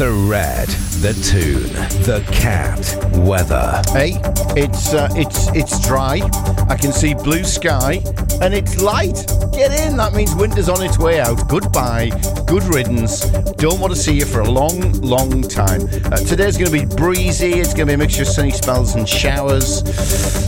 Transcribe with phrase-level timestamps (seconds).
[0.00, 0.68] The red,
[1.02, 2.80] the tune, the cat,
[3.18, 3.82] weather.
[3.92, 4.18] Hey,
[4.58, 6.22] it's uh, it's it's dry.
[6.70, 8.02] I can see blue sky,
[8.40, 9.26] and it's light.
[9.52, 9.98] Get in.
[9.98, 11.46] That means winter's on its way out.
[11.50, 12.08] Goodbye.
[12.46, 13.26] Good riddance.
[13.58, 15.82] Don't want to see you for a long, long time.
[16.06, 17.60] Uh, today's going to be breezy.
[17.60, 19.84] It's going to be a mixture of sunny spells and showers.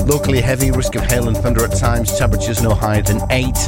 [0.06, 2.16] Locally heavy, risk of hail and thunder at times.
[2.18, 3.58] Temperatures no higher than eight.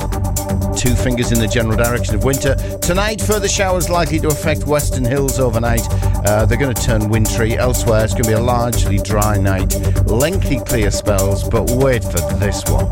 [0.77, 2.55] Two fingers in the general direction of winter.
[2.79, 5.87] Tonight, further showers likely to affect western hills overnight.
[6.27, 7.57] Uh, they're going to turn wintry.
[7.57, 9.75] Elsewhere, it's going to be a largely dry night.
[10.07, 12.89] Lengthy clear spells, but wait for this one.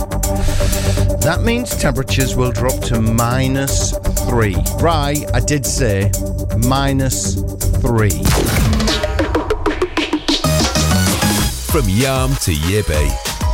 [1.21, 3.97] That means temperatures will drop to minus
[4.29, 4.57] three.
[4.81, 6.11] Right, I did say
[6.67, 7.35] minus
[7.81, 8.23] three.
[11.71, 13.09] From Yarm to Yibby,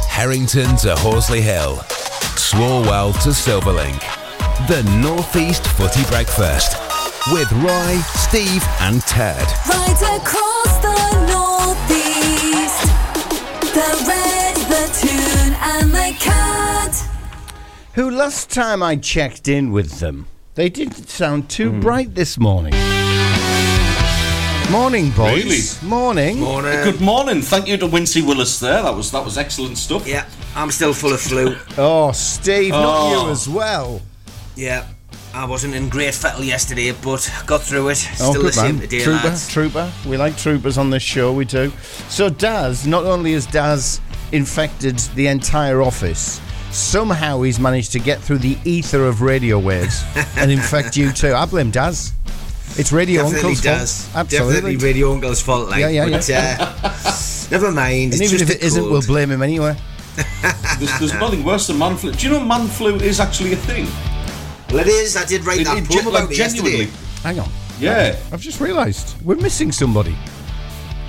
[0.09, 1.77] Harrington to Horsley Hill,
[2.51, 4.01] Swalwell to Silverlink.
[4.69, 6.79] The Northeast Footy Breakfast
[7.31, 9.47] with Roy, Steve, and Ted.
[9.69, 12.87] Right across the northeast,
[13.75, 16.95] the red, the tune, and the cat.
[17.93, 21.81] Who last time I checked in with them, they didn't sound too hmm.
[21.81, 22.73] bright this morning.
[24.71, 25.83] Morning, boys.
[25.83, 26.41] Morning.
[26.41, 27.41] Good morning.
[27.41, 28.83] Thank you to Wincey Willis there.
[28.83, 30.07] That was that was excellent stuff.
[30.07, 31.57] Yeah, I'm still full of flu.
[31.79, 33.25] Oh, Steve, not Oh.
[33.27, 34.03] you as well.
[34.57, 34.87] yeah,
[35.33, 38.07] I wasn't in great fettle yesterday, but got through it.
[38.21, 38.83] Oh, Still good the same man.
[38.89, 39.49] today, Trooper, lads.
[39.49, 39.93] trooper.
[40.07, 41.73] We like troopers on this show, we do.
[42.11, 44.01] So Daz, not only has Daz
[44.33, 50.05] infected the entire office, somehow he's managed to get through the ether of radio waves
[50.37, 51.33] and infect you too.
[51.35, 52.13] I blame Daz.
[52.79, 54.05] It's Radio Definitely Uncle's does.
[54.07, 54.17] fault.
[54.17, 54.55] Absolutely.
[54.55, 55.69] Definitely Radio Uncle's fault.
[55.69, 58.13] Like, Yeah, yeah, but, Uh, never mind.
[58.13, 59.77] and It's even just if it a isn't, we'll blame him anyway.
[60.79, 62.13] There's, there's nothing worse than man flu.
[62.13, 63.87] Do you know man flu is actually a thing?
[64.71, 65.17] Well, it is.
[65.17, 66.89] I did write It- that it poem gen- about like, it yesterday.
[67.23, 67.49] Hang on.
[67.81, 68.17] Yeah.
[68.33, 70.17] I've just realised we're missing somebody.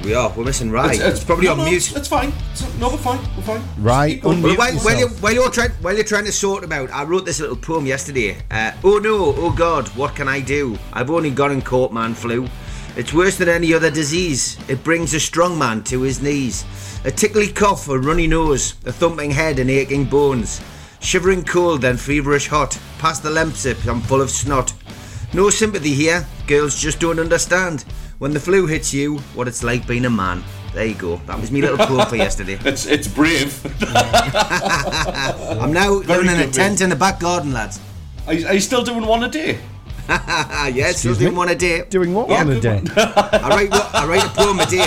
[0.04, 0.32] We are.
[0.36, 0.98] We're missing right.
[1.00, 1.96] It's, probably no, on no, mute.
[1.96, 2.30] It's fine.
[2.30, 3.20] It's- no, we're fine.
[3.36, 3.62] We're fine.
[3.78, 5.22] Right, Keep unmute Well, while, while, you, yourself.
[5.24, 7.86] while you're trying, while you're trying to sort them out, I wrote this little poem
[7.86, 8.38] yesterday.
[8.50, 10.78] Uh, oh no, oh God, what can I do?
[10.94, 12.48] I've only got and caught man flu.
[12.96, 14.58] It's worse than any other disease.
[14.68, 16.66] It brings a strong man to his knees.
[17.06, 20.62] A tickly cough, a runny nose, a thumping head and aching bones.
[21.02, 22.78] Shivering cold, then feverish hot.
[22.98, 24.74] Past the lemsip, I'm full of snot.
[25.34, 26.26] No sympathy here.
[26.48, 27.86] Girls just don't understand.
[28.20, 30.44] When the flu hits you, what it's like being a man.
[30.74, 31.18] There you go.
[31.26, 32.60] That was me little poem for yesterday.
[32.66, 33.60] It's it's brave.
[33.96, 37.80] I'm now Very living in a good, tent in the back garden, lads.
[38.28, 39.58] are, you, are you still doing one a day?
[40.10, 40.10] yes,
[40.76, 41.38] yeah, still Excuse doing me?
[41.38, 41.84] one a day.
[41.90, 42.82] Doing what Yeah, on a good day?
[42.98, 44.86] I write, what- I write a poem a day.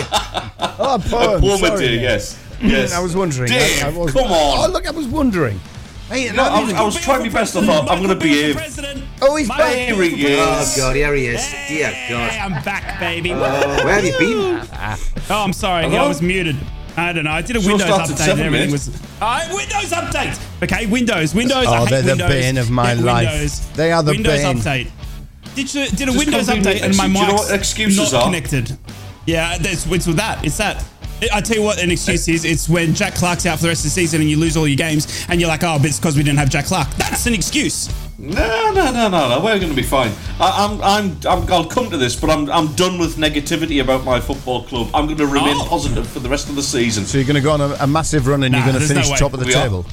[0.79, 1.41] Oh, a poem.
[1.41, 1.87] Poem a sorry.
[1.87, 2.01] day.
[2.03, 2.39] Yes.
[2.61, 2.93] Yes.
[2.99, 3.49] I was wondering.
[3.51, 4.69] Dave, I, I was, come on.
[4.69, 5.59] Oh, look, I was wondering.
[6.13, 7.57] Hey, No, I was, I was trying my best.
[7.57, 8.57] I thought I'm going to behave.
[9.23, 9.75] oh, he's back.
[9.75, 10.73] Here he Oh.
[10.77, 11.55] God, here he is.
[11.69, 12.31] Dear God.
[12.33, 13.31] I'm back, baby.
[13.31, 14.69] Where have you been?
[15.31, 15.85] oh, I'm sorry.
[15.85, 16.05] Hello?
[16.05, 16.57] I was muted.
[16.97, 17.31] I don't know.
[17.31, 18.89] I did a Show Windows update seven and everything minutes.
[18.89, 19.03] was.
[19.23, 20.63] Uh, Windows update.
[20.63, 21.35] Okay, Windows.
[21.35, 21.67] Windows.
[21.67, 23.29] I Oh, hate they're the bane of my Hate life.
[23.31, 23.71] Windows.
[23.73, 24.57] They are the Windows bane.
[24.59, 24.91] update.
[25.55, 28.23] Did, you, did a Just Windows update and my Do you know mic's excuses not
[28.23, 28.25] are?
[28.27, 28.77] connected?
[29.25, 30.45] Yeah, that's it's with that.
[30.45, 30.85] It's that.
[31.33, 33.81] I tell you what, an excuse is it's when Jack Clarke's out for the rest
[33.81, 35.99] of the season and you lose all your games and you're like, oh, but it's
[35.99, 36.91] because we didn't have Jack Clarke.
[36.97, 37.89] That's an excuse.
[38.19, 39.41] No, no, no, no, no.
[39.45, 40.13] We're going to be fine.
[40.41, 44.05] I, I'm, I'm, I'm, I'll come to this, but I'm, I'm done with negativity about
[44.05, 44.91] my football club.
[44.95, 45.67] I'm going to remain Oh.
[45.69, 47.05] positive for the rest of the season.
[47.05, 48.79] So you're going to go on a, a massive run and Nah, you're going to
[48.81, 49.85] there's no finish top of the We are.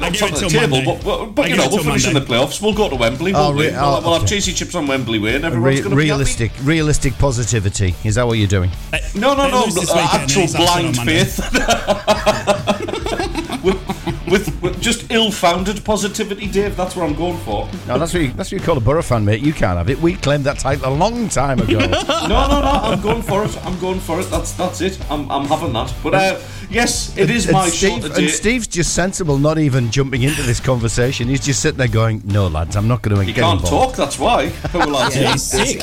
[0.00, 0.04] Table.
[0.04, 1.00] I give top it of the till table, Monday.
[1.04, 2.60] but, but, but you know, we'll till finish in the playoffs.
[2.62, 3.32] We'll go to Wembley.
[3.34, 3.66] Oh, won't we?
[3.66, 4.34] re- we'll, oh, we'll have okay.
[4.36, 7.94] cheesy chips on Wembley way, and everyone's Re- going to be realistic, realistic positivity.
[8.04, 8.70] Is that what you're doing?
[8.92, 9.18] happy.
[9.18, 9.64] No, no, They no.
[9.90, 12.98] uh, actual he's upset on blind faith.
[13.64, 16.76] with, with, with just ill-founded positivity, Dave.
[16.76, 17.68] That's what I'm going for.
[17.86, 19.40] No, that's what you, that's what you call a Borough fan, mate.
[19.40, 19.98] You can't have it.
[20.00, 21.78] We claimed that title a long time ago.
[22.22, 22.70] No, no, no.
[22.70, 23.66] I'm going for it.
[23.66, 24.30] I'm going for it.
[24.30, 24.98] That's that's it.
[25.10, 25.92] I'm, I'm having that.
[26.02, 26.40] But uh,
[26.70, 30.42] yes, it is and my Steve, short and Steve's just sensible, not even jumping into
[30.42, 31.28] this conversation.
[31.28, 33.36] He's just sitting there going, "No, lads, I'm not going to engage.
[33.36, 33.96] You get can't involved." talk.
[33.96, 34.48] That's why.
[34.48, 35.82] Who will I Yeah, he's sick.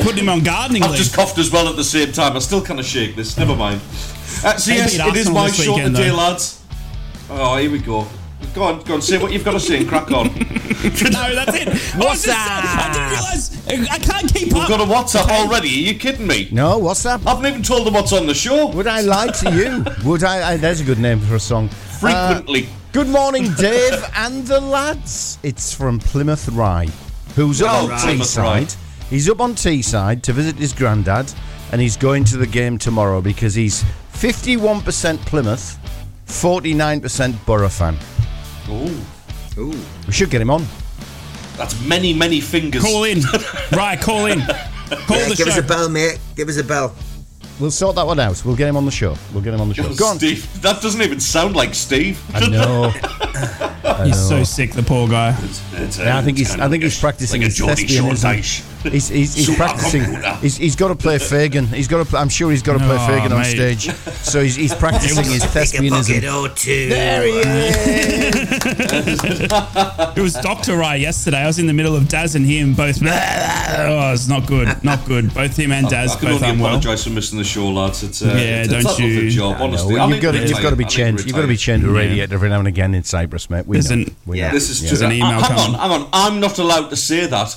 [0.00, 0.98] Putting him on gardening I've leave.
[0.98, 2.34] just coughed as well at the same time.
[2.36, 3.36] I still kind of shake this.
[3.38, 3.80] Never mind.
[4.44, 6.16] Uh, so yes, beat it is Arsenal my this short weekend, day, though.
[6.16, 6.62] lads.
[7.30, 8.06] Oh, here we go.
[8.54, 9.02] Go on, go on.
[9.02, 10.26] Say what you've got to say and crack on.
[10.34, 11.68] no, that's it.
[11.98, 13.90] What's I, was I didn't realise.
[13.90, 14.54] I can't keep up.
[14.54, 14.68] We've up.
[14.68, 15.68] got a WhatsApp already.
[15.68, 16.48] Are you kidding me?
[16.52, 17.26] No, what's that?
[17.26, 18.66] I haven't even told them what's on the show.
[18.68, 19.84] Would I lie to you?
[20.08, 20.56] Would I, I?
[20.56, 21.68] There's a good name for a song.
[21.68, 22.64] Frequently.
[22.64, 25.38] Uh, good morning, Dave and the lads.
[25.42, 26.88] It's from Plymouth Rye,
[27.34, 28.64] who's up Oh, on Plymouth Rye.
[28.64, 28.76] Teesside.
[29.10, 31.32] He's up on Teesside to visit his granddad,
[31.72, 33.84] and he's going to the game tomorrow because he's
[34.16, 35.78] 51% Plymouth,
[36.26, 37.96] 49% Borough fan.
[38.68, 39.06] Oh,
[39.58, 39.74] Ooh.
[40.06, 40.64] We should get him on.
[41.58, 42.82] that's many, many fingers.
[42.82, 43.20] Call in.
[43.72, 44.40] right, call in.
[44.40, 46.18] Call Yeah, the give us a bell, mate.
[46.34, 46.94] Give us a bell.
[47.58, 48.42] We'll sort that one out.
[48.44, 49.16] We'll get him on the show.
[49.32, 49.92] We'll get him on the show.
[49.94, 50.18] Go on.
[50.18, 50.60] Steve.
[50.62, 52.20] That doesn't even sound like Steve.
[52.34, 52.90] I know.
[54.04, 55.34] He's so sick, the poor guy.
[55.72, 56.50] It's, uh, Yeah, I think he's.
[56.58, 58.92] I think he's practicing like a his Geordie thespianism.
[58.92, 60.02] He's, he's, he's practicing.
[60.40, 61.66] He's, he's got to play Fagin.
[61.66, 62.16] He's got to.
[62.18, 63.90] I'm sure he's got to play Oh, Fagin on stage.
[64.22, 66.20] So he's, he's practicing his thespianism.
[66.90, 69.06] There he is.
[70.16, 70.76] It was Dr.
[70.76, 71.38] Rai yesterday.
[71.38, 73.00] I was in the middle of Daz and him both.
[73.02, 74.82] Oh, it's not good.
[74.82, 75.32] Not good.
[75.34, 76.68] Both him and Daz I can both only unwell.
[76.76, 78.02] apologise for missing the show, lads.
[78.02, 79.98] It's, uh, Yeah, it's, don't it's not you- the job, No, honestly.
[79.98, 81.18] I you've got to, you've got to be I think chained.
[81.24, 81.58] You've got to be retired.
[81.58, 81.98] chained to a Yeah.
[82.08, 83.66] radiator every now and again in Cyprus, mate.
[83.66, 84.04] We There's know.
[84.26, 84.48] We Yeah.
[84.48, 84.54] know.
[84.54, 86.08] This is We just an email hang on, hang on.
[86.12, 87.56] I'm not allowed to say that.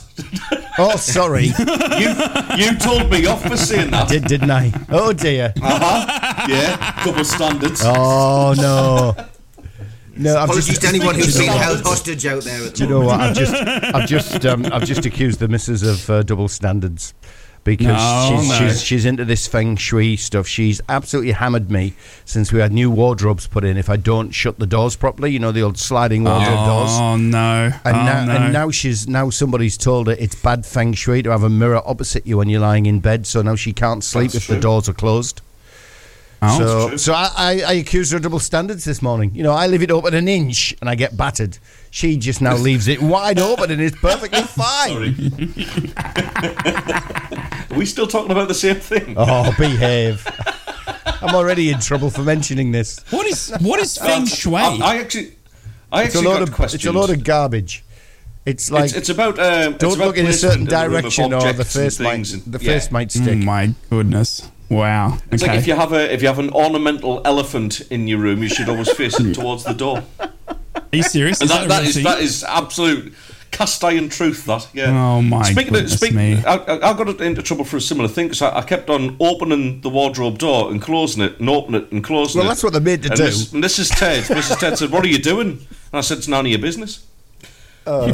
[0.77, 1.45] Oh, sorry.
[1.99, 2.09] you
[2.57, 4.05] you told me off for saying that.
[4.05, 4.71] I Did didn't I?
[4.89, 5.53] Oh dear.
[5.61, 6.45] Uh-huh.
[6.47, 7.81] Yeah, double standards.
[7.83, 9.15] Oh no.
[10.15, 10.81] No, I've Apologies just.
[10.81, 12.57] to anyone who's been held hostage out there.
[12.65, 13.21] At the Do you know what?
[13.21, 17.13] I've just, I've just, um, I've just accused the missus of uh, double standards
[17.63, 18.55] because No, she's, no.
[18.55, 20.47] she's she's into this feng shui stuff.
[20.47, 21.93] She's absolutely hammered me
[22.25, 23.77] since we had new wardrobes put in.
[23.77, 26.91] If I don't shut the doors properly, you know the old sliding wardrobe oh, doors.
[26.91, 27.71] Oh, no.
[27.85, 28.31] And, oh, now, no.
[28.33, 31.81] and now she's now somebody's told her it's bad feng shui to have a mirror
[31.85, 33.27] opposite you when you're lying in bed.
[33.27, 35.41] So now she can't sleep That's if the doors are closed.
[36.41, 36.89] Oh.
[36.89, 39.31] so so I, I, I accused her of double standards this morning.
[39.35, 41.57] You know, I leave it open an inch and I get battered.
[41.91, 44.93] She just now leaves it wide open and it's perfectly fine.
[47.71, 49.15] Are we still talking about the same thing?
[49.17, 50.25] Oh, behave.
[51.21, 52.99] I'm already in trouble for mentioning this.
[53.11, 54.55] What is what is feng shui?
[54.61, 55.35] I, I actually,
[55.91, 56.83] I It's a actually load got of questions.
[56.85, 57.83] it's a load of garbage.
[58.45, 60.93] It's like it's, it's about um, it's don't about look in a certain placement and
[60.93, 62.87] the room of direction or the objects and face might things and- the yeah.
[62.91, 63.37] might oh stick.
[63.39, 64.49] my goodness!
[64.69, 65.17] Wow.
[65.31, 65.51] It's okay.
[65.53, 68.49] like if you have a if you have an ornamental elephant in your room, you
[68.49, 70.03] should always face it towards the door.
[70.19, 70.29] Are
[70.91, 71.41] you serious?
[71.41, 72.03] And Is that, a that real is thing?
[72.03, 73.13] that is absolute
[73.51, 74.45] cast iron truth.
[74.45, 74.91] That yeah.
[74.91, 76.43] Oh, my Speaking goodness of, speak, me.
[76.45, 79.17] I, I I got into trouble for a similar thing because I, I kept on
[79.19, 82.49] opening the wardrobe door and closing it and opening it and closing Well, it.
[82.49, 83.23] that's what they're made to and do.
[83.25, 84.23] This, and is Ted.
[84.25, 84.59] Mrs.
[84.59, 85.49] Ted said, "What are you doing?"
[85.91, 87.05] And I said, "It's none of your business."
[87.85, 88.11] Uh,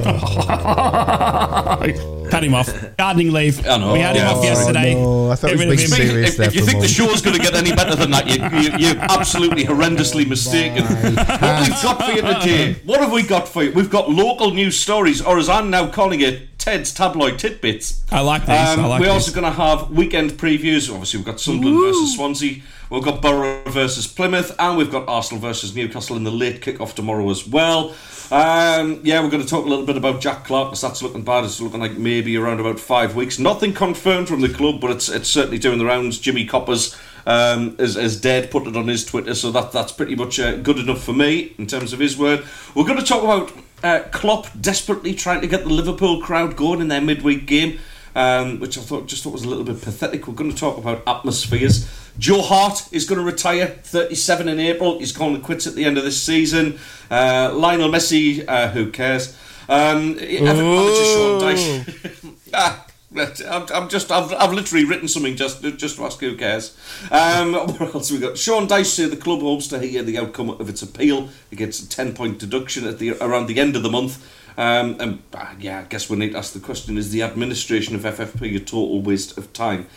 [2.30, 2.98] Cut him off.
[2.98, 3.66] Gardening leave.
[3.68, 3.94] I know.
[3.94, 4.96] We had him Yeah, off yesterday.
[4.96, 6.08] No, I thought Get it was rid of being him.
[6.10, 7.12] serious if, there if you for a think the moment.
[7.12, 10.84] show's going to get any better than that, you, you, you're absolutely horrendously mistaken.
[10.86, 12.76] what we've got for you today?
[12.86, 13.72] What have we got for you?
[13.74, 18.04] We've got local news stories, or as I'm now calling it, Ted's tabloid tidbits.
[18.12, 18.50] I like these.
[18.50, 19.14] I um, like we're these.
[19.14, 20.90] also going to have weekend previews.
[20.92, 22.62] Obviously, we've got Sunderland versus Swansea.
[22.90, 26.96] We've got Borough versus Plymouth, and we've got Arsenal versus Newcastle in the late kick-off
[26.96, 27.94] tomorrow as well.
[28.32, 31.24] Um, yeah, we're going to talk a little bit about Jack Clarke because that's looking
[31.24, 31.44] bad.
[31.44, 33.38] It's looking like maybe around about five weeks.
[33.38, 36.20] Nothing confirmed from the club, but it's it's certainly doing the rounds.
[36.20, 40.16] Jimmy Coppers um, is, is dead, put it on his Twitter, so that that's pretty
[40.16, 42.44] much uh, good enough for me in terms of his word.
[42.74, 43.52] We're going to talk about
[43.84, 47.80] uh, Klopp desperately trying to get the Liverpool crowd going in their midweek game
[48.16, 50.28] um, which I thought just thought was a little bit pathetic.
[50.28, 51.86] We're going to talk about atmospheres.
[52.18, 55.00] Joe Hart is going to retire, 37 in April.
[55.00, 56.80] He's going to quit at the end of this season.
[57.12, 59.38] Uh, Lionel Messi, uh, who cares?
[59.68, 62.36] Um, Everton manager Sean Dyche.
[62.54, 66.78] Ah, I'm, I'm just, I've, I've literally written something just, just to ask who cares.
[67.12, 68.38] Um, what else have we got?
[68.38, 71.30] Sean Dyche said the club hopes to hear the outcome of its appeal.
[71.52, 74.26] against a 10 point deduction at the around the end of the month.
[74.58, 77.96] Um, and uh, yeah, I guess we need to ask the question: Is the administration
[77.96, 79.88] of FFP a total waste of time?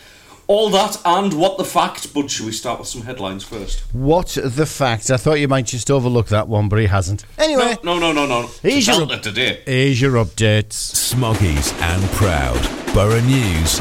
[0.49, 2.11] All that and what the fact.
[2.11, 3.81] But should we start with some headlines first?
[3.93, 5.11] What the fact?
[5.11, 7.23] I thought you might just overlook that one, but he hasn't.
[7.37, 8.41] Anyway, No, no, no, no.
[8.41, 8.49] no.
[8.63, 9.61] Here's your- Delta today.
[9.67, 10.73] here's your updates.
[11.13, 12.59] Smoggies and Proud.
[12.95, 13.79] Borough News.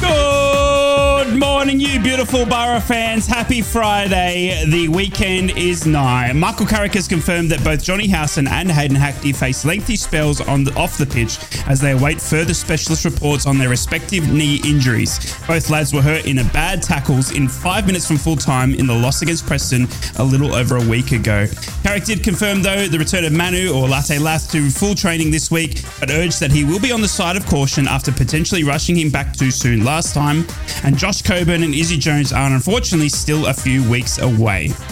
[0.00, 3.26] Good morning, you beautiful Borough fans.
[3.26, 4.64] Happy Friday.
[4.66, 6.32] The weekend is nigh.
[6.32, 10.64] Michael Carrick has confirmed that both Jonny Howson and Hayden Hackney face lengthy spells on
[10.64, 15.34] the, off the pitch as they await further specialist reports on their respective knee injuries.
[15.46, 18.86] Both lads were hurt in a bad tackles in five minutes from full time in
[18.86, 21.46] the loss against Preston a little over a week ago.
[21.82, 25.50] Carrick did confirm, though, the return of Manu or Latte Lath to full training this
[25.50, 28.96] week, but urged that he will be on the side of caution after potentially rushing
[28.96, 30.46] him back too soon last time.
[30.84, 34.70] And Josh Coburn and Izzy Jones are unfortunately still a few weeks away.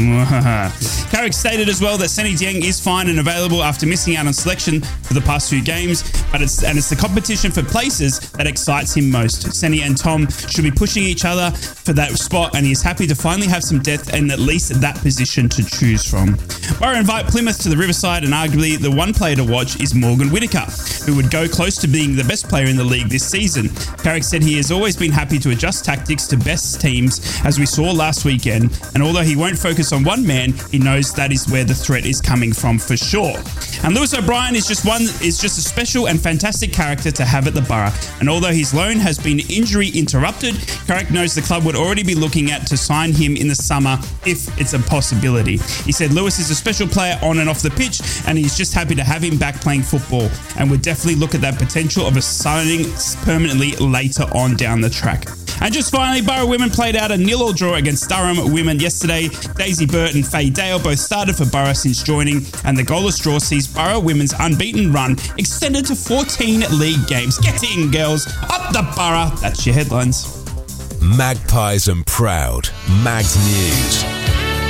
[1.11, 4.33] Carrick stated as well that Seny Dieng is fine and available after missing out on
[4.33, 8.47] selection for the past few games, but it's and it's the competition for places that
[8.47, 9.53] excites him most.
[9.53, 13.09] Seny and Tom should be pushing each other for that spot, and he is happy
[13.09, 16.39] to finally have some depth and at least that position to choose from.
[16.79, 20.31] Borough invite Plymouth to the Riverside, and arguably the one player to watch is Morgan
[20.31, 20.71] Whittaker,
[21.05, 23.71] who would go close to being the best player in the league this season.
[24.05, 27.67] Carrick said he has always been happy to adjust tactics to best teams, as we
[27.67, 28.79] saw last weekend.
[28.95, 32.07] And although he won't focus on one man, he knows that is where the threat
[32.07, 33.37] is coming from for sure.
[33.83, 37.47] And Lewis O'Brien is just one is just a special and fantastic character to have
[37.47, 37.93] at the Borough.
[38.21, 40.55] And although his loan has been injury interrupted,
[40.87, 43.99] Carrick knows the club would already be looking at to sign him in the summer
[44.27, 45.59] if it's a possibility.
[45.85, 48.75] He said Lewis is a special player on and off the pitch, and he's just
[48.75, 50.31] happy to have him back playing football.
[50.57, 52.87] And would definitely look at that potential of a signing
[53.23, 55.27] permanently later on down the track.
[55.61, 59.29] And just finally, Borough women played out a nil-all draw against Durham women yesterday.
[59.57, 63.39] Daisy Burt and Faye Dale both started for Borough since joining, and the goalless draw
[63.39, 67.39] sees Borough women's unbeaten run extended to 14 league games.
[67.39, 68.27] Get in, girls!
[68.51, 69.31] Up the Borough!
[69.41, 70.45] That's your headlines.
[71.01, 72.69] Magpies and Proud.
[73.05, 74.03] Mags News.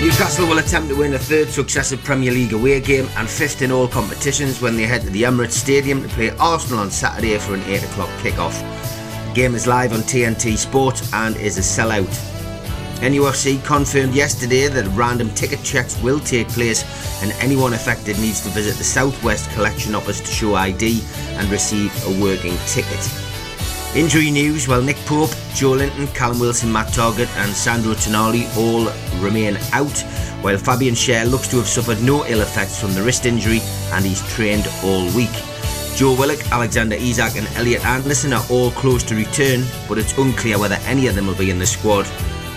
[0.02, 3.72] Newcastle will attempt to win a third successive Premier League away game and fifth in
[3.72, 7.54] all competitions when they head to the Emirates Stadium to play Arsenal on Saturday for
[7.54, 8.83] an 8 o'clock kick-off.
[9.34, 12.06] Game is live on TNT Sports and is a sellout.
[13.00, 16.84] NUFC confirmed yesterday that random ticket checks will take place
[17.20, 21.92] and anyone affected needs to visit the Southwest Collection Office to show ID and receive
[22.06, 23.10] a working ticket.
[23.96, 28.86] Injury news, well Nick Pope, Joelinton, Callum Wilson, Matt Targett and Sandro Tonali all
[29.20, 29.98] remain out,
[30.42, 33.58] while Fabian Schär looks to have suffered no ill effects from the wrist injury
[33.90, 35.53] and he's trained all week.
[35.96, 40.58] Joe Willock, Alexander Isak and Elliot Anderson are all close to return, but it's unclear
[40.58, 42.04] whether any of them will be in the squad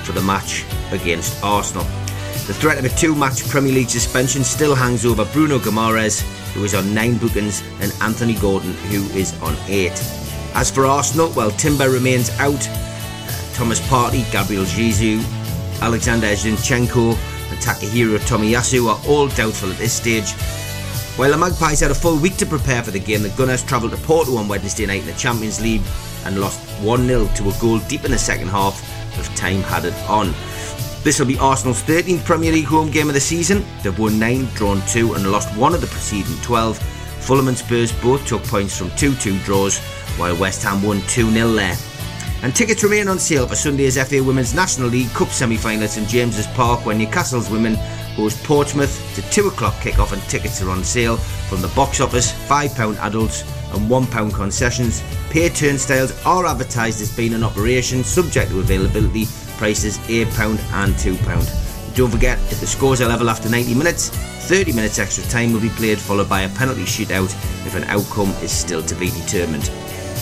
[0.04, 1.84] for the match against Arsenal.
[2.48, 6.22] The threat of a two-match Premier League suspension still hangs over Bruno Guimaraes,
[6.54, 9.92] who is on nine bookings, and Anthony Gordon, who is on eight.
[10.56, 12.68] As for Arsenal, well, Timber remains out.
[12.68, 15.24] Uh, Thomas Partey, Gabriel Jesus,
[15.82, 17.12] Alexander Zinchenko,
[17.52, 20.34] and Takehiro Tomiyasu are all doubtful at this stage.
[21.18, 23.90] While the Magpies had a full week to prepare for the game, the Gunners travelled
[23.90, 25.82] to Porto on Wednesday night in the Champions League
[26.26, 28.80] and lost 1 0 to a goal deep in the second half
[29.18, 30.28] with time had it on.
[31.04, 33.66] This will be Arsenal's 13th Premier League home game of the season.
[33.82, 36.78] They've won 9, drawn 2, and lost 1 of the preceding 12.
[36.78, 39.80] Fulham and Spurs both took points from 2 2 draws,
[40.20, 41.76] while West Ham won 2 0 there.
[42.44, 45.90] And tickets remain on sale for Sunday's FA Women's National League Cup semi final at
[45.90, 47.76] St James's Park when Newcastle's women
[48.18, 52.34] host Portsmouth to 2 o'clock kick-off and tickets are on sale from the box office,
[52.50, 53.44] £5 adults
[53.74, 55.04] and £1 concessions.
[55.30, 60.26] Pay turnstiles are advertised as being in operation, subject to availability, prices £8
[60.74, 61.96] and £2.
[61.96, 65.62] Don't forget, if the scores are level after 90 minutes, 30 minutes extra time will
[65.62, 67.32] be played, followed by a penalty shootout
[67.66, 69.72] if an outcome is still to be determined.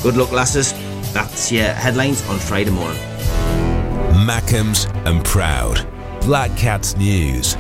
[0.04, 0.74] Good luck, lasses.
[1.14, 3.02] That's your headlines on Friday morning.
[4.26, 5.88] Mackems and Proud.
[6.22, 7.56] Black Cats News.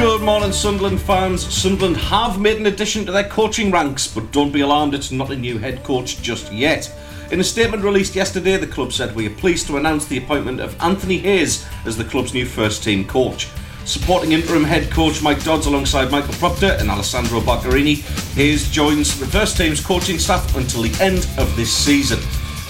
[0.00, 1.46] Good morning, Sunderland fans.
[1.54, 5.30] Sunderland have made an addition to their coaching ranks, but don't be alarmed, it's not
[5.30, 6.90] a new head coach just yet.
[7.30, 10.58] In a statement released yesterday, the club said we are pleased to announce the appointment
[10.58, 13.50] of Anthony Hayes as the club's new first team coach.
[13.84, 17.96] Supporting interim head coach Mike Dodds alongside Michael Proctor and Alessandro Barcherini,
[18.36, 22.20] Hayes joins the first team's coaching staff until the end of this season.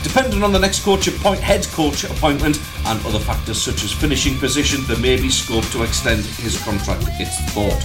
[0.02, 4.38] Depending on the next coach appoint, head coach appointment and other factors such as finishing
[4.38, 7.83] position, there may be scope to extend his contract, it's thought.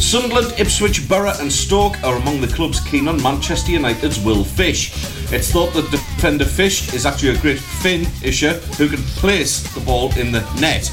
[0.00, 4.92] Sunderland, Ipswich, Borough and Stoke are among the clubs keen on Manchester United's Will Fish.
[5.32, 10.10] It's thought that defender Fish is actually a great finisher who can place the ball
[10.16, 10.90] in the net.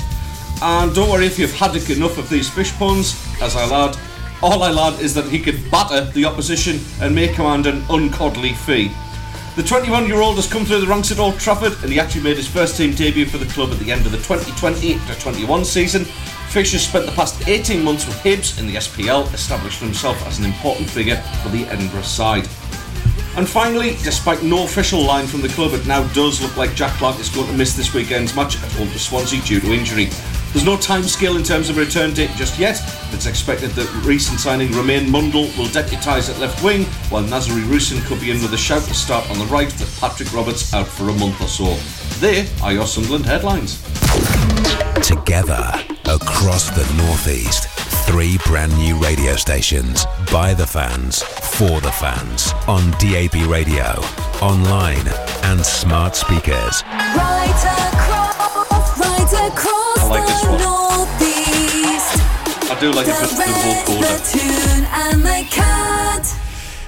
[0.61, 3.97] And don't worry if you've had enough of these fish puns, as I lad.
[4.41, 8.55] All I lad is that he could batter the opposition and make command an uncoddly
[8.55, 8.91] fee.
[9.57, 12.21] The 21 year old has come through the ranks at Old Trafford and he actually
[12.21, 15.65] made his first team debut for the club at the end of the 2020 21
[15.65, 16.05] season.
[16.49, 20.37] Fish has spent the past 18 months with Hibs in the SPL, establishing himself as
[20.37, 22.47] an important figure for the Edinburgh side.
[23.37, 26.97] And finally, despite no official line from the club, it now does look like Jack
[26.97, 30.05] Clarke is going to miss this weekend's match at home to Swansea due to injury.
[30.53, 32.81] There's no time scale in terms of return date just yet.
[33.11, 38.03] It's expected that recent signing Romaine Mundle will deputise at left wing, while Nazariy Rusyn
[38.07, 40.87] could be in with a shout to start on the right, with Patrick Roberts out
[40.87, 41.77] for a month or so.
[42.19, 43.79] There are your Sunderland headlines.
[45.05, 45.71] Together
[46.05, 47.76] across the Northeast.
[48.07, 53.83] Three brand new radio stations by the fans, for the fans, on DAB radio,
[54.41, 55.05] online,
[55.43, 56.83] and smart speakers.
[56.85, 60.61] Right across, right across I like this the one.
[60.61, 62.21] northeast.
[62.71, 66.25] I do like a bit of the red, vocal the tune, and the cat.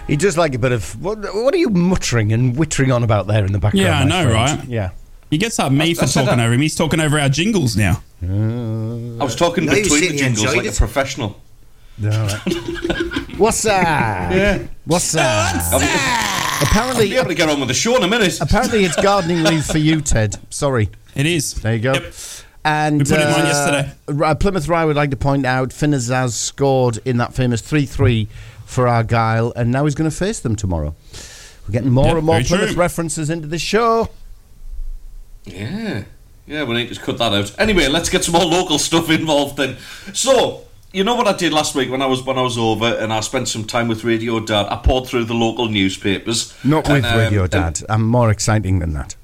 [0.08, 1.00] He does like a bit of.
[1.04, 3.86] What, what are you muttering and wittering on about there in the background?
[3.86, 4.60] Yeah, I know, friend?
[4.60, 4.68] right?
[4.68, 4.90] Yeah.
[5.30, 6.62] He gets up me I for said talking over him.
[6.62, 8.02] He's talking over our jingles now.
[8.22, 10.76] I was talking No, between the jingles enjoyed like a it.
[10.76, 11.40] professional.
[12.04, 12.42] All right.
[13.38, 14.36] What's that?
[14.36, 14.68] Yeah.
[14.86, 15.70] What's that?
[15.72, 18.40] I'll Apparently, be able to get on with the show in a minute.
[18.42, 20.36] apparently it's gardening leave for you, Ted.
[20.50, 20.90] Sorry.
[21.16, 21.54] It is.
[21.54, 21.94] There you go.
[21.94, 22.14] Yep.
[22.66, 23.94] And We put him on uh, yesterday.
[24.26, 27.86] uh, Plymouth Rye would like to point out Finn Azaz scored in that famous 3
[27.86, 28.28] 3
[28.66, 30.94] for Argyle, and now he's going to face them tomorrow.
[31.68, 32.78] We're getting more Yep, and more Plymouth true.
[32.80, 34.10] references into the show.
[35.46, 36.04] Yeah.
[36.48, 37.54] Yeah, we need to cut that out.
[37.60, 39.78] Anyway, let's get some more local stuff involved then.
[40.14, 42.86] So, you know what I did last week when I was when I was over
[42.86, 44.66] and I spent some time with Radio Dad?
[44.70, 46.56] I poured through the local newspapers.
[46.64, 47.82] Not with um, Radio and- Dad.
[47.88, 49.16] I'm more exciting than that.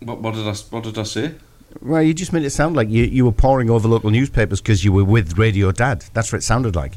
[0.00, 1.34] what, what did I what did I say?
[1.80, 4.84] Well, you just made it sound like you, you were pouring over local newspapers because
[4.84, 6.04] you were with Radio Dad.
[6.14, 6.94] That's what it sounded like.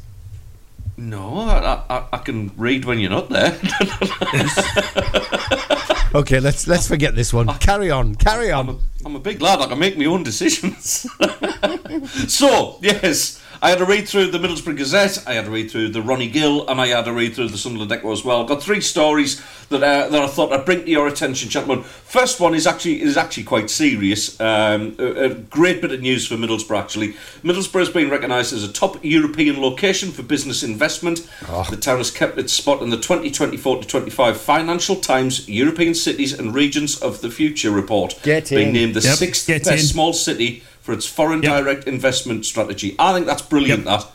[0.98, 3.51] No, I, I, I can read when you're not there.
[6.13, 7.47] Okay, let's let's forget this one.
[7.59, 8.79] Carry on, carry I'm a, on.
[9.05, 9.59] I'm a big lad.
[9.61, 11.05] I can make my own decisions.
[12.27, 15.89] so, yes, I had a read through the Middlesbrough Gazette, I had a read through
[15.89, 18.45] the Chronicle, and I had a read through the Sunderland Echo as well.
[18.45, 21.83] Got three stories that uh, that I thought I'd bring to your attention, gentlemen.
[21.83, 24.39] First one is actually is actually quite serious.
[24.39, 26.79] Um, a, a great bit of news for Middlesbrough.
[26.79, 27.13] Actually,
[27.43, 31.29] Middlesbrough has been recognised as a top European location for business investment.
[31.69, 36.31] The town has kept its spot in the 2024 to 25 Financial Times European Cities
[36.31, 38.17] and Regions of the Future report.
[38.23, 39.87] Get being named the Yep, sixth get best in.
[39.87, 41.63] small city for its foreign Yep.
[41.63, 42.95] direct investment strategy.
[43.00, 43.86] I think that's brilliant.
[43.86, 44.00] Yep.
[44.01, 44.12] That.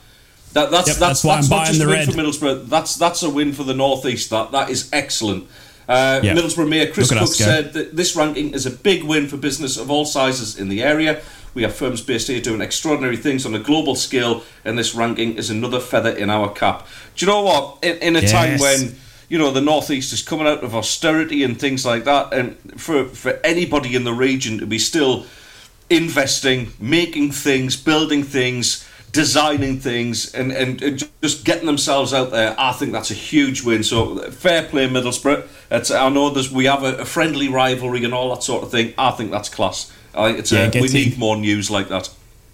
[0.55, 2.07] That, that's, Yep, that's, that's why that's I'm not just a win red.
[2.07, 2.69] for Middlesbrough.
[2.69, 4.31] That's that's a win for the northeast.
[4.31, 5.49] That that is excellent.
[5.89, 6.35] Uh, Yeah.
[6.35, 9.91] Middlesbrough Mayor Chris Cooke said that this ranking is a big win for business of
[9.91, 11.21] all sizes in the area.
[11.55, 15.37] We have firms based here doing extraordinary things on a global scale, and this ranking
[15.37, 16.87] is another feather in our cap.
[17.17, 17.79] Do you know what?
[17.83, 18.95] In, in a time when
[19.29, 23.07] you know the northeast is coming out of austerity and things like that, and for
[23.07, 25.27] for anybody in the region to be still
[25.91, 32.55] investing, making things, building things, designing things, and, and, and just getting themselves out there,
[32.59, 33.83] I think that's a huge win.
[33.85, 35.47] So fair play, Middlesbrough.
[35.71, 38.71] It's, I know there's, we have a, a friendly rivalry and all that sort of
[38.71, 38.93] thing.
[38.99, 39.93] I think that's class.
[40.15, 40.93] I think it's Yeah, a, we in.
[40.93, 42.09] need more news like that.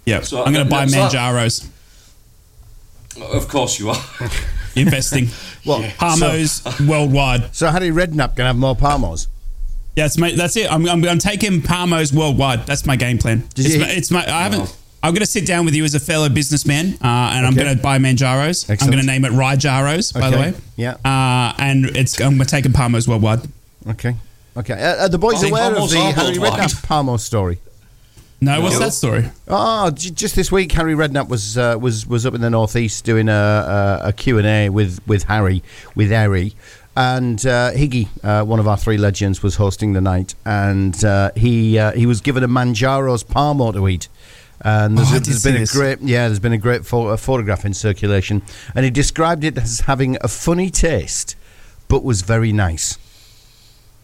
[0.07, 0.21] Yeah.
[0.23, 1.69] So, I'm going to buy so- Manjaros.
[3.21, 4.03] Of course you are.
[4.77, 5.29] Investing.
[5.67, 7.55] Well, Parmos worldwide.
[7.55, 9.27] So how Harry Redknapp can have more Parmos.
[10.01, 10.73] Yeah, that's, my, that's it.
[10.73, 12.65] I'm, I'm, I'm taking Parmo's worldwide.
[12.67, 13.45] That's my game plan.
[13.55, 14.21] Did It's, you- my, it's my.
[14.27, 14.61] I haven't.
[14.61, 14.69] Wow.
[15.03, 17.75] I'm going to sit down with you as a fellow businessman, uh, and I'm going
[17.75, 18.69] to buy Manjaros.
[18.69, 20.55] I'm going to name it Ryjaros, by the way.
[20.77, 20.93] Yeah.
[21.05, 23.41] Uh, and it's I'm taking Parmo's worldwide.
[23.89, 24.15] Okay.
[24.57, 24.75] Okay.
[24.75, 26.61] Uh, are the boys Well, aware of Parmos the are Harry worldwide.
[26.71, 27.59] Redknapp Palmo story?
[28.43, 28.87] No, what's No.
[28.87, 29.31] that story?
[29.49, 33.29] Oh, just this week, Harry Redknapp was uh, was was up in the northeast doing
[33.29, 35.63] a, a, a Q and A with with Harry
[35.95, 36.55] with Harry,
[36.97, 41.31] and uh, Higgy, uh, one of our three legends, was hosting the night, and uh,
[41.37, 44.09] he uh, he was given a Manjaro's Parmo to eat.
[44.63, 46.59] And there's, Oh, I a- did there's see been a great, yeah, there's been a
[46.59, 48.43] great pho- a photograph in circulation,
[48.75, 51.35] and he described it as having a funny taste,
[51.89, 52.99] but was very nice.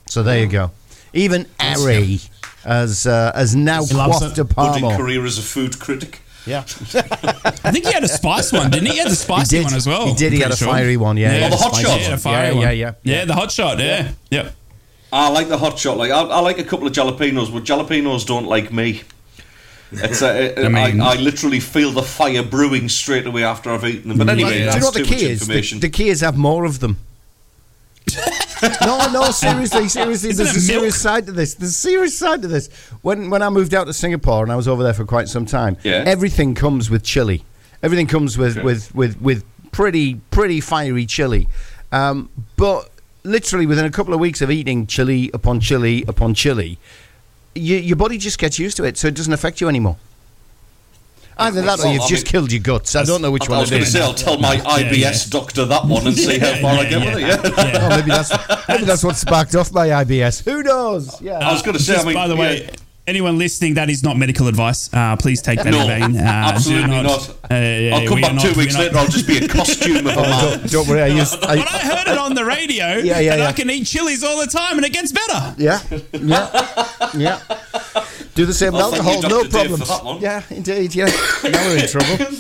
[0.08, 0.70] So there you go.
[1.12, 2.20] Even Harry
[2.64, 4.96] has uh, has now He loves quaffed a Budding Parmo.
[4.96, 6.20] career as a food critic.
[6.46, 6.60] Yeah.
[6.60, 8.92] I think he had a spice one, didn't he?
[8.92, 10.06] He had the spicy one as well.
[10.06, 10.32] He did.
[10.32, 11.36] He had pretty a fiery one, yeah.
[11.36, 12.00] Yeah, Oh, the hot spicy- shot.
[12.00, 12.62] Yeah, the fiery Yeah, one.
[12.62, 12.92] yeah, yeah.
[13.02, 13.78] Yeah, the hot shot.
[13.80, 14.54] Yeah, yep.
[15.12, 15.96] I like the hot shot.
[15.96, 19.02] Like I, I like a couple of jalapenos, but jalapenos don't like me.
[19.92, 24.08] It's uh, I, mean- I, literally feel the fire brewing straight away after I've eaten
[24.10, 24.18] them.
[24.18, 25.40] But anyway, Do you that's know what the too much key is?
[25.42, 25.78] information.
[25.80, 26.98] The, the key is have more of them.
[28.82, 30.30] no, no, seriously, seriously.
[30.30, 30.80] Isn't there's a milk?
[30.80, 31.54] serious side to this.
[31.54, 32.68] There's a serious side to this.
[33.02, 35.46] When when I moved out to Singapore and I was over there for quite some
[35.46, 36.02] time, Yeah.
[36.06, 37.44] everything comes with chili.
[37.82, 38.64] Everything comes with Okay.
[38.64, 41.48] with, with with pretty pretty fiery chili.
[41.92, 42.90] Um, but
[43.24, 46.78] literally within a couple of weeks of eating chili upon chili upon chili,
[47.54, 49.96] you, your body just gets used to it, so it doesn't affect you anymore.
[51.38, 52.96] Either that or you've I just mean- killed your guts.
[52.96, 54.92] I don't know which I one I was going to say I'll tell my IBS
[54.98, 55.12] yeah.
[55.30, 57.20] doctor that one and see how far I get with it.
[57.20, 57.36] Yeah.
[57.86, 60.44] Oh, maybe that's maybe that's what sparked off my IBS.
[60.44, 61.20] Who knows?
[61.20, 61.38] Yeah.
[61.46, 61.92] I was going to say.
[61.94, 62.70] Just I mean, by the way, yeah.
[63.06, 64.92] Anyone listening, that is not medical advice.
[64.92, 66.16] Uh, please take that No, in vain.
[66.16, 66.22] Uh,
[66.54, 67.28] absolutely do not.
[67.30, 68.96] Uh, yeah, I'll come we are back two weeks not- later.
[68.98, 70.58] I'll just be a costume of a man.
[70.60, 71.02] don't, don't worry.
[71.02, 71.40] I used.
[71.40, 73.48] But I I, heard it on the radio, Yeah, yeah, and yeah.
[73.48, 75.54] I can eat chilies all the time, and it gets better.
[75.58, 75.80] yeah,
[76.12, 77.40] yeah, yeah.
[78.34, 79.48] Do the same with Well, alcohol, you, no Dr.
[79.68, 80.22] Dave, for problems.
[80.22, 80.94] Yeah, indeed.
[80.94, 81.06] Yeah.
[81.44, 82.36] Now we're in trouble.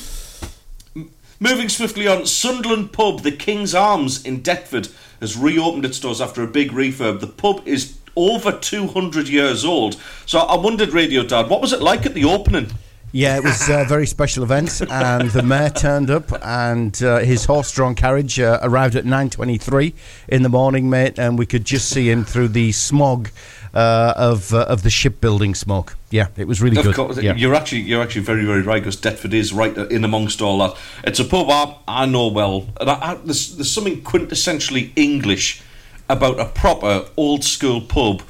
[1.38, 4.88] Moving swiftly on, Sunderland pub, the King's Arms in Deptford,
[5.20, 7.20] has reopened its doors after a big refurb.
[7.20, 9.96] The pub is over 200 years old.
[10.24, 12.70] So I wondered, Radio Dad, what was it like at the opening?
[13.12, 17.44] Yeah, it was a very special event, and the mayor turned up, and uh, his
[17.44, 19.94] horse-drawn carriage uh, arrived at 9:23
[20.28, 23.30] in the morning, mate, and we could just see him through the smog
[23.72, 25.96] uh, of uh, of the shipbuilding smoke.
[26.10, 26.94] Yeah, it was really Of good.
[26.94, 27.34] course, yeah.
[27.36, 30.76] you're actually you're actually very very right because Deptford is right in amongst all that.
[31.04, 35.62] It's a pub I, I know well, and I, I, there's there's something quintessentially English
[36.08, 38.22] about a proper old school pub.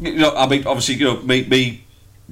[0.00, 1.84] You know, I mean, obviously, you know, me, me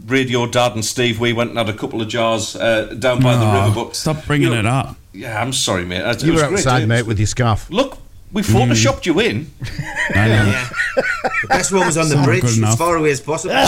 [0.06, 3.36] Radio Dad and Steve, we went and had a couple of jars uh, down by
[3.36, 3.84] the Oh, river.
[3.86, 4.96] But stop bringing you know, it up.
[5.12, 6.02] Yeah, I'm sorry, mate.
[6.02, 6.86] It You was were great, outside, eh?
[6.86, 7.68] mate, with your scarf.
[7.70, 7.98] Look,
[8.32, 9.50] we photoshopped you in.
[10.14, 10.44] I know.
[10.46, 10.68] Yeah.
[11.42, 13.54] the best one was on the bridge, as far away as possible.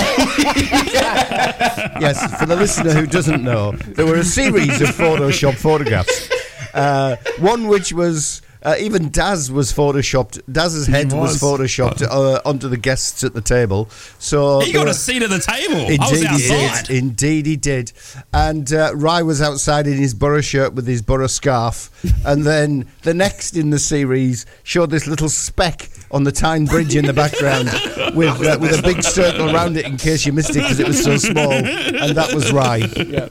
[2.00, 6.28] Yes, for the listener who doesn't know, there were a series of Photoshop photographs.
[6.74, 8.42] Uh, one which was.
[8.62, 10.40] Uh, even Daz was photoshopped.
[10.50, 11.40] Daz's head was.
[11.40, 11.42] was.
[11.42, 13.88] photoshopped uh, onto the guests at the table.
[14.18, 15.88] So He got were- a seat at the table.
[15.88, 16.90] Indeed, he did.
[16.90, 17.92] Indeed, he did.
[18.32, 21.90] And uh, Rye was outside in his Borough shirt with his Borough scarf.
[22.26, 26.96] and then the next in the series showed this little speck on the Tyne Bridge
[26.96, 27.66] in the background
[28.16, 30.86] with uh, with a big circle around it in case you missed it because it
[30.86, 31.52] was so small.
[31.52, 32.80] And that was Rye.
[32.80, 33.28] They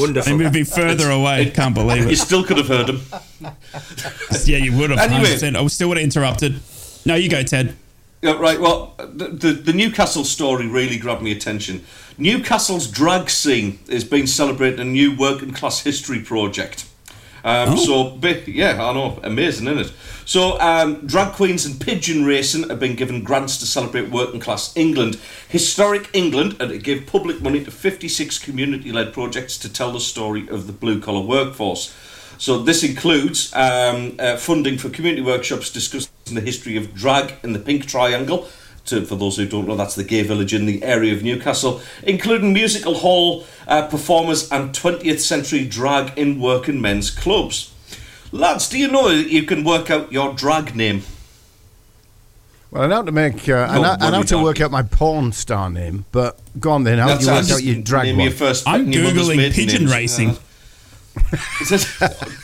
[0.00, 0.36] Wonderful.
[0.36, 1.50] moved me further away.
[1.50, 2.10] Can't believe it.
[2.10, 3.00] You still could have heard him.
[4.44, 4.98] Yeah, you would have.
[4.98, 5.30] Anyway.
[5.30, 5.56] 100%.
[5.56, 6.60] I still would have interrupted.
[7.04, 7.76] No, you go, Ted.
[8.22, 8.60] Yeah, right.
[8.60, 11.84] Well, the, the the Newcastle story really grabbed my attention.
[12.16, 16.87] Newcastle's drag scene is being celebrating a new working class history project.
[17.44, 17.76] Um, Oh.
[17.76, 19.92] So, yeah, I know, amazing, isn't it?
[20.24, 24.76] So, um, drag queens and pigeon racing have been given grants to celebrate working class
[24.76, 29.92] England, historic England, and it gave public money to 56 community led projects to tell
[29.92, 31.94] the story of the blue collar workforce.
[32.38, 37.52] So this includes um, uh, funding for community workshops discussing the history of drag in
[37.52, 38.48] the Pink Triangle.
[38.88, 41.80] To, for those who don't know, that's the gay village in the area of Newcastle,
[42.02, 47.72] including musical hall uh, performers and 20th century drag in working men's clubs.
[48.32, 51.02] Lads, do you know that you can work out your drag name?
[52.70, 53.48] Well, I know how to make.
[53.48, 54.44] Uh, I No, know, I know how to not.
[54.44, 56.98] work out my porn star name, but go on then.
[56.98, 59.92] How do you work out your drag name your first I'm your Googling pigeon names.
[59.94, 60.36] racing.
[61.60, 61.84] It says,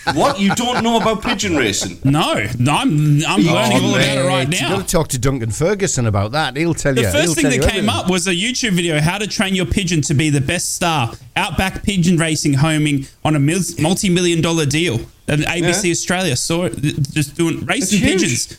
[0.14, 0.38] what?
[0.40, 1.98] You don't know about pigeon racing?
[2.04, 4.58] No, no I'm, I'm learning all about it right now.
[4.68, 6.56] You've got to talk to Duncan Ferguson about that.
[6.56, 7.04] He'll tell you.
[7.04, 7.88] The first thing that came everything.
[7.88, 11.12] up was a YouTube video: how to train your pigeon to be the best star.
[11.36, 15.00] Outback pigeon racing homing on a multi-million dollar deal.
[15.26, 15.90] And ABC Yeah.
[15.92, 16.76] Australia saw it,
[17.12, 18.20] just doing racing huge.
[18.20, 18.58] pigeons.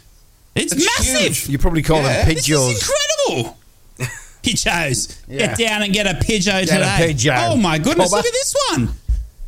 [0.55, 1.21] It's, It's massive.
[1.37, 1.49] huge.
[1.49, 2.25] You probably call Yeah.
[2.25, 2.81] them This is
[3.29, 3.57] incredible.
[4.41, 5.47] Pigeons, Yeah.
[5.47, 7.35] Get down and get a pigeon Get a today.
[7.49, 8.17] Oh my goodness, Bobber.
[8.17, 8.89] look at this one.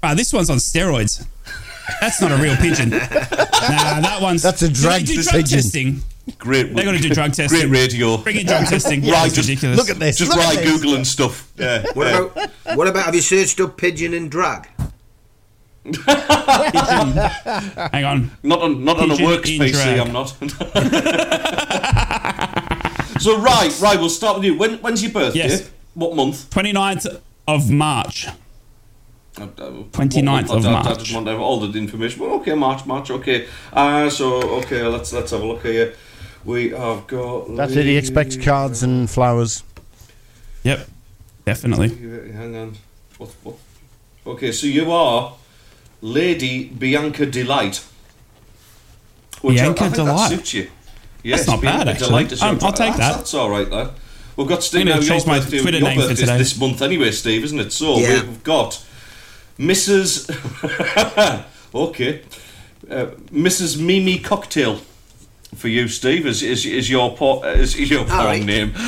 [0.09, 1.25] Ah, this one's on steroids.
[1.99, 2.89] That's not a real pigeon.
[2.91, 4.41] nah, that one's.
[4.41, 5.57] That's a Do they drag do drug pigeon.
[5.59, 6.01] testing.
[6.37, 6.73] Great.
[6.73, 7.59] They got to do drug testing.
[7.59, 8.15] Great radio.
[8.15, 9.01] Bring in drug testing.
[9.05, 9.77] Right, just ridiculous.
[9.77, 10.15] Look at this.
[10.17, 10.81] Just look right at this.
[10.81, 11.51] googling stuff.
[11.57, 11.83] Yeah.
[11.93, 12.19] What yeah.
[12.19, 14.65] about what about have you searched up pigeon and drug?
[17.91, 18.31] Hang on.
[18.43, 19.71] Not on not on a Pigeon works PC.
[19.73, 19.99] drag.
[19.99, 20.27] I'm not.
[23.21, 23.99] so right, right.
[23.99, 24.57] We'll start with you.
[24.57, 25.39] When, when's your birthday?
[25.39, 25.69] Yes.
[25.95, 26.49] What month?
[26.51, 28.27] 29th of March.
[29.39, 30.65] Uh, uh, 29th of month?
[30.65, 32.21] I, I, I just want to have all the information.
[32.21, 33.11] Well, okay, March, March.
[33.11, 33.47] Okay.
[33.71, 35.93] Uh, so okay, let's let's have a look here.
[36.45, 37.55] We have got.
[37.55, 37.85] That's it.
[37.85, 39.63] He expects cards and flowers.
[40.63, 40.87] Yep.
[41.45, 41.89] Definitely.
[42.31, 42.75] Hang on.
[43.17, 43.55] What, what?
[44.25, 45.35] Okay, so you are
[46.01, 47.85] Lady Bianca Delight.
[49.41, 50.29] Which Bianca I, I think Delight.
[50.29, 50.69] That suits you.
[51.23, 52.25] Yes, not bad, actually.
[52.25, 53.15] Delight Um, I'll dra- take that's, that.
[53.17, 53.89] That's all right, then.
[54.35, 54.81] We've got Steve.
[54.81, 56.37] I'm gonna now, change your my birthday, Twitter name for today.
[56.37, 57.71] this month anyway, Steve, isn't it?
[57.71, 58.21] So Yeah.
[58.23, 58.83] we've got
[59.59, 60.29] Mrs.
[61.75, 62.21] okay,
[62.89, 63.77] uh, Mrs.
[63.79, 64.79] Mimi Cocktail.
[65.55, 68.43] For you, Steve, is is, is your po- is your porn right.
[68.43, 68.73] name?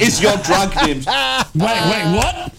[0.00, 1.02] is your drag name?
[1.54, 2.52] Wait, wait, what?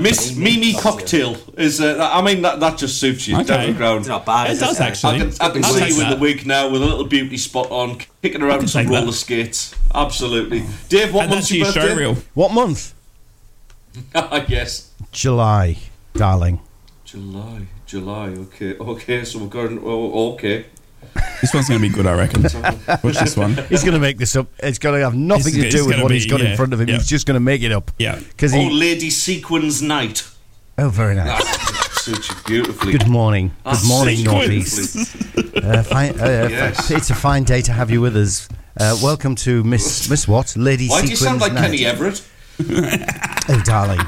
[0.00, 1.80] Miss Mimi Cocktail is.
[1.80, 3.44] Uh, I mean, that, that just suits you Okay.
[3.44, 3.98] down the ground.
[4.00, 4.48] It's not bad.
[4.48, 4.82] It is does it?
[4.82, 5.14] actually.
[5.14, 6.14] I can, I can see you with that.
[6.14, 9.00] the wig now, with a little beauty spot on, kicking around some take that.
[9.00, 9.74] roller skates.
[9.94, 11.12] Absolutely, Dave.
[11.12, 11.88] What And month's that's your your birthday?
[11.90, 12.16] show reel.
[12.34, 12.94] What month?
[14.48, 15.76] yes, July,
[16.14, 16.60] darling.
[17.04, 17.66] July.
[17.86, 18.28] July.
[18.28, 18.76] Okay.
[18.78, 19.24] Okay.
[19.24, 19.78] So we're going.
[19.84, 20.66] Oh, okay.
[21.42, 22.42] This one's going to be good, I reckon.
[23.02, 23.56] Watch this one.
[23.68, 24.46] He's going to make this up.
[24.60, 26.56] It's going to have nothing It's- to do with what be- he's got yeah, in
[26.56, 26.88] front of him.
[26.88, 26.94] yeah.
[26.96, 27.90] He's just going to make it up.
[27.98, 28.18] Yeah.
[28.18, 28.70] Because Oh, he.
[28.70, 30.26] Lady Sequins Night.
[30.78, 31.28] Oh, very nice.
[31.44, 32.92] Ah, suits you beautifully.
[32.92, 33.50] Good morning.
[33.66, 35.56] Ah, Good morning, suits you Northeast.
[35.56, 36.90] Uh, fine, uh, Yes.
[36.90, 38.48] It's a fine day to have you with us.
[38.80, 40.56] Uh, welcome to Miss Miss what?
[40.56, 41.02] Lady Sequin's.
[41.02, 41.62] Why do you sound like Night.
[41.66, 42.26] Kenny Everett?
[42.70, 44.00] Oh, darling.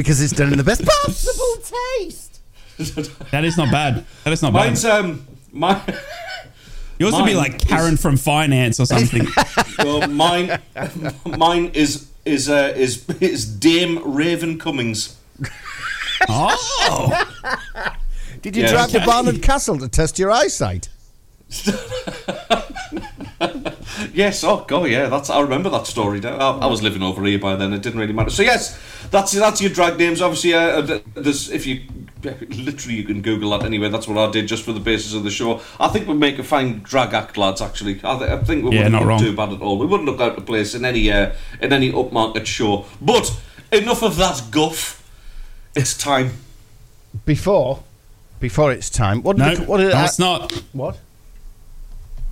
[0.00, 1.56] Because it's done in the best possible
[1.98, 2.40] taste.
[3.32, 4.06] That is not bad.
[4.24, 4.66] That is not bad.
[4.68, 5.26] Mine's um.
[5.52, 5.78] My,
[6.98, 9.26] Yours would be like Karen from finance or something.
[9.78, 10.58] well, mine,
[11.26, 15.18] mine is is uh, is is Dame Raven Cummings.
[16.30, 17.26] oh,
[18.40, 18.70] Did you Yeah.
[18.70, 20.88] drive to Barnard Castle to test your eyesight?
[24.14, 26.20] Yes, oh god, yeah, that's I remember that story.
[26.20, 26.36] now.
[26.36, 28.30] I, I was living over here by then; it didn't really matter.
[28.30, 28.78] So yes,
[29.10, 30.20] that's that's your drag names.
[30.20, 31.82] Obviously, uh, there's if you
[32.22, 33.88] literally you can Google that anyway.
[33.88, 35.60] That's what I did just for the basis of the show.
[35.78, 37.60] I think we'd make a fine drag act, lads.
[37.62, 39.78] Actually, I, th- I think we Yeah, wouldn't not look too bad at all.
[39.78, 42.84] We wouldn't look out of place in any uh, in any upmarket show.
[43.00, 43.38] But
[43.72, 44.96] enough of that guff.
[45.74, 46.32] It's time.
[47.24, 47.82] Before,
[48.40, 49.22] before it's time.
[49.22, 49.36] What?
[49.36, 49.78] No, did, what?
[49.78, 50.52] Did no I- it's not.
[50.72, 50.98] What?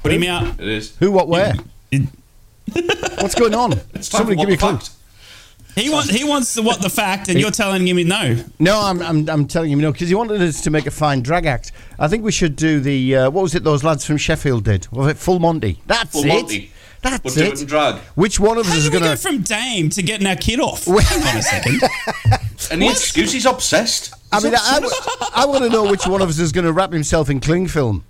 [0.02, 0.60] Put him out.
[0.60, 0.96] It is.
[0.98, 1.10] Who?
[1.12, 1.28] What?
[1.28, 1.54] Where?
[3.20, 3.72] What's going on?
[3.94, 4.78] It's Somebody give me a clue.
[5.74, 6.10] He wants.
[6.10, 8.36] He wants the what the fact, and you're telling him no.
[8.58, 11.22] No, I'm, I'm, I'm telling you no because you wanted us to make a fine
[11.22, 11.72] drag act.
[11.98, 14.90] I think we should do the uh, what was it those lads from Sheffield did?
[14.90, 15.80] Was it Full Monty?
[15.86, 16.28] That's Full it.
[16.28, 16.72] Monty.
[17.00, 17.52] That's But do it.
[17.52, 17.96] it in drag.
[18.16, 20.34] Which one of us How is did we going go from Dame to getting our
[20.36, 20.84] kid off?
[20.84, 21.80] Hang on a second.
[22.72, 22.96] Any What?
[22.96, 23.32] excuse?
[23.32, 24.14] He's obsessed.
[24.32, 24.80] I mean, I,
[25.34, 27.68] I, want to know which one of us is going to wrap himself in cling
[27.68, 28.04] film.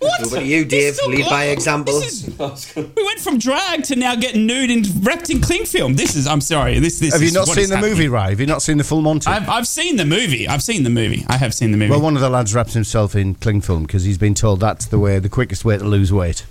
[0.00, 0.24] What?
[0.24, 0.92] Over to you, This Dave.
[0.92, 1.98] is so- Lead by oh, example.
[2.00, 5.94] this is- we went from drag to now getting nude and wrapped in cling film.
[5.96, 6.26] This is.
[6.28, 6.78] I'm sorry.
[6.78, 7.00] This.
[7.00, 7.12] This.
[7.12, 7.94] Have you is not what seen is the happening.
[7.94, 8.30] movie, right?
[8.30, 9.28] Have you not seen the Full Monty?
[9.28, 10.46] I've, I've seen the movie.
[10.46, 11.24] I've seen the movie.
[11.28, 11.90] I have seen the movie.
[11.90, 14.86] well, one of the lads wraps himself in cling film because he's been told that's
[14.86, 16.46] the way, the quickest way to lose weight.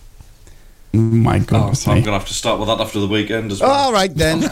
[0.94, 1.88] oh my Oh, God.
[1.88, 3.72] I'm gonna have to start with that after the weekend as well.
[3.72, 4.42] All right then.
[4.42, 4.52] Yes.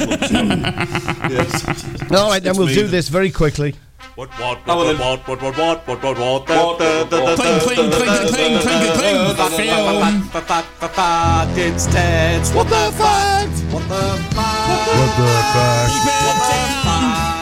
[2.12, 2.52] All right then.
[2.52, 2.92] It's We'll me do then.
[2.92, 3.76] this very quickly.
[4.16, 5.00] What, what, Oh, well what, then.
[5.00, 8.28] what, what, what, what, what, what, what, What, the- the- the- Cling, cling, cling, cling,
[8.32, 9.58] cling, cling, cling.
[9.58, 10.30] Film.
[10.32, 12.52] the fact, the fact, it's Ted's.
[12.54, 13.52] What the fact?
[13.74, 14.88] What the fact?
[14.96, 15.90] What the fuck?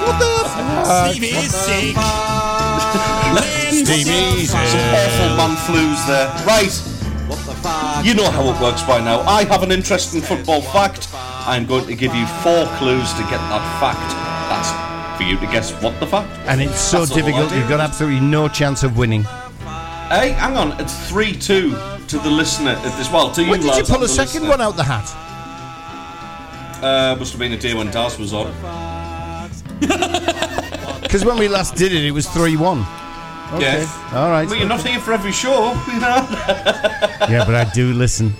[0.07, 0.31] What the
[1.11, 1.95] Stevie is sick.
[3.35, 4.67] Lynn Stevie sick.
[4.67, 6.27] Some awful man flus there.
[6.45, 6.73] Right.
[7.29, 8.05] What the fact?
[8.05, 9.21] You know how it works by now.
[9.21, 11.07] I have an interesting football fact.
[11.13, 14.09] I'm going to give you four clues to get that fact.
[14.49, 14.71] That's
[15.17, 16.29] for you to guess what the fact.
[16.47, 19.23] And it's so That's difficult, you've got absolutely no chance of winning.
[19.23, 20.79] Hey, hang on.
[20.79, 21.71] It's 3 2
[22.07, 23.09] to the listener at this.
[23.11, 24.49] Well, to you When did you lads pull and a the second listener.
[24.49, 25.09] one out the hat?
[26.83, 28.53] Uh, must have been a day when Daz was on.
[31.01, 32.79] Because when we last did it, it was three-one.
[33.53, 33.81] Okay.
[33.83, 34.11] Yeah.
[34.13, 34.47] All right.
[34.49, 36.25] Well, you're not here for every show, you know.
[37.29, 38.33] Yeah, but I do listen.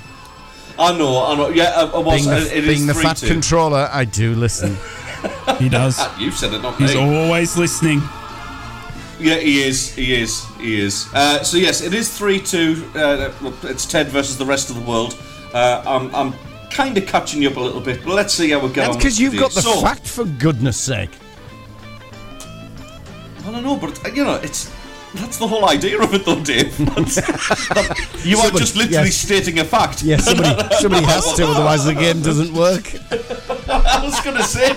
[0.80, 1.50] I know, I know.
[1.50, 2.26] Yeah, I, I was.
[2.26, 3.28] Being the, it is being the 3 fat 2.
[3.28, 4.76] controller, I do listen.
[5.60, 6.00] He does.
[6.20, 7.02] You said it, not He's me.
[7.02, 8.02] always listening.
[9.20, 9.94] Yeah, he is.
[9.94, 10.46] He is.
[10.58, 11.08] He is.
[11.14, 12.84] Uh, so yes, it is three two.
[12.96, 13.32] Uh,
[13.64, 15.18] it's Ted versus the rest of the world.
[15.54, 16.34] Uh, I'm, I'm
[16.72, 18.98] kind of catching you up a little bit, but let's see how we get That's
[18.98, 19.44] because you've today.
[19.44, 21.12] got the so, fact, for goodness sake.
[23.46, 24.72] I don't know, but uh, you know, it's
[25.14, 26.78] that's the whole idea of it, though, Dave.
[26.94, 29.16] That- you are just literally yes.
[29.16, 30.04] stating a fact.
[30.04, 32.94] Yeah, somebody, somebody has to, otherwise the game doesn't work.
[33.70, 34.74] I was going to say,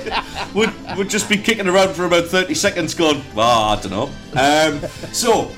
[0.55, 4.11] we'd, we'd just be kicking around for about thirty seconds, going, well, I don't know.
[4.35, 4.81] Um,
[5.13, 5.51] so,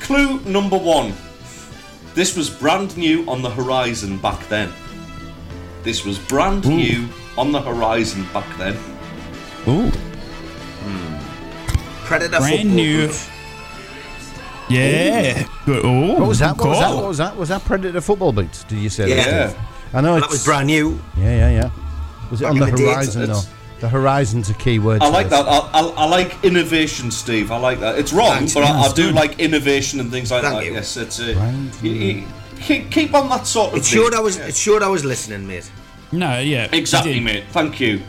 [0.00, 1.14] clue number one.
[2.14, 4.72] This was brand new on the horizon back then.
[5.82, 8.74] This was brand new on the horizon back then.
[9.68, 9.92] Ooh.
[12.06, 13.10] Predator Brand football new.
[14.68, 14.78] Boots.
[14.78, 15.46] Yeah.
[15.64, 15.84] Good.
[15.84, 16.56] Ooh, What was that?
[16.56, 16.86] What was that?
[16.88, 16.96] cool.
[16.96, 17.36] What was that?
[17.36, 18.64] Was that Predator football boots?
[18.64, 19.16] Did you say Yeah.
[19.16, 19.26] that?
[19.56, 19.66] Yeah.
[19.94, 21.00] I know That was brand new.
[21.16, 21.70] Yeah, yeah, yeah.
[22.30, 23.52] Was it Back on the the horizon it's- though?
[23.78, 25.02] The horizon's a key word.
[25.02, 25.44] I like that.
[25.46, 27.52] I, I, I like innovation, Steve.
[27.52, 27.98] I like that.
[27.98, 29.14] It's wrong, Thanks, but I, I do good.
[29.14, 30.64] like innovation and things like Thank that.
[30.64, 30.72] you.
[30.72, 31.34] Yes, it's a.
[31.34, 32.26] Brand you- you-
[32.58, 33.98] keep, keep on that sort of It thing.
[34.02, 34.38] showed I was.
[34.38, 35.70] It showed I was listening, mate.
[36.10, 36.68] No, yeah.
[36.72, 37.44] Exactly, mate.
[37.52, 38.00] Thank you.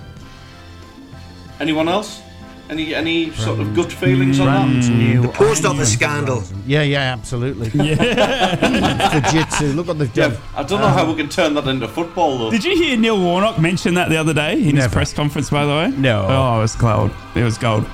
[1.59, 2.21] Anyone else?
[2.69, 4.47] Any any sort of gut feelings on
[4.81, 4.89] that?
[4.89, 5.21] new.
[5.21, 6.43] The post on office the scandal.
[6.65, 7.69] Yeah, yeah, absolutely.
[7.87, 7.95] Yeah.
[9.21, 9.73] Fujitsu.
[9.75, 10.37] Look what they've Yeah, done.
[10.55, 12.51] I don't know how we can turn that into football though.
[12.51, 15.49] Did you hear Neil Warnock mention that the other day in his press conference?
[15.49, 16.25] By the way, No.
[16.29, 17.11] Oh, it was gold.
[17.35, 17.85] It was gold.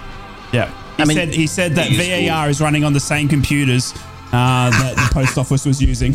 [0.51, 0.71] Yeah.
[0.97, 3.27] He I mean- said he said that He is VAR is running on the same
[3.27, 3.93] computers
[4.31, 6.13] uh, that the post office was using.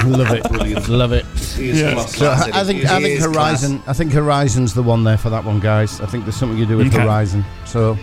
[0.06, 0.88] Love it.
[0.88, 1.24] Love it.
[1.56, 2.00] He Yeah.
[2.06, 3.82] So I I think I think is Horizon.
[3.86, 6.00] I think Horizon's the one there for that one, guys.
[6.00, 7.02] I think there's something you do with Okay.
[7.02, 7.44] Horizon.
[7.66, 7.98] So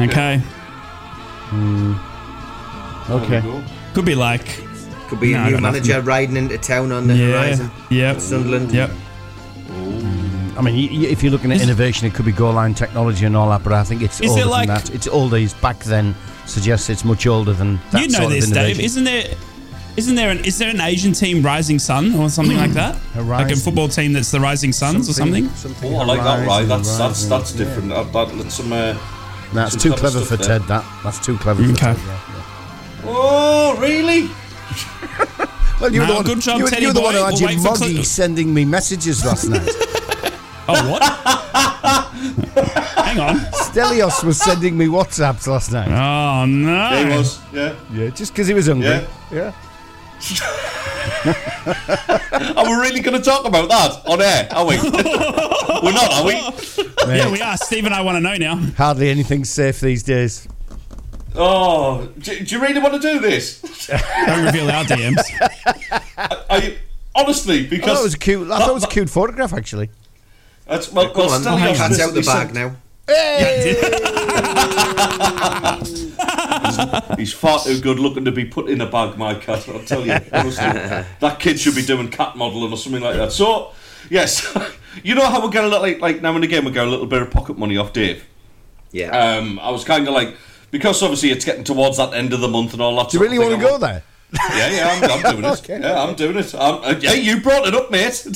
[0.00, 0.38] Okay.
[1.50, 1.94] Hmm.
[3.08, 3.64] There we okay.
[3.94, 4.44] Could be like
[5.08, 6.04] Could be No, a I new manager nothing.
[6.06, 7.70] riding into town on the yeah, horizon.
[7.90, 8.20] Yep.
[8.20, 8.72] Sunderland.
[8.72, 8.90] Yep.
[9.70, 12.74] I mean, y- y- if you're looking at Is- innovation, it could be goal line
[12.74, 13.62] technology and all that.
[13.62, 14.90] But I think it's Is it older like- than that.
[14.90, 15.36] It's older.
[15.36, 16.14] It's back then
[16.46, 18.80] suggests it's much older than that You know sort this, of Dave.
[18.80, 19.24] Isn't there?
[19.98, 22.96] Isn't there an is there an Asian team Rising Sun or something like that?
[23.16, 25.48] Like a football team that's the Rising Suns or something?
[25.50, 26.46] something Oh, I like that.
[26.46, 27.58] Right, Horizon, that's that's Horizon, that's yeah.
[27.64, 27.88] different.
[27.90, 28.72] That, that, that's some.
[28.72, 28.96] Uh,
[29.52, 30.58] That's some too clever clever for there.
[30.60, 30.68] Ted.
[30.68, 31.80] That that's too clever for Okay.
[31.80, 31.96] Ted.
[31.98, 33.02] Yeah, yeah.
[33.06, 34.28] oh, really?
[35.80, 37.06] Well, you were No, the one, good job, you, were- Teddy you were the boy.
[37.06, 39.68] one who had We'll your moggy cl- sending me messages last night.
[40.68, 41.02] Oh what?
[43.06, 43.36] Hang on.
[43.66, 45.88] Stelios was sending me WhatsApps last night.
[45.88, 46.68] Oh no.
[46.90, 47.40] Yeah, he was.
[47.52, 47.74] Yeah.
[47.92, 48.88] Yeah, just because he was hungry.
[48.88, 49.06] Yeah.
[49.32, 49.52] yeah.
[52.56, 54.48] Are we really going to talk about that on air?
[54.52, 54.76] Are we?
[55.82, 56.32] We're not, are we?
[57.06, 57.56] Yeah, we are.
[57.56, 58.56] Steve and I want to know now.
[58.76, 60.48] Hardly anything's safe these days.
[61.36, 63.60] Oh, do, do you really want to do this?
[63.86, 65.22] Don't reveal our DMs.
[66.50, 66.76] Are you,
[67.14, 68.50] honestly, I thought because it was a cute.
[68.50, 69.90] I thought it was a cute photograph, actually.
[70.66, 72.76] That's, well, Come well, on, Stelios cat's out the basically bag now.
[76.16, 76.37] said
[77.16, 79.68] He's far too good looking to be put in a bag, my cat.
[79.68, 80.64] I'll tell you, honestly,
[81.20, 83.32] that kid should be doing cat modelling or something like that.
[83.32, 83.72] So,
[84.10, 84.56] yes,
[85.02, 86.90] you know how we get a little like, like now and again we get a
[86.90, 88.24] little bit of pocket money off Dave.
[88.90, 89.10] Yeah.
[89.10, 90.36] Um, I was kind of like
[90.70, 93.10] because obviously it's getting towards that end of the month and all that.
[93.10, 94.02] Do you really want to go there?
[94.30, 95.58] Yeah, yeah, I'm, I'm doing it.
[95.60, 95.80] Okay.
[95.80, 96.54] Yeah, I'm doing it.
[96.54, 98.26] I'm, uh, yeah, you brought it up, mate.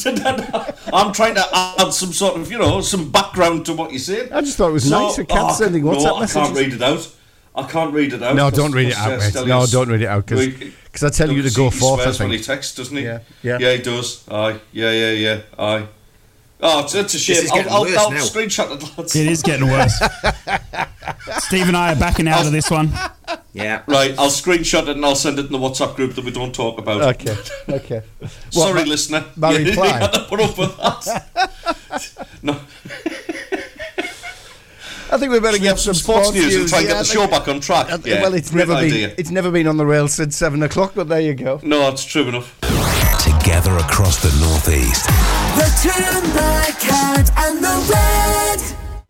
[0.93, 4.33] I'm trying to add some sort of, you know, some background to what you're saying.
[4.33, 5.19] I just thought it was nice.
[5.19, 7.15] A cat oh, sending no, WhatsApp I can't read it out.
[7.55, 8.35] I can't read it out.
[8.35, 9.47] No, don't read it out, mate.
[9.47, 12.01] No, don't read it out, 'cause- We- 'cause I tell you to go he forth,
[12.01, 13.05] I swears when he texts, doesn't he?
[13.05, 13.59] Yeah, yeah.
[13.61, 14.23] Yeah, he does.
[14.31, 15.41] Aye, yeah, yeah, yeah.
[15.59, 15.87] Aye.
[16.65, 17.37] Oh, it's, it's a shame.
[17.39, 19.17] is I'll, getting I'll, I'll screenshot it, lads.
[19.17, 19.99] It is getting worse.
[21.41, 22.93] Steve and I are backing out of this one.
[23.53, 23.83] Yeah.
[23.87, 26.55] Right, I'll screenshot it and I'll send it in the WhatsApp group that we don't
[26.55, 27.03] talk about.
[27.17, 27.37] Okay,
[27.69, 28.03] okay.
[28.51, 29.25] Sorry, ma- listener.
[29.37, 29.99] my You- you reply?
[29.99, 32.27] had to put up with that.
[32.43, 32.57] no,
[35.13, 37.05] I think we better get some some sports news and try and Yeah, get the
[37.05, 37.91] think- show back on track.
[37.93, 39.09] I Yeah, well, it's never idea.
[39.09, 40.93] been it's never been on the rails since seven o'clock.
[40.95, 41.61] But there you go.
[41.63, 42.59] No, that's true enough.
[43.23, 45.05] Together across the Northeast.
[45.57, 48.61] The Tune Black Cat and the Red.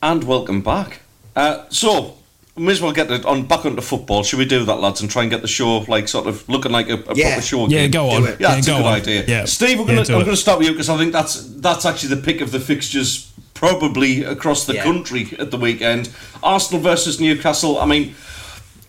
[0.02, 1.00] And welcome back.
[1.36, 2.16] Uh, so,
[2.56, 4.24] we may as well get it on back onto football.
[4.24, 6.72] Should we do that, lads, and try and get the show like sort of looking
[6.72, 7.28] like a, a Yeah.
[7.34, 7.68] proper show?
[7.68, 7.90] Yeah, again?
[7.92, 8.24] go on.
[8.24, 8.40] it.
[8.40, 8.92] Yeah, Yeah, that's go a good on.
[8.94, 9.24] idea.
[9.28, 9.44] Yeah.
[9.44, 11.86] Steve, we're gonna, do I'm going to start with you because I think that's that's
[11.86, 13.28] actually the pick of the fixtures
[13.62, 14.82] probably across the Yeah.
[14.82, 16.08] country at the weekend.
[16.42, 17.78] Arsenal versus Newcastle.
[17.78, 18.16] I mean,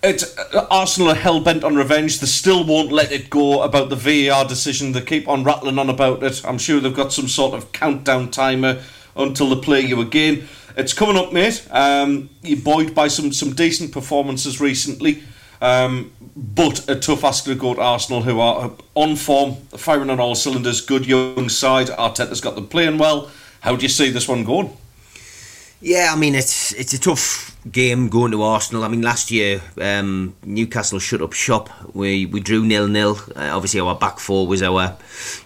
[0.02, 2.20] it's uh, Arsenal are hell bent on revenge.
[2.20, 4.92] They still won't let it go about the VAR decision.
[4.92, 6.42] They keep on rattling on about it.
[6.44, 8.82] I'm sure they've got some sort of countdown timer
[9.16, 10.48] until they play you again.
[10.76, 11.68] It's coming up, mate.
[11.70, 15.22] Um, you're buoyed by some some decent performances recently.
[15.62, 20.20] Um, but a tough ask to go to Arsenal, who are on form, firing on
[20.20, 21.88] all cylinders, good young side.
[21.90, 23.30] Arteta's got them playing well.
[23.64, 24.76] How do you see this one going?
[25.80, 28.84] Yeah, I mean it's it's a tough game going to Arsenal.
[28.84, 31.70] I mean last year um, Newcastle shut up shop.
[31.96, 33.18] We we drew nil nil.
[33.34, 34.98] Uh, obviously our back four was our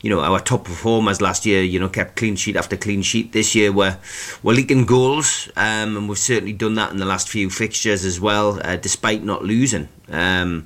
[0.01, 1.61] you know our top performers last year.
[1.61, 3.33] You know kept clean sheet after clean sheet.
[3.33, 3.99] This year we're
[4.41, 8.19] we're leaking goals, um, and we've certainly done that in the last few fixtures as
[8.19, 9.89] well, uh, despite not losing.
[10.09, 10.65] Um,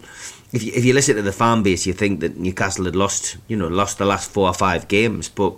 [0.53, 3.37] if you, if you listen to the fan base, you think that Newcastle had lost,
[3.47, 5.55] you know, lost the last four or five games, but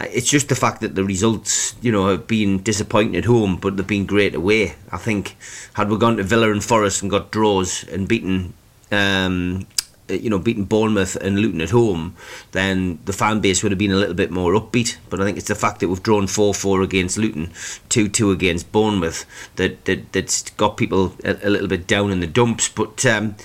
[0.00, 3.76] it's just the fact that the results, you know, have been disappointing at home, but
[3.76, 4.74] they've been great away.
[4.90, 5.36] I think
[5.74, 8.54] had we gone to Villa and Forest and got draws and beaten,
[8.90, 9.66] um,
[10.10, 12.16] uh, you know, beaten Bournemouth and Luton at home,
[12.52, 14.96] then the fan base would have been a little bit more upbeat.
[15.10, 17.52] But I think it's the fact that we've drawn four four against Luton,
[17.88, 19.26] two two against Bournemouth
[19.56, 22.68] that that that's got people a, a little bit down in the dumps.
[22.68, 23.36] But um,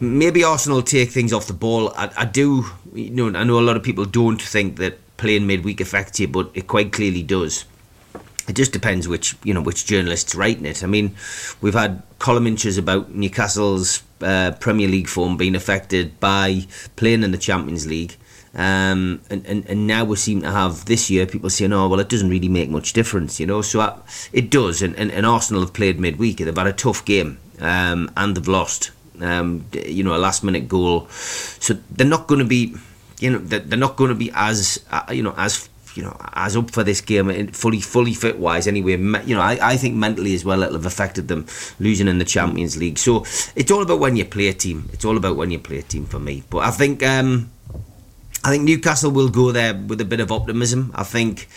[0.00, 1.92] maybe Arsenal take things off the ball.
[1.96, 5.46] I, I do, you know, I know a lot of people don't think that playing
[5.46, 7.64] midweek affects you, but it quite clearly does.
[8.46, 10.84] It just depends which you know which journalists writing it.
[10.84, 11.14] I mean,
[11.60, 17.30] we've had column inches about Newcastle's uh, Premier League form being affected by playing in
[17.30, 18.16] the Champions League.
[18.56, 21.98] Um, and, and, and now we seem to have this year people saying, oh, well,
[21.98, 23.62] it doesn't really make much difference, you know.
[23.62, 23.98] So I,
[24.32, 24.80] it does.
[24.80, 26.36] And, and, and Arsenal have played midweek.
[26.36, 28.92] They've had a tough game um, and they've lost.
[29.20, 31.08] Um, you know, a last minute goal.
[31.08, 32.74] So they're not going to be,
[33.20, 36.56] you know, they're, not going to be as, uh, you know, as you know, as
[36.56, 38.66] up for this game, in- fully, fully fit wise.
[38.66, 41.46] Anyway, you know, I, I think mentally as well it'll have affected them
[41.78, 42.98] losing in the Champions League.
[42.98, 43.24] So
[43.54, 44.88] it's all about when you play a team.
[44.92, 46.42] It's all about when you play a team for me.
[46.50, 47.50] But I think, um,
[48.44, 50.92] I think Newcastle will go there with a bit of optimism.
[50.94, 51.48] I think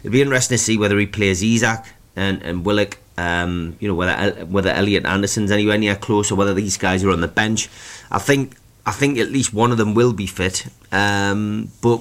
[0.00, 2.98] it'll be interesting to see whether he plays Isak and and Willock.
[3.18, 7.10] Um, you know whether whether Elliot Anderson's anywhere near close or whether these guys are
[7.10, 7.70] on the bench.
[8.10, 10.66] I think I think at least one of them will be fit.
[10.92, 12.00] Um, but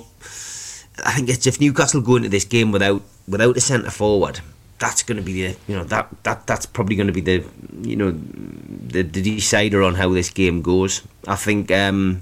[1.03, 4.39] I think it's if Newcastle go into this game without without a centre forward,
[4.77, 7.43] that's going to be the you know that that that's probably going to be the
[7.81, 11.01] you know the, the decider on how this game goes.
[11.27, 11.71] I think.
[11.71, 12.21] Um,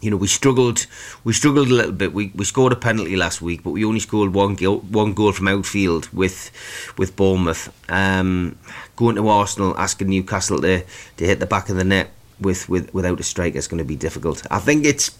[0.00, 0.86] you know, we struggled.
[1.24, 2.12] We struggled a little bit.
[2.12, 5.32] We, we scored a penalty last week, but we only scored one goal, one goal
[5.32, 6.50] from outfield with
[6.98, 7.72] with Bournemouth.
[7.90, 8.58] Um,
[8.96, 10.82] going to Arsenal, asking Newcastle to,
[11.16, 12.10] to hit the back of the net
[12.44, 14.46] with, with without a striker is going to be difficult.
[14.50, 15.10] I think it's.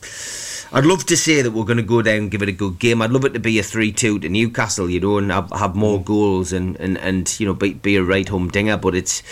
[0.72, 2.81] I'd love to say that we're going to go down and give it a good
[2.81, 3.01] game.
[3.01, 6.03] I'd love it to be a three-two to Newcastle, you know, and have, have more
[6.03, 8.77] goals and, and, and you know be, be a right home dinger.
[8.77, 9.22] But it's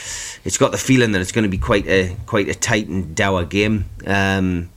[0.45, 3.15] it's got the feeling that it's going to be quite a quite a tight and
[3.15, 3.87] dour game.
[4.07, 4.71] Um,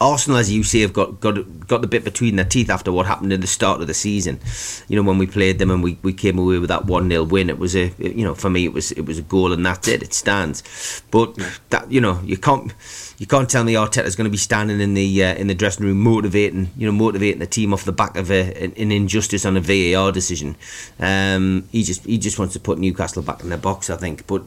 [0.00, 3.06] Arsenal, as you say, have got, got got the bit between their teeth after what
[3.06, 4.40] happened in the start of the season.
[4.88, 7.24] You know, when we played them and we, we came away with that one 0
[7.24, 9.64] win, it was a you know for me it was it was a goal and
[9.64, 10.02] that's it.
[10.02, 11.02] It stands.
[11.10, 11.36] But
[11.68, 12.72] that you know you can't
[13.20, 15.84] you can't tell me Arteta's going to be standing in the uh, in the dressing
[15.84, 19.44] room motivating you know motivating the team off the back of a, an, an injustice
[19.44, 20.56] on a VAR decision.
[20.98, 24.26] Um, he just he just wants to put Newcastle back in their box, I think,
[24.26, 24.44] but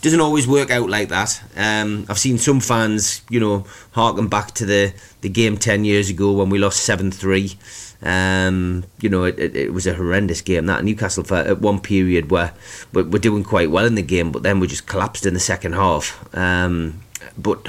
[0.00, 1.42] doesn't always work out like that.
[1.54, 6.08] Um, I've seen some fans you know harken back to the the game ten years
[6.08, 7.58] ago when we lost seven three.
[8.00, 10.66] Um, you know, it, it, it, was a horrendous game.
[10.66, 12.52] That Newcastle for at one period where
[12.92, 15.40] we're, we're, doing quite well in the game, but then we just collapsed in the
[15.40, 16.28] second half.
[16.36, 17.00] Um,
[17.38, 17.66] but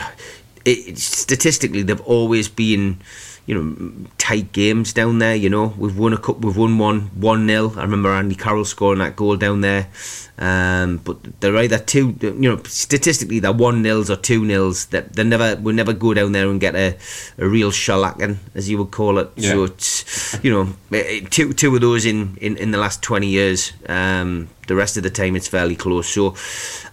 [0.65, 2.99] it, statistically they've always been
[3.45, 5.35] you know tight games down there.
[5.35, 8.65] You know we've won a cup, we've won one one 0 I remember Andy Carroll
[8.65, 9.87] scoring that goal down there.
[10.37, 14.87] Um, but they're either two, you know, statistically they're one nils or two nils.
[14.87, 16.97] That they never will never go down there and get a,
[17.37, 19.31] a real shellacking, as you would call it.
[19.35, 19.51] Yeah.
[19.51, 20.73] So it's you know
[21.29, 23.71] two two of those in in, in the last twenty years.
[23.87, 26.07] Um, the rest of the time it's fairly close.
[26.07, 26.35] So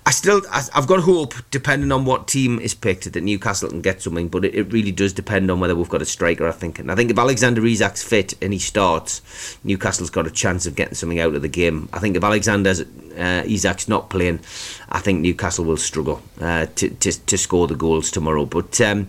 [0.07, 4.03] I still I've got hope, depending on what team is picked, that Newcastle can get
[4.03, 4.29] something.
[4.29, 6.49] But it, really does depend on whether we've got a striker.
[6.49, 10.31] I think, and I think if Alexander Isak's fit and he starts, Newcastle's got a
[10.31, 11.89] chance of getting something out of the game.
[11.93, 14.41] I think if Alexander uh, Isak's not playing,
[14.89, 18.47] I think Newcastle will struggle uh, to, to to score the goals tomorrow.
[18.47, 19.09] But um,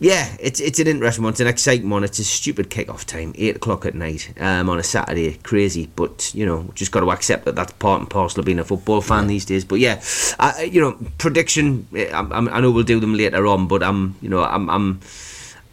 [0.00, 1.32] yeah, it's it's an interesting one.
[1.32, 2.04] It's an exciting one.
[2.04, 5.34] It's a stupid kick-off time, eight o'clock at night um, on a Saturday.
[5.42, 8.60] Crazy, but you know, just got to accept that that's part and parcel of being
[8.60, 9.64] a football fan these days.
[9.64, 10.00] But yeah,
[10.38, 11.88] I, you know, prediction.
[11.94, 15.00] I, I know we'll do them later on, but I'm, you know, I'm, I'm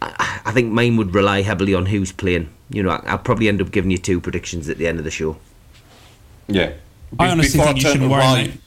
[0.02, 2.50] I think mine would rely heavily on who's playing.
[2.70, 5.12] You know, I'll probably end up giving you two predictions at the end of the
[5.12, 5.38] show.
[6.48, 6.74] Yeah,
[7.20, 8.22] I honestly think you shouldn't worry.
[8.22, 8.58] Rye,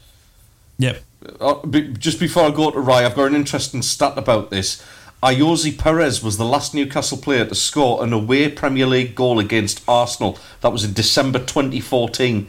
[0.79, 1.03] yep.
[1.41, 1.67] Uh,
[1.99, 4.85] just before I go to Rye, I've got an interesting stat about this.
[5.23, 9.83] Ayoze Perez was the last Newcastle player to score an away Premier League goal against
[9.89, 10.39] Arsenal.
[10.61, 12.49] That was in December 2014.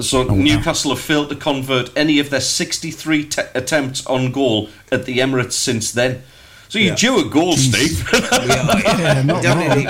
[0.00, 4.68] So oh, Newcastle have failed to convert any of their 63 te- attempts on goal
[4.90, 6.22] at the Emirates since then.
[6.68, 6.94] So you yeah.
[6.96, 8.08] due a goal, Steve.
[8.12, 8.28] yeah,
[8.98, 9.84] yeah, definitely,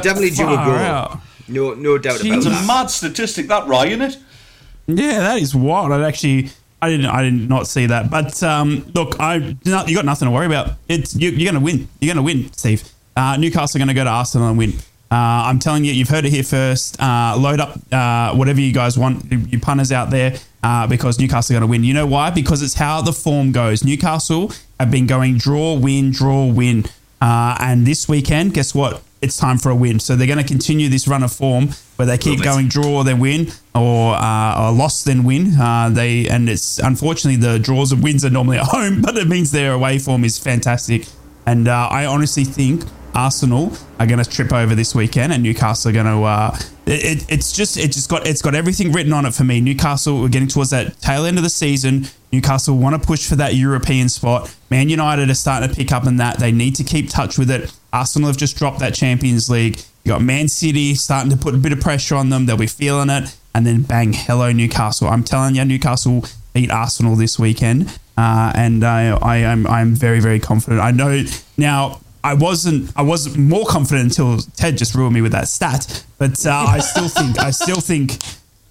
[0.00, 0.76] definitely due a goal.
[0.76, 1.20] Out.
[1.48, 2.32] No, no doubt Jeez.
[2.32, 2.52] about that.
[2.52, 5.02] It's a mad statistic, that Ryan, isn't it?
[5.02, 5.92] Yeah, that is wild.
[5.92, 6.50] I'd actually,
[6.80, 8.10] I didn't, I did not see that.
[8.10, 10.72] But um, look, I, you got nothing to worry about.
[10.88, 11.88] It's you, are going to win.
[12.00, 12.88] You're going to win, Steve.
[13.16, 14.74] Uh, Newcastle are going to go to Arsenal and win.
[15.10, 17.00] Uh, I'm telling you, you've heard it here first.
[17.00, 21.56] Uh, load up uh, whatever you guys want, you punters out there, uh, because Newcastle
[21.56, 21.82] are going to win.
[21.82, 22.30] You know why?
[22.30, 23.82] Because it's how the form goes.
[23.82, 26.84] Newcastle have been going draw, win, draw, win.
[27.20, 29.02] Uh, and this weekend, guess what?
[29.20, 29.98] It's time for a win.
[29.98, 33.18] So they're going to continue this run of form where they keep going draw then
[33.18, 35.58] win or, uh, or loss then win.
[35.60, 39.26] Uh, they and it's unfortunately the draws and wins are normally at home, but it
[39.26, 41.06] means their away form is fantastic.
[41.46, 45.90] And uh, I honestly think Arsenal are going to trip over this weekend, and Newcastle
[45.90, 46.22] are going to.
[46.22, 49.60] Uh, it, it's just it just got it's got everything written on it for me.
[49.60, 52.06] Newcastle we're getting towards that tail end of the season.
[52.32, 54.54] Newcastle want to push for that European spot.
[54.70, 56.38] Man United are starting to pick up in that.
[56.38, 57.72] They need to keep touch with it.
[57.92, 59.78] Arsenal have just dropped that Champions League.
[60.04, 62.46] You got Man City starting to put a bit of pressure on them.
[62.46, 63.36] They'll be feeling it.
[63.54, 65.08] And then bang, hello Newcastle.
[65.08, 70.20] I'm telling you, Newcastle beat Arsenal this weekend, uh, and I, I am I'm very
[70.20, 70.80] very confident.
[70.80, 71.24] I know
[71.56, 72.00] now.
[72.24, 72.92] I wasn't.
[72.96, 76.04] I wasn't more confident until Ted just ruined me with that stat.
[76.18, 77.38] But uh, I still think.
[77.38, 78.18] I still think.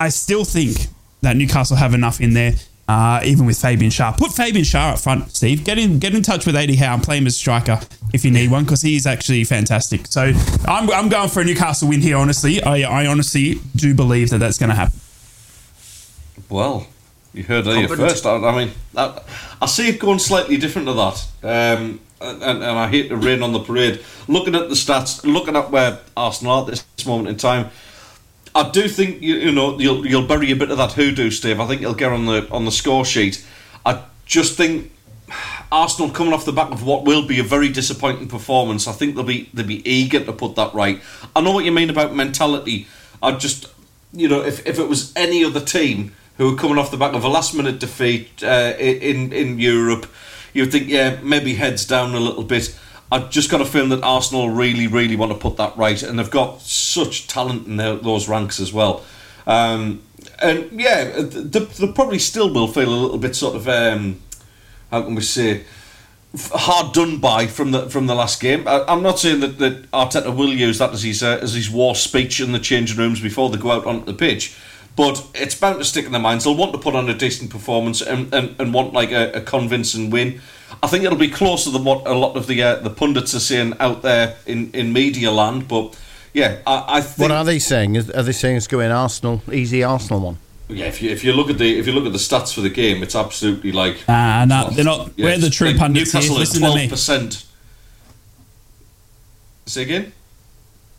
[0.01, 0.87] I still think
[1.21, 2.53] that Newcastle have enough in there
[2.87, 4.17] uh, even with Fabian Schär.
[4.17, 5.63] Put Fabian Schär up front, Steve.
[5.63, 7.79] Get in, get in touch with Eddie Howe and play him as striker
[8.13, 10.07] if you need one because he's actually fantastic.
[10.07, 10.31] So
[10.65, 12.17] I'm, I'm going for a Newcastle win here.
[12.17, 14.99] Honestly, I, I honestly do believe that that's going to happen.
[16.49, 16.87] Well,
[17.33, 18.25] you heard it here first.
[18.25, 19.21] I, I mean, I,
[19.61, 21.77] I, see it going slightly different to that.
[21.77, 24.03] Um, and, and, I hate to rain on the parade.
[24.27, 27.69] Looking at the stats, looking at where Arsenal are at this moment in time,
[28.57, 31.59] I do think you, you know you'll you'll bury a bit of that hoodoo, Steve.
[31.59, 33.45] I think you'll get on the on the score sheet.
[33.85, 34.91] I just think
[35.71, 38.87] Arsenal coming off the back of what will be a very disappointing performance.
[38.87, 40.99] I think they'll be they'll be eager to put that right.
[41.35, 42.87] I know what you mean about mentality.
[43.21, 43.67] I just
[44.11, 47.13] you know if, if it was any other team who were coming off the back
[47.13, 50.07] of a last minute defeat uh, in in Europe,
[50.53, 52.75] you'd think yeah maybe heads down a little bit.
[53.11, 56.19] I've just got a feeling that Arsenal really, really want to put that right, and
[56.19, 59.03] they've got such talent in their, those ranks as well.
[59.45, 60.01] Um,
[60.41, 64.19] and yeah, they, they, probably still will feel a little bit sort of um,
[64.91, 65.63] how can we say
[66.35, 68.67] hard done by from the from the last game.
[68.67, 71.69] I, am not saying that, that Arteta will use that as his uh, as his
[71.69, 74.55] war speech in the changing rooms before they go out onto the pitch,
[74.95, 76.43] but it's bound to stick in their minds.
[76.43, 79.41] They'll want to put on a decent performance and, and, and want like a, a
[79.41, 80.41] convincing win.
[80.83, 83.39] I think it'll be closer than what a lot of the uh, the pundits are
[83.39, 85.67] saying out there in, in media land.
[85.67, 85.97] But
[86.33, 87.97] yeah, I, I think What are they saying?
[87.97, 90.37] Are they saying it's going Arsenal, easy Arsenal one?
[90.69, 90.85] yeah.
[90.85, 92.69] If you if you look at the if you look at the stats for the
[92.69, 95.11] game, it's absolutely like Uh, no, they're not.
[95.15, 96.21] Yeah, we're the true like pundits here.
[96.21, 96.89] Newcastle Listen at to twelve me.
[96.89, 97.45] percent.
[99.65, 100.11] Say again.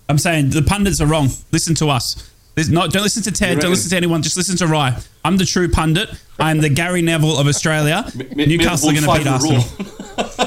[0.09, 1.29] I'm saying the pundits are wrong.
[1.53, 2.31] Listen to us.
[2.69, 3.61] Not, don't listen to Ted.
[3.61, 4.23] Don't listen to anyone.
[4.23, 4.99] Just listen to Rye.
[5.25, 6.09] I'm the true pundit.
[6.39, 8.11] I'm the Gary Neville of Australia.
[8.35, 9.63] Mi- Newcastle are going to beat Arsenal.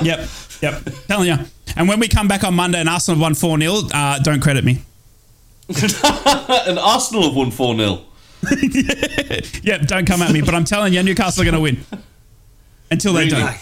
[0.03, 0.27] yep,
[0.61, 0.81] yep.
[1.07, 1.37] Telling you.
[1.75, 4.41] And when we come back on Monday and Arsenal have won 4 0, uh, don't
[4.41, 4.81] credit me.
[5.69, 8.01] and Arsenal have won four 0
[9.63, 10.41] Yep, don't come at me.
[10.41, 11.85] But I'm telling you, Newcastle are going to win.
[12.89, 13.39] Until they Really?
[13.41, 13.57] don't.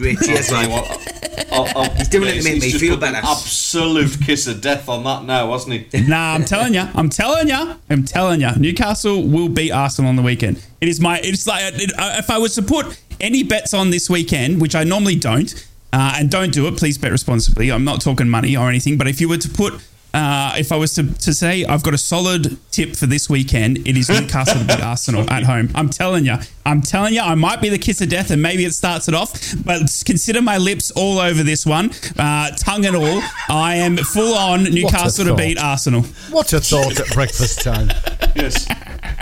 [0.00, 0.14] Aye.
[0.14, 0.82] Great, cheers, Tell you man.
[0.82, 3.16] what, I'll- I'll- He's doing it to make me just feel put better.
[3.18, 6.00] Absolute kiss of death on that now, wasn't he?
[6.08, 6.88] Nah, I'm telling you.
[6.94, 7.76] I'm telling you.
[7.90, 8.50] I'm telling you.
[8.56, 10.62] Newcastle will beat Arsenal on the weekend.
[10.80, 11.20] It is my.
[11.22, 14.74] It's like it, uh, if I was to put any bets on this weekend, which
[14.74, 15.52] I normally don't,
[15.92, 16.76] uh, and don't do it.
[16.76, 17.70] Please bet responsibly.
[17.70, 19.74] I'm not talking money or anything, but if you were to put.
[20.12, 23.86] Uh, if I was to, to say I've got a solid tip for this weekend,
[23.86, 25.70] it is Newcastle to beat Arsenal at home.
[25.72, 26.34] I'm telling you,
[26.70, 29.14] I'm telling you, I might be the kiss of death, and maybe it starts it
[29.14, 29.32] off.
[29.64, 33.20] But consider my lips all over this one, uh, tongue and all.
[33.48, 36.02] I am full on Newcastle to beat Arsenal.
[36.30, 37.88] What a thought at breakfast time.
[38.36, 38.66] Yes.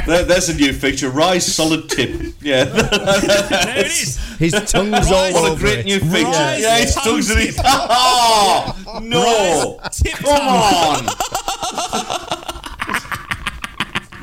[0.07, 1.09] There, there's a new feature.
[1.09, 2.35] Rise solid tip.
[2.43, 2.65] Yeah.
[3.69, 4.19] There it is.
[4.39, 5.87] His tongue's all what a great it.
[5.87, 6.25] new feature.
[6.31, 7.49] Rise yeah, his tongue's in tip.
[7.51, 7.61] it.
[7.65, 9.81] Oh, no.
[9.91, 11.09] Tip Come tongue.
[11.09, 11.15] on.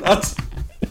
[0.00, 0.45] That's.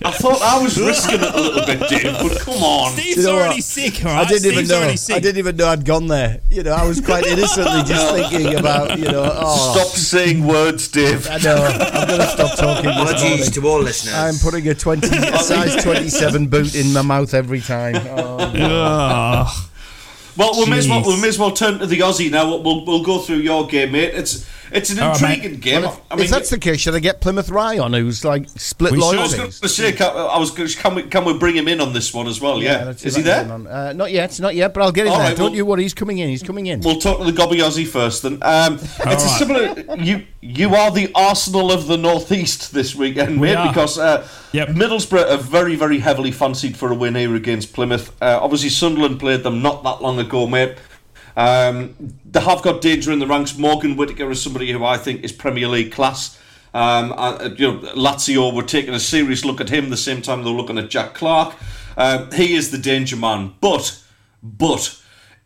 [0.05, 2.91] I thought I was risking it a little bit, Dave, but come on.
[2.93, 3.63] Steve's You know already what?
[3.63, 4.25] sick, all right?
[4.25, 4.77] I didn't Steve's even know.
[4.77, 5.15] already sick.
[5.15, 6.41] I didn't even know I'd gone there.
[6.51, 10.87] You know, I was quite innocently just thinking about, you know, oh, Stop saying words,
[10.87, 11.27] Dave.
[11.29, 11.55] I know.
[11.55, 14.13] I'm going to stop talking Apologies to all listeners.
[14.15, 17.95] I'm putting a 20, a size 27 boot in my mouth every time.
[17.95, 18.37] Oh.
[18.39, 19.69] Ugh.
[20.37, 22.45] Well, we may, as well, we may as well turn to the Aussie now.
[22.49, 24.13] We'll, we'll, we'll go through your game, mate.
[24.13, 25.33] It's it's an All right, mate.
[25.35, 25.81] intriguing game.
[25.83, 28.23] Well, if, I mean, if that's the case, should I get Plymouth Rye on, who's
[28.25, 29.17] like split We should.
[29.17, 29.59] I was going loyalties?
[29.61, 32.13] to say, can, I was gonna- can we can we bring him in on this
[32.13, 32.61] one as well?
[32.61, 33.37] Yeah, let's is he there?
[33.43, 33.67] get him on.
[33.67, 35.27] Uh, not yet, not yet, but I'll get him All there.
[35.29, 36.29] right, Don't well- you worry, he's coming in.
[36.29, 36.81] He's coming in.
[36.81, 38.23] We'll talk to the Gobby Aussie first.
[38.23, 39.95] Then um, it's a similar.
[39.97, 43.67] You you are the Arsenal of the Northeast this weekend, We mate, are.
[43.67, 44.69] because uh, Yep.
[44.69, 48.11] Middlesbrough are very very heavily fancied for a win here against Plymouth.
[48.21, 50.75] Uh, obviously, Sunderland played them not that long ago, mate.
[51.37, 53.57] Um, they have got danger in the ranks.
[53.57, 56.39] Morgan Whittaker is somebody who I think is Premier League class.
[56.73, 60.43] Um, uh, you know, Lazio were taking a serious look at him the same time
[60.43, 61.55] they were looking at Jack Clarke.
[61.97, 63.53] Um, he is the danger man.
[63.61, 64.01] But,
[64.43, 65.01] but,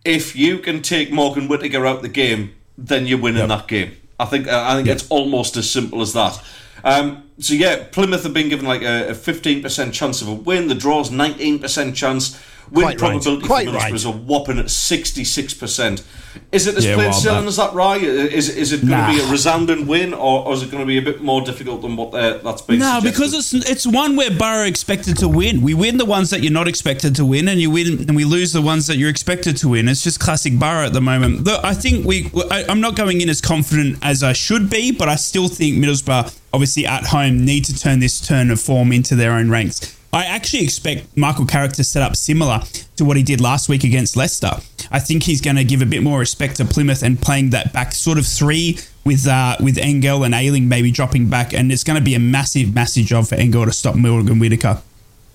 [0.05, 3.67] if you can take Morgan Whittaker out of the game, then you win in that
[3.67, 3.91] game.
[4.19, 4.95] I think uh, I think Yep.
[4.95, 6.41] it's almost as simple as that.
[6.83, 10.67] Um, so yeah, Plymouth have been given like a fifteen percent chance of a win.
[10.67, 12.39] The draw's nineteen percent chance.
[12.71, 12.97] Win Quite right.
[12.99, 13.93] probability Quite for Middlesbrough right.
[13.93, 16.03] is a whopping at sixty six percent.
[16.51, 18.01] Is it as Yeah, plain well, sailing as that, right?
[18.01, 19.11] Is is it going Nah.
[19.11, 21.41] to be a resounding win, or, or is it going to be a bit more
[21.41, 22.79] difficult than what uh, that's been?
[22.79, 23.11] No, suggested?
[23.11, 25.61] because it's it's one where Borough expected to win.
[25.61, 28.25] We win the ones that you're not expected to win, and you win and we
[28.25, 29.87] lose the ones that you're expected to win.
[29.87, 31.45] It's just classic Borough at the moment.
[31.45, 34.91] Though I think we, I, I'm not going in as confident as I should be,
[34.91, 38.91] but I still think Middlesbrough, obviously at home, need to turn this turn of form
[38.91, 39.95] into their own ranks.
[40.11, 42.61] I actually expect Michael Carrick to set up similar
[42.95, 44.51] to what he did last week against Leicester.
[44.91, 47.71] I think he's going to give a bit more respect to Plymouth and playing that
[47.73, 51.83] back sort of three with uh, with Engel and Ayling maybe dropping back, and it's
[51.83, 54.81] going to be a massive, massive job for Engel to stop Morgan Whittaker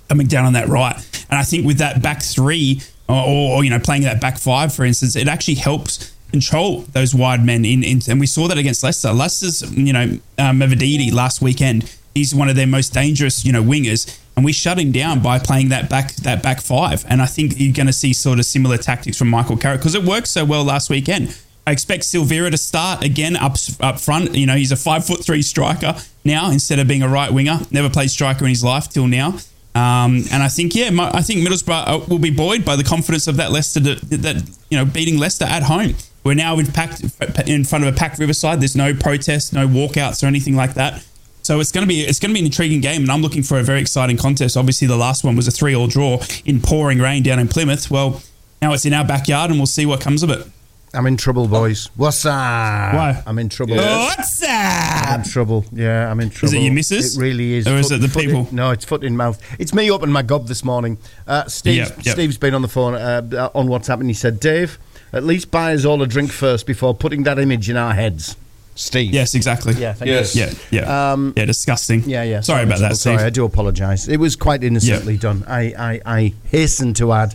[0.09, 0.95] coming down on that right.
[1.31, 4.75] And I think with that back three, or, or you know playing that back five,
[4.75, 8.59] for instance, it actually helps control those wide men in, in and we saw that
[8.59, 9.12] against Leicester.
[9.12, 11.95] Leicester's you know um, last weekend.
[12.14, 15.39] He's one of their most dangerous you know wingers, and we shut him down by
[15.39, 17.05] playing that back that back five.
[17.09, 19.95] And I think you're going to see sort of similar tactics from Michael Carrick because
[19.95, 21.37] it worked so well last weekend.
[21.66, 24.35] I expect Silvera to start again up up front.
[24.35, 27.61] You know, he's a five foot three striker now instead of being a right winger.
[27.70, 29.39] Never played striker in his life till now.
[29.74, 33.26] Um, and I think, yeah, I think Middlesbrough uh, will be buoyed by the confidence
[33.26, 35.97] of that Leicester, that, that you know, beating Leicester at home.
[36.22, 37.03] We're now in, packed,
[37.47, 38.61] in front of a packed Riverside.
[38.61, 41.05] There's no protests, no walkouts or anything like that.
[41.45, 43.42] So it's going to be it's going to be an intriguing game, and I'm looking
[43.42, 44.57] for a very exciting contest.
[44.57, 47.90] Obviously, the last one was a three-all draw in pouring rain down in Plymouth.
[47.90, 48.22] Well,
[48.62, 50.47] now it's in our backyard, and we'll see what comes of it.
[50.95, 51.90] I'm in trouble, boys.
[51.97, 52.32] What's up?
[52.32, 53.22] Why?
[53.26, 53.76] I'm in trouble.
[53.76, 55.07] What's that?
[55.12, 55.66] I'm in trouble.
[55.72, 56.47] Yeah, I'm in trouble.
[56.47, 57.16] Is it your missus?
[57.16, 57.66] It really is.
[57.66, 58.47] Or is it the people?
[58.49, 59.38] in- no, it's foot in mouth.
[59.61, 60.97] It's me opening my gob this morning.
[61.26, 62.14] Uh, Steve, Yep, yep.
[62.14, 64.78] Steve's been on the phone uh, on WhatsApp and he said, Dave,
[65.12, 68.36] at least buy us all a drink first before putting that image in our heads.
[68.75, 69.12] Steve.
[69.12, 69.75] Yes, exactly.
[69.75, 70.35] Yeah, thank Yes.
[70.35, 71.12] Yeah, yeah.
[71.12, 72.03] Um, yeah, disgusting.
[72.05, 72.41] Yeah, yeah.
[72.41, 74.09] Sorry about that, Sorry, I do apologise.
[74.09, 75.20] It was quite innocently Yeah.
[75.20, 75.45] done.
[75.47, 77.35] I, I, I hasten to add.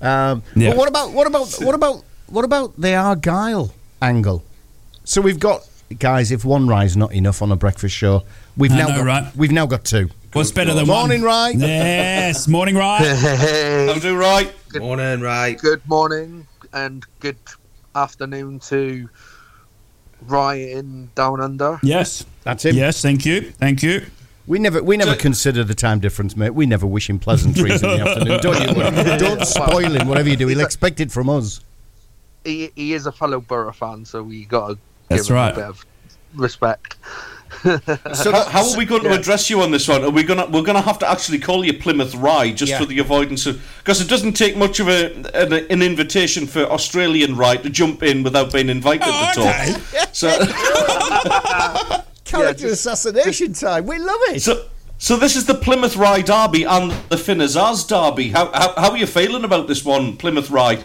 [0.00, 0.70] Um, Yeah.
[0.70, 3.72] But what about what about what about what about the Argyle
[4.02, 4.42] angle?
[5.04, 5.66] So we've got
[5.98, 6.30] guys.
[6.32, 8.24] If one rye's not enough on a breakfast show,
[8.56, 9.36] we've I now know, got right?
[9.36, 10.08] we've now got two.
[10.32, 11.28] What's better than Morning, one?
[11.28, 11.50] Rye.
[11.56, 12.98] Yes, morning, Rye.
[13.04, 14.52] Hey, I'll do right.
[14.68, 15.58] Good Morning, right.
[15.58, 17.36] good morning and good
[17.96, 19.08] afternoon to
[20.26, 21.78] Ryan Down Under.
[21.82, 22.76] yes, That's him.
[22.76, 23.00] yes.
[23.02, 24.06] Thank you, thank you.
[24.46, 26.50] We never we never So- consider the time difference, mate.
[26.54, 28.40] We never wish him pleasantries in the afternoon.
[28.40, 29.18] Don't you?
[29.18, 30.08] Don't spoil him.
[30.08, 31.60] Whatever you do, he'll expect it from us.
[32.44, 35.52] He, he is a fellow Borough fan, so we got to That's give him right.
[35.52, 35.86] a bit of
[36.34, 36.96] respect.
[37.62, 40.02] So How, how are we going to address you on this one?
[40.04, 42.78] Are we gonna we're gonna have to actually call you Plymouth Rye just Yeah.
[42.78, 46.60] for the avoidance of because it doesn't take much of a an, an invitation for
[46.70, 49.74] Australian Rye to jump in without being invited Oh, at okay.
[49.98, 50.06] all.
[50.12, 50.28] So
[52.24, 53.86] Character just- assassination time.
[53.86, 54.40] We love it.
[54.42, 54.66] so.
[55.02, 58.28] So this is the Plymouth Rye Derby and the Finn Azaz Derby.
[58.28, 60.74] How, how, how are you feeling about this one, Plymouth Rye?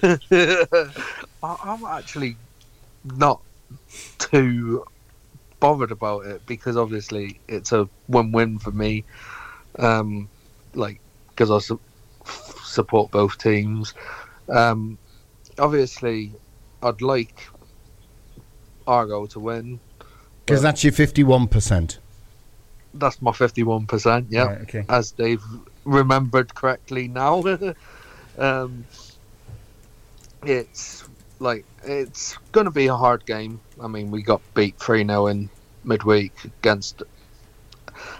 [1.42, 2.36] I'm actually
[3.18, 3.42] not
[4.18, 4.86] too
[5.64, 9.02] bothered about it because obviously it's a win-win for me.
[9.78, 10.28] Um,
[10.74, 11.00] like
[11.30, 11.80] because I su-
[12.62, 13.94] support both teams.
[14.50, 14.98] Um,
[15.58, 16.32] obviously,
[16.82, 17.48] I'd like
[18.86, 19.80] Argo to win.
[20.44, 21.98] Because that's your fifty-one percent.
[22.92, 24.26] That's my fifty-one percent.
[24.28, 24.84] Yeah, Right, okay.
[24.90, 25.42] as they've
[25.86, 27.42] remembered correctly now.
[28.38, 28.84] um,
[30.44, 31.08] it's
[31.38, 33.60] like it's going to be a hard game.
[33.80, 35.48] I mean, we got beat three 0 in
[35.84, 37.02] midweek against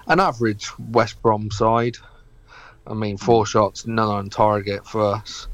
[0.06, 1.96] an average West Brom side.
[2.86, 5.48] I mean, four shots, none on target for us.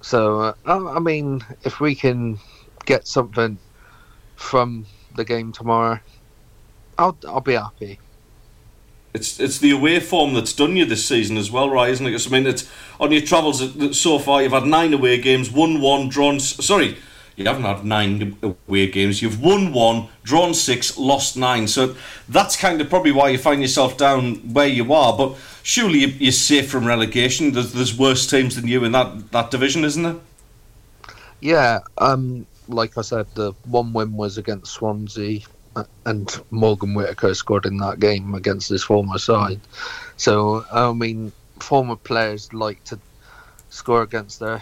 [0.00, 2.38] So, uh, I mean, if we can
[2.86, 3.58] get something
[4.36, 5.98] from the game tomorrow,
[6.96, 7.98] I'll I'll be happy.
[9.14, 11.90] It's it's the away form that's done you this season as well, right?
[11.90, 12.12] Isn't it?
[12.12, 14.42] 'Cause, I mean, it's on your travels uh, so far.
[14.42, 16.38] You've had nine away games, won one, drawn.
[16.38, 16.96] Sorry,
[17.38, 19.22] you haven't had nine away games.
[19.22, 21.68] You've won one, drawn six, lost nine.
[21.68, 21.94] So
[22.28, 25.16] that's kind of probably why you find yourself down where you are.
[25.16, 27.52] But surely you- you're safe from relegation.
[27.52, 30.16] There's, there's worse teams than you in that that division, isn't there?
[31.40, 35.40] Yeah, um, like I said, the one win was against Swansea,
[35.76, 39.60] uh, and Morgan Whittaker scored in that game against his former side.
[40.16, 41.30] So, I mean,
[41.60, 42.98] former players like to
[43.70, 44.60] score against their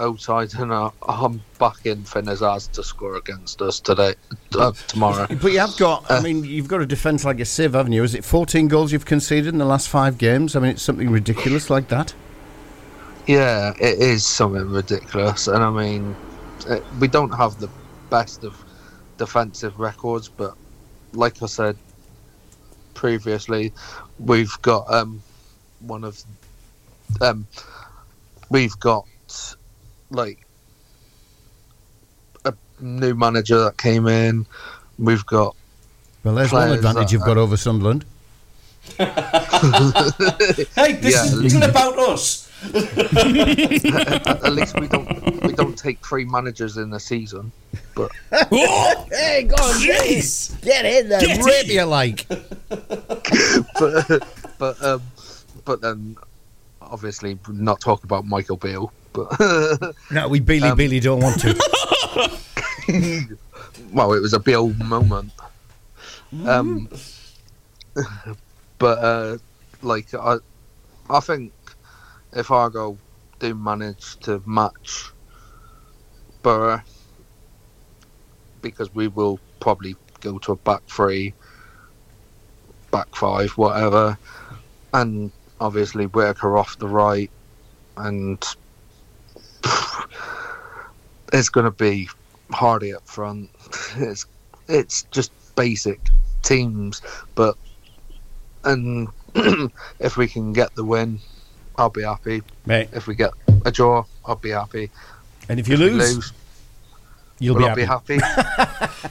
[0.00, 4.14] old sides, and uh, I'm backing Finn Azaz to score against us today,
[4.58, 5.26] uh, tomorrow.
[5.42, 6.10] But you have got.
[6.10, 8.02] I Uh, mean, you've got a defence like a sieve, haven't you?
[8.02, 10.56] Is it fourteen goals you've conceded in the last five games?
[10.56, 12.14] I mean, it's something ridiculous like that.
[13.26, 16.16] Yeah, it is something ridiculous, and I mean,
[16.68, 17.68] uh we don't have the
[18.08, 18.56] best of
[19.18, 20.54] defensive records, but
[21.12, 21.76] like I said
[22.94, 23.72] previously,
[24.18, 25.22] we've got um,
[25.80, 26.22] one of
[27.20, 27.46] um,
[28.50, 29.06] we've got
[30.10, 30.44] like
[32.44, 34.46] a new manager that came in.
[34.98, 35.54] We've got
[36.24, 38.04] Well, there's one advantage that- you've got over Sunderland.
[40.74, 42.48] Hey, this Yeah, is, isn't about us.
[42.74, 47.52] at least we don't we don't take three managers in a season,
[47.94, 48.10] but.
[48.52, 50.60] Oh, Hey, go on, jeez.
[50.62, 51.70] get in there, Get rip in.
[51.70, 52.26] you like.
[53.78, 54.22] but
[54.58, 55.02] but um,
[55.64, 56.16] but then
[56.82, 58.92] obviously not talk about Michael Beale.
[59.12, 61.54] But No, we Billy Um, Beely don't want to.
[63.92, 65.32] well, it was a Beale moment.
[66.46, 66.88] Um,
[68.78, 69.38] but uh,
[69.82, 70.36] like I,
[71.08, 71.52] I think
[72.32, 72.96] if Argo
[73.40, 75.10] do manage to match
[76.42, 76.82] Borough,
[78.62, 81.34] because we will probably go to a back three,
[82.90, 84.16] back five, whatever,
[84.94, 87.30] and obviously Whittaker off the right,
[87.96, 88.42] and
[91.32, 92.08] it's going to be
[92.50, 93.50] Hardy up front.
[93.96, 94.26] It's
[94.68, 96.00] it's just basic
[96.42, 97.02] teams,
[97.34, 97.56] but
[98.64, 99.08] and
[99.98, 101.18] if we can get the win,
[101.76, 102.42] I'll be happy.
[102.66, 103.32] Mate, If we get
[103.64, 104.90] a draw, I'll be happy.
[105.48, 106.32] and if you If lose, lose,
[107.40, 108.16] you'll be happy.
[108.16, 108.46] be happy?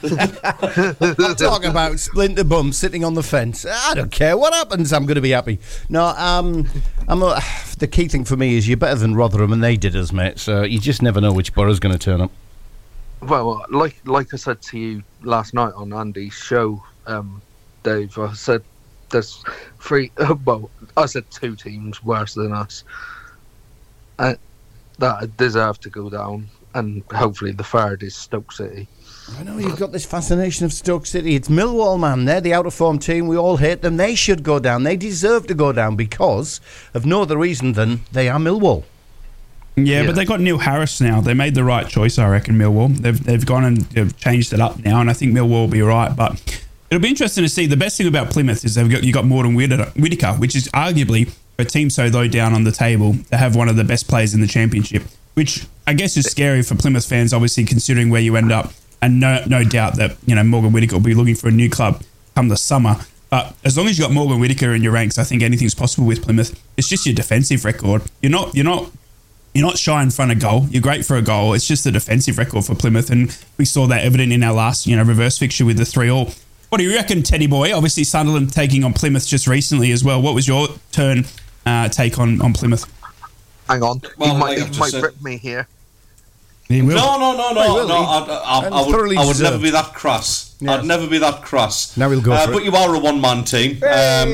[1.22, 3.66] I'm talking about splinter bum sitting on the fence.
[3.68, 4.92] I don't care what happens.
[4.92, 5.58] I'm going to be happy.
[5.88, 6.66] No, um,
[7.08, 7.40] I'm a,
[7.78, 10.38] the key thing for me is you're better than Rotherham, and they did us, mate.
[10.38, 12.30] So you just never know which borough's going to turn up.
[13.20, 17.42] Well, like like I said to you last night on Andy's show, um,
[17.82, 18.62] Dave, I said
[19.10, 19.44] there's
[19.78, 20.10] three.
[20.44, 22.84] Well, I said two teams worse than us
[24.18, 24.34] uh,
[24.98, 28.88] that deserve to go down, and hopefully the third is Stoke City.
[29.38, 31.34] I know you've got this fascination of Stoke City.
[31.36, 32.24] It's Millwall, man.
[32.24, 33.28] They're the out of form team.
[33.28, 33.96] We all hate them.
[33.96, 34.82] They should go down.
[34.82, 36.60] They deserve to go down because
[36.94, 38.84] of no other reason than they are Millwall.
[39.76, 40.06] Yeah, Yeah.
[40.06, 41.20] but they got Neil Harris now.
[41.20, 42.56] They made the right choice, I reckon.
[42.56, 42.96] Millwall.
[42.96, 45.82] They've they've gone and they've changed it up now, and I think Millwall will be
[45.82, 46.14] right.
[46.14, 46.60] But
[46.90, 47.66] it'll be interesting to see.
[47.66, 50.68] The best thing about Plymouth is they've got you got Morton Whittaker, Whittaker, which is
[50.74, 54.08] arguably a team so low down on the table to have one of the best
[54.08, 55.02] players in the championship.
[55.34, 59.20] Which I guess is scary for Plymouth fans, obviously considering where you end up, and
[59.20, 62.02] no no doubt that you know Morgan Whittaker will be looking for a new club
[62.34, 62.96] come the summer.
[63.30, 66.06] But as long as you got Morgan Whittaker in your ranks, I think anything's possible
[66.06, 66.60] with Plymouth.
[66.76, 68.02] It's just your defensive record.
[68.22, 68.90] You're not you're not
[69.54, 70.66] you're not shy in front of goal.
[70.70, 71.54] You're great for a goal.
[71.54, 74.86] It's just the defensive record for Plymouth, and we saw that evident in our last,
[74.86, 76.32] you know, reverse fixture with the three all.
[76.68, 77.74] What do you reckon, Teddy boy?
[77.74, 80.22] Obviously, Sunderland taking on Plymouth just recently as well.
[80.22, 81.24] What was your turn
[81.66, 82.84] uh, take on on Plymouth?
[83.70, 85.68] Hang on, Well, he might, I've he might said- rip me here.
[86.68, 86.94] He will.
[86.96, 87.86] No, no, no, no, no.
[87.86, 90.54] He- I, I, I would, I would never be that crass.
[90.60, 90.70] Yes.
[90.80, 91.96] I'd never be that crass.
[91.96, 92.64] Now we'll go Uh, for but it.
[92.66, 93.88] you are a one-man team, um,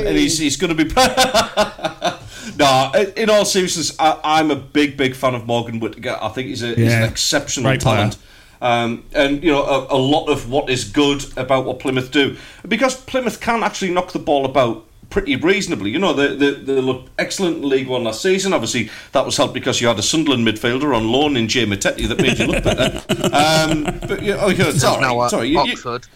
[0.06, 0.90] and he's, he's going to be.
[2.58, 6.18] no, in all seriousness, I, I'm a big, big fan of Morgan Whittaker.
[6.20, 7.96] I think he's, a, he's an exceptional Great player.
[7.96, 8.18] talent.
[8.60, 12.38] Um, and you know a, a lot of what is good about what Plymouth do
[12.66, 15.90] because Plymouth can actually knock the ball about pretty reasonably.
[15.90, 18.52] You know they, they, they looked excellent in League One last season.
[18.52, 22.08] Obviously that was helped because you had a Sunderland midfielder on loan in Jay Matete
[22.08, 22.96] that made you look better.
[23.32, 25.32] um, but you know, you know, it's all now right.
[25.32, 25.48] at It's.
[25.50, 26.06] You- you- Oxford.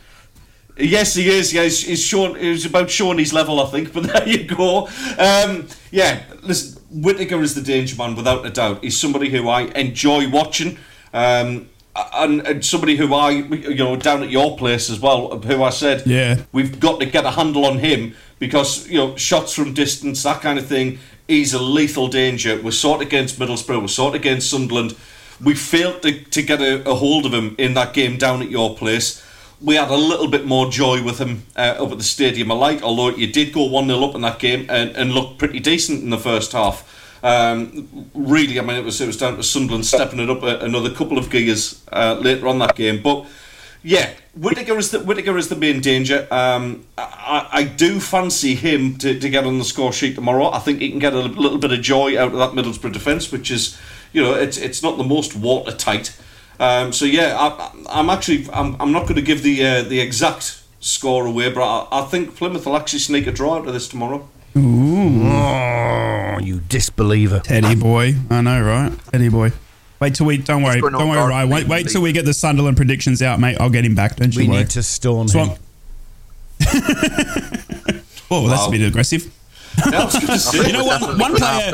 [0.77, 1.53] Yes, he is.
[1.53, 2.37] Yeah, he's, he's shown.
[2.39, 3.93] He's about showing his level, I think.
[3.93, 4.87] But there you go.
[5.19, 8.83] Um, yeah, listen, Whittaker is the danger man without a doubt.
[8.83, 10.79] He's somebody who I enjoy watching,
[11.13, 11.69] um,
[12.15, 15.69] and, and somebody who I, you know, down at your place as well, who I
[15.71, 16.41] said, Yeah.
[16.53, 20.43] we've got to get a handle on him because you know shots from distance, that
[20.43, 20.99] kind of thing.
[21.29, 22.61] is a lethal danger.
[22.61, 23.81] We're sort against Middlesbrough.
[23.83, 24.97] We're sort against Sunderland.
[25.41, 28.51] We failed to, to get a, a hold of him in that game down at
[28.51, 29.25] your place.
[29.61, 32.51] We had a little bit more joy with him uh, up at the stadium.
[32.51, 35.39] I like, although you did go one 0 up in that game and, and looked
[35.39, 36.85] pretty decent in the first half.
[37.23, 40.59] Um, really, I mean, it was it was down to Sunderland stepping it up a,
[40.61, 43.27] another couple of gears uh, later on that game, but.
[43.83, 46.29] Yeah, Whittaker is the Whittaker is the main danger.
[46.31, 50.51] Um, I, I do fancy him to, to get on the score sheet tomorrow.
[50.51, 53.33] I think he can get a little bit of joy out of that Middlesbrough defence,
[53.33, 53.79] which is,
[54.13, 56.15] you know, it's it's not the most watertight.
[56.59, 60.01] Um, so yeah, I, I'm actually I'm, I'm not going to give the uh, the
[60.01, 63.73] exact score away, but I, I think Plymouth will actually sneak a draw out of
[63.73, 64.29] this tomorrow.
[64.57, 67.41] Oh, you disbeliever.
[67.41, 68.17] Teddy boy.
[68.29, 68.93] I know, right?
[69.11, 69.53] Teddy boy.
[70.01, 70.39] Wait till we.
[70.39, 70.81] Don't worry.
[70.81, 71.49] Don't worry, guard Ryan.
[71.51, 73.57] Wait, wait till we get the Sunderland predictions out, mate.
[73.61, 74.17] I'll get him back.
[74.17, 74.59] Don't you We worry.
[74.59, 75.53] need to storm Swamp.
[75.53, 75.61] him.
[78.33, 79.25] Oh, that's a bit aggressive.
[79.91, 81.73] Yeah, I was gonna say- You know, one, one player.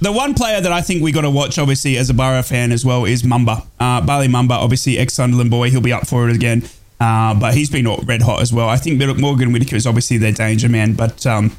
[0.00, 2.70] The one player that I think we got to watch, obviously, as a Borough fan
[2.70, 3.66] as well, is Mumba.
[3.80, 5.70] Uh, Bali Mumba, obviously, ex Sunderland boy.
[5.70, 6.62] He'll be up for it again.
[7.00, 8.68] Uh, but he's been red hot as well.
[8.68, 10.92] I think Morgan Whittaker is obviously their danger man.
[10.94, 11.56] But um,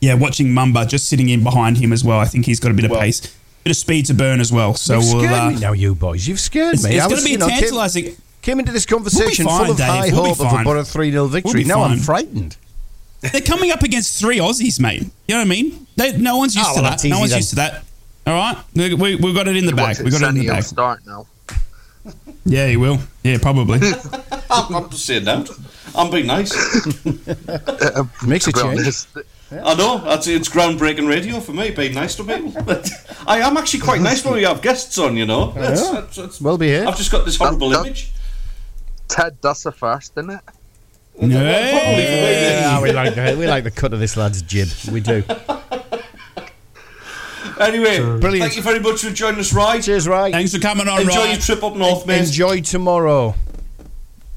[0.00, 2.74] yeah, watching Mumba just sitting in behind him as well, I think he's got a
[2.74, 3.34] bit of Well- pace,
[3.68, 4.74] bit of speed to burn as well.
[4.74, 5.20] So You've we'll.
[5.24, 6.26] scared Uh, me now, you boys.
[6.26, 6.96] You've scared it's me.
[6.96, 8.16] it's going to be you know, came- tantalising.
[8.40, 9.86] Came into this conversation fine, full of Dave.
[9.88, 10.64] high We'll hope of a fine.
[10.64, 11.64] Borough 3 0 victory.
[11.64, 12.56] be now I'm frightened.
[13.20, 15.02] They're coming up against three Aussies, mate.
[15.02, 15.86] You know what I mean?
[15.96, 17.04] They, no one's used Oh, to well, that.
[17.04, 17.38] No one's then.
[17.40, 17.84] used to that.
[18.26, 19.96] All right, we, we, we've got it in the to bag.
[19.98, 20.62] watch We got it in the Senio bag.
[20.62, 21.26] start now.
[22.46, 23.00] Yeah, he will.
[23.24, 23.80] Yeah, probably.
[24.50, 25.50] I'm, I'm just saying that.
[25.94, 26.54] I'm being nice.
[28.26, 28.80] Makes a change.
[28.80, 29.08] honest,
[29.50, 31.70] I know that's it's groundbreaking radio for me.
[31.70, 32.90] Being nice to people, but
[33.26, 35.16] I am actually quite nice when we have guests on.
[35.16, 35.92] You know, That's- Yeah.
[35.92, 36.86] that's- that's- Well behaved.
[36.86, 38.12] I've just got this horrible That- that- image.
[39.08, 40.40] Ted, that's the first, isn't it?
[41.20, 44.68] Yeah, we like the, we like the cut of this lad's jib.
[44.92, 45.24] We do.
[47.60, 48.40] Anyway, Brilliant.
[48.52, 49.82] thank you very much for joining us, Ryan.
[49.82, 50.32] Cheers, right.
[50.32, 51.30] Thanks for coming on, Enjoy Ryan.
[51.32, 52.20] your trip up north, mate.
[52.20, 53.34] Enjoy tomorrow.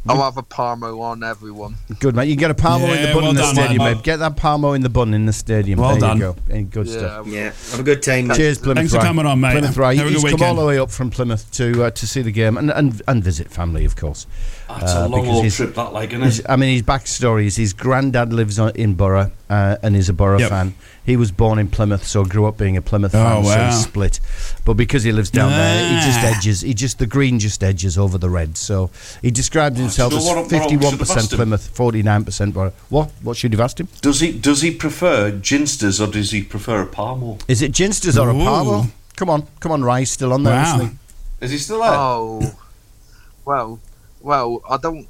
[0.08, 1.76] I'll have a Parmo on everyone.
[2.00, 2.28] Good, mate.
[2.28, 3.96] You get a Parmo in the Yeah, bun well in the done, stadium, man.
[3.98, 4.04] mate.
[4.04, 5.80] Get that Parmo in the bun in the stadium.
[5.80, 6.18] Well there done.
[6.18, 6.36] you go.
[6.50, 7.28] Eh, Good stuff.
[7.28, 8.28] Yeah, Yeah, have a good time.
[8.28, 8.38] mate.
[8.38, 9.52] Cheers, Plymouth Thanks for coming on, mate.
[9.52, 9.94] Plymouth Rye.
[9.96, 12.58] Have He's come all the way up from Plymouth to uh, to see the game
[12.58, 14.26] and, and and visit family, of course.
[14.68, 16.50] That's Uh, a long because old trip, that like, isn't it?
[16.50, 20.14] I mean, his backstory is his granddad lives on, in Borough uh, and is a
[20.14, 20.50] Borough Yep.
[20.50, 20.74] fan.
[21.04, 23.44] He was born in Plymouth, so grew up being a Plymouth Oh, fan.
[23.44, 23.72] So wow.
[23.72, 24.20] he's split,
[24.66, 26.62] but because he lives down there, he just edges.
[26.62, 28.56] He just the green just edges over the red.
[28.56, 28.92] So
[29.22, 31.32] he described himself know as what I- what I should have fifty-one percent?
[31.32, 32.56] Plymouth, forty-nine percent
[32.90, 33.10] What?
[33.24, 33.88] What should you have asked him?
[34.02, 37.42] Does he does he prefer ginsters or does he prefer a Parmo?
[37.48, 38.44] Is it Ginsters or a Ooh.
[38.46, 38.86] Pavo?
[39.16, 40.76] Come on, come on, Rye, still on there, Wow.
[40.76, 40.98] isn't he?
[41.46, 41.90] Is he still there?
[41.92, 42.56] Oh,
[43.46, 43.80] well,
[44.22, 45.08] well, I don't,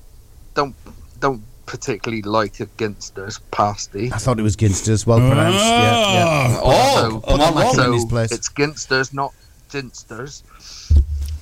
[0.53, 0.75] don't,
[1.19, 1.41] don't
[1.72, 4.11] particularly like a Ginster's pasty.
[4.11, 5.07] I thought it was Ginsters.
[5.07, 5.57] Well pronounced.
[5.57, 6.59] Yeah, yeah.
[6.61, 7.86] oh, so, am I wrong?
[7.86, 8.30] in his place.
[8.34, 9.34] it's Ginsters, not
[9.69, 10.43] Ginsters.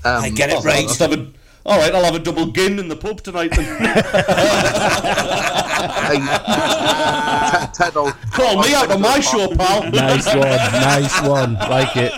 [0.05, 0.85] Um, I get it Oh, right.
[0.85, 1.31] Let's have a
[1.65, 3.49] All right, I'll have a double gin in the pub tonight.
[3.55, 3.65] Then.
[5.79, 9.89] Hey, Ted, Ted will- Call me out on my show, pal.
[9.91, 11.53] Nice one, nice one.
[11.53, 12.11] Like it.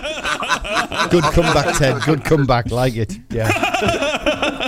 [1.10, 2.02] Good comeback, Ted.
[2.02, 2.70] Good comeback.
[2.72, 3.16] Like it.
[3.30, 3.52] Yeah.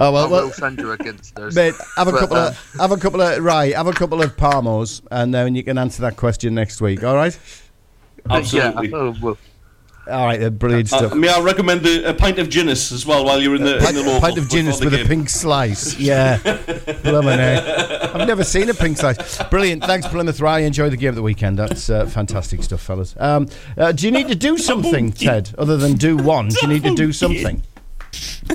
[0.00, 1.54] Oh I well, will send you against us.
[1.54, 1.74] mate.
[1.96, 3.74] Have a But, couple um, of have a couple of right.
[3.74, 7.02] Have a couple of Parmos, and then you can answer that question next week.
[7.02, 7.36] All right.
[8.30, 8.88] Absolutely.
[8.90, 9.38] Yeah, well,
[10.10, 10.38] All right.
[10.38, 11.14] Then brilliant Uh, stuff.
[11.14, 13.90] may I recommend a, a pint of Guinness as well while you're in the, Pint,
[13.90, 14.16] in the local?
[14.18, 15.98] A pint of before Guinness the with a pink slice.
[15.98, 16.38] Yeah.
[17.02, 18.14] Blimmin' heck.
[18.14, 19.42] I've never seen a pink slice.
[19.44, 19.84] Brilliant.
[19.84, 20.60] Thanks, Plymouth Rye.
[20.60, 21.58] Enjoy the game of the weekend.
[21.58, 23.14] That's uh, fantastic stuff, fellas.
[23.18, 26.48] Um, uh, do you need to do something, Ted, other than do one?
[26.48, 27.62] Do you need to do something?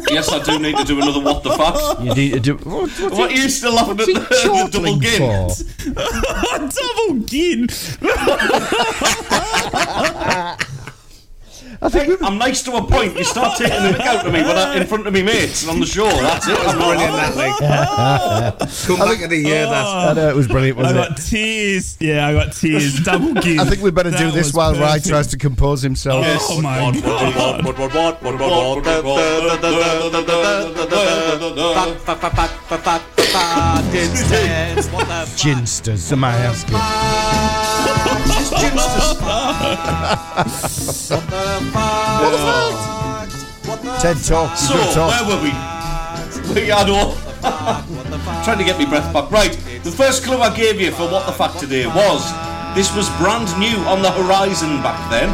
[0.09, 1.99] Yes, I do need to do another what the fuck.
[1.99, 2.55] You need to do.
[2.57, 5.19] What, what's What are you still laughing at he the, the double gin?
[6.69, 7.19] Double
[10.57, 10.69] gin.
[11.83, 13.17] I think we I'm nice to a point.
[13.17, 15.63] You start taking the mick out of me when I, in front of me mates
[15.63, 16.07] and on the show.
[16.07, 16.55] That's it.
[16.55, 17.57] That's brilliant, that, like.
[18.87, 19.85] Come back of the year, that.
[19.85, 20.09] Oh.
[20.09, 21.23] I know it was brilliant, I wasn't got it?
[21.23, 21.97] tears.
[21.99, 22.99] Yeah, I got tears.
[23.03, 23.59] Double gin.
[23.59, 25.07] I think we better do this was while Rye perfect.
[25.07, 26.25] tries to compose himself.
[26.25, 27.63] Oh my god.
[35.35, 36.77] Ginsters, am I asking?
[38.53, 38.73] Ted,
[44.23, 44.57] talk.
[44.57, 45.09] So, You gotta talk.
[45.11, 45.51] where were we?
[46.61, 47.15] We had all.
[48.43, 49.31] Trying to get me breath back.
[49.31, 49.53] Right,
[49.83, 52.23] the first clue I gave you for what the fact today was
[52.75, 55.29] this was brand new on the horizon back then.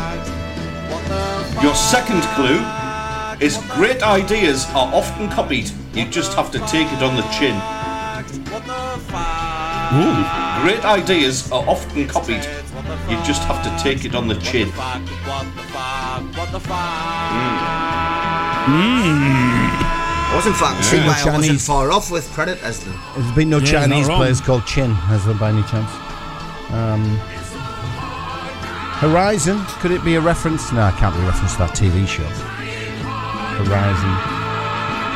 [1.63, 2.59] Your second clue
[3.39, 5.71] is great ideas are often copied.
[5.93, 7.55] You just have to take it on the chin.
[10.61, 12.43] Great ideas are often copied.
[13.09, 14.69] You just have to take it on the chin.
[20.33, 21.13] Wasn't fact see Yeah.
[21.25, 22.95] I wasn't far off with Predators then.
[23.15, 25.91] There's been no Yeah, Chinese not players called Chin, has there by any chance?
[26.71, 27.17] Um,
[28.99, 30.71] Horizon, could it be a reference?
[30.71, 32.23] No, I can't be a reference to that TV show.
[33.63, 34.13] Horizon.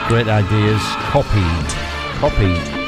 [0.07, 0.81] Great ideas.
[1.11, 1.69] Copied.
[2.19, 2.82] Copied.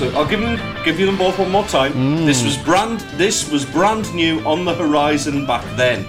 [0.00, 2.24] So I'll give them give you them both one more time.
[2.24, 6.06] This was brand this was brand new on the horizon back then.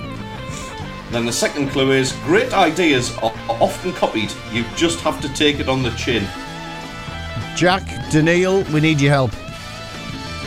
[1.11, 4.31] Then the second clue is great ideas are are often copied.
[4.53, 6.23] You just have to take it on the chin.
[7.57, 9.31] Jack, Daniil, we need your help.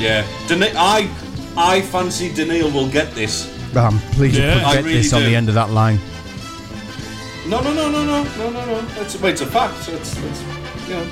[0.00, 0.24] Yeah.
[0.48, 1.06] Dana- I
[1.54, 3.44] I fancy Daniil will get this.
[3.76, 4.54] Um, please Yeah.
[4.54, 5.26] put get really this on do.
[5.28, 5.98] the end of that line.
[7.46, 8.86] No no no no no no no no.
[9.02, 9.86] It's it's a fact.
[9.90, 10.40] It's, it's
[10.88, 11.06] you know.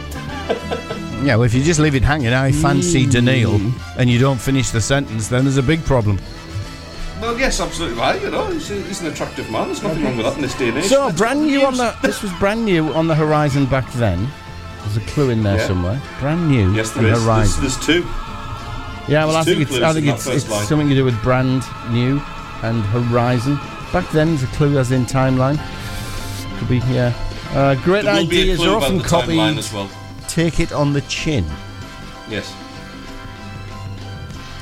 [1.25, 3.11] Yeah, well, if you just leave it hanging, I fancy Hmm.
[3.11, 3.61] Daniil,
[3.97, 6.19] and you don't finish the sentence, then there's a big problem.
[7.21, 8.21] Well, yes, absolutely right.
[8.21, 9.67] You know, he's, he's an attractive man.
[9.69, 10.85] There's nothing wrong with that in this day and age.
[10.87, 11.95] So, That's brand new on the.
[12.03, 14.27] This was brand new on the horizon back then.
[14.81, 15.67] There's a clue in there Yeah.
[15.69, 16.03] somewhere.
[16.19, 17.25] Brand new Yes, on there the is.
[17.25, 17.61] There's, horizon.
[17.61, 18.03] there's two.
[19.09, 22.21] Yeah, well, I think it's I think it's, it's something to do with brand new
[22.65, 23.57] and horizon.
[23.93, 25.61] Back then, there's a clue as in timeline.
[26.59, 27.13] Could be yeah.
[27.55, 29.39] Uh, great There will be a ideas clue are often copied.
[29.59, 29.89] as well.
[30.33, 31.45] Take it on the chin,
[32.31, 32.55] Yes.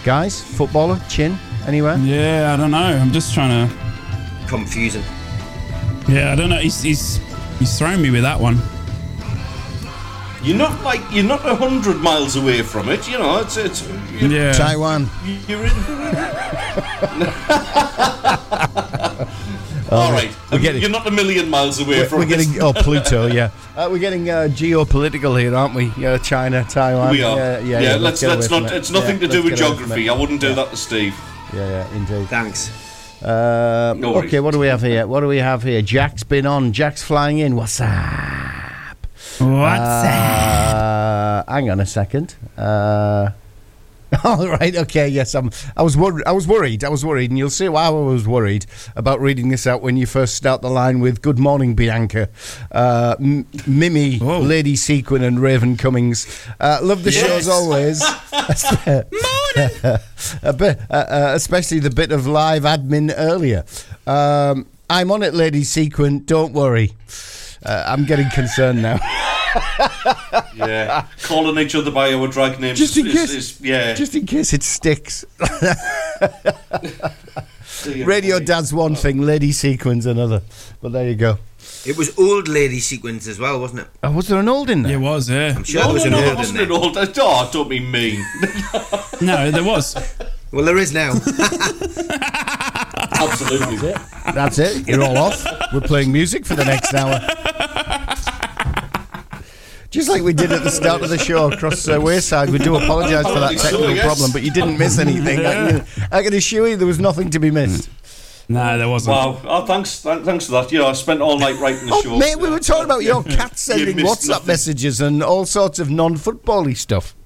[0.04, 0.40] guys.
[0.42, 1.96] Footballer chin anywhere?
[1.98, 2.78] Yeah, I don't know.
[2.78, 3.74] I'm just trying to.
[4.48, 5.04] Confusing.
[6.08, 6.58] Yeah, I don't know.
[6.58, 7.20] He's he's
[7.60, 8.58] he's thrown me with that one.
[10.42, 13.06] You're not like you're not a hundred miles away from it.
[13.08, 13.86] You know, it's it's.
[14.18, 14.52] You're, Yeah.
[14.52, 15.08] Taiwan.
[15.46, 15.70] you're in.
[19.90, 22.28] All right, we're getting- you're not a million miles away We're, from we're it.
[22.28, 23.50] getting oh Pluto, yeah.
[23.76, 25.90] Uh, we're getting uh, geopolitical here, aren't we?
[25.96, 27.12] Yeah, China, Taiwan.
[27.12, 27.36] We are.
[27.36, 27.64] Yeah, yeah.
[27.64, 28.72] Yeah, yeah, let's let's away from not.
[28.72, 28.76] it.
[28.76, 30.08] It's nothing Yeah, to do with get away from geography.
[30.08, 30.54] I wouldn't do Yeah.
[30.54, 31.14] that to Steve.
[31.54, 32.28] Yeah, yeah, indeed.
[32.28, 32.70] Thanks.
[33.22, 35.06] Uh, No okay, what do we have here?
[35.06, 35.80] What do we have here?
[35.82, 36.72] Jack's been on.
[36.72, 37.56] Jack's flying in.
[37.56, 37.88] What's up?
[39.38, 40.74] What's that?
[40.74, 42.34] Uh, hang on a second.
[42.58, 43.30] Uh,
[44.24, 44.74] all right.
[44.74, 45.08] Okay.
[45.08, 45.34] Yes.
[45.34, 45.50] I'm.
[45.76, 46.24] I was worried.
[46.26, 46.82] I was worried.
[46.84, 49.96] I was worried, and you'll see why I was worried about reading this out when
[49.96, 52.28] you first start the line with "Good morning, Bianca."
[52.72, 54.40] Uh, M- Mimi, Whoa.
[54.40, 56.26] Lady Sequin, and Raven Cummings.
[56.58, 57.48] Uh, love the show as Yes.
[57.48, 58.02] always.
[60.42, 63.64] a bit, uh, uh, especially the bit of live admin earlier.
[64.06, 66.24] Um, I'm on it, Lady Sequin.
[66.24, 66.92] Don't worry.
[67.64, 68.98] Uh, I'm getting concerned now.
[70.54, 72.78] Yeah, calling each other by our drag names.
[72.78, 73.30] Just in is, case.
[73.34, 73.94] is- yeah.
[73.94, 75.24] Just in case it sticks.
[78.04, 78.44] Radio okay.
[78.44, 80.42] Dad's one thing, Lady Sequins another.
[80.80, 81.38] But there you go.
[81.86, 83.88] It was old lady sequence as well, wasn't it?
[84.04, 84.94] Oh, was there an old in there?
[84.94, 85.54] It was, yeah.
[85.56, 86.66] I'm sure No, there was no, an no, it old in wasn't there.
[86.66, 86.96] an old.
[87.18, 88.24] Oh, don't be mean.
[89.22, 89.96] No, there was.
[90.52, 91.12] Well, there is now.
[93.20, 93.92] Absolutely.
[94.34, 94.88] That's it.
[94.88, 95.44] You're all off.
[95.72, 97.20] We're playing music for the next hour.
[99.90, 102.76] Just like we did at the start of the show across uh, Wearside, we do
[102.76, 105.40] apologise for that technical problem, but you didn't miss anything.
[105.40, 107.90] I can, I can assure you there was nothing to be missed.
[108.48, 109.16] No, there wasn't.
[109.16, 109.40] Wow.
[109.44, 110.70] Oh, thanks, th- thanks for that.
[110.70, 112.18] You know, I spent all night writing the Oh, show.
[112.18, 114.46] mate, we were talking about your cat sending missed WhatsApp nothing.
[114.46, 117.16] messages and all sorts of non-football-y stuff.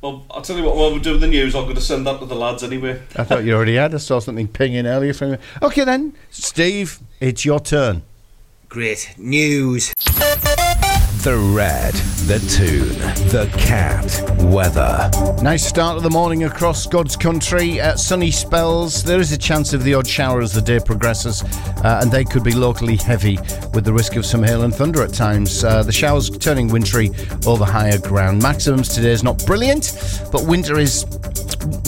[0.00, 0.76] Well, I'll tell you what.
[0.76, 3.02] While we're doing the news, I'm going to send that to the lads anyway.
[3.16, 3.94] I thought you already had.
[3.94, 5.38] I saw something pinging earlier from you.
[5.60, 8.02] Okay, then, Steve, it's your turn.
[8.68, 9.92] Great news.
[11.22, 11.94] The red,
[12.28, 12.96] the tune,
[13.30, 14.06] the cat,
[14.44, 15.10] weather.
[15.42, 17.80] Nice start of the morning across God's country.
[17.80, 19.02] Uh, sunny spells.
[19.02, 22.24] There is a chance of the odd shower as the day progresses, uh, and they
[22.24, 23.36] could be locally heavy
[23.74, 25.64] with the risk of some hail and thunder at times.
[25.64, 27.10] Uh, the showers turning wintry
[27.44, 28.40] over higher ground.
[28.40, 31.04] Maximums today is not brilliant, but winter is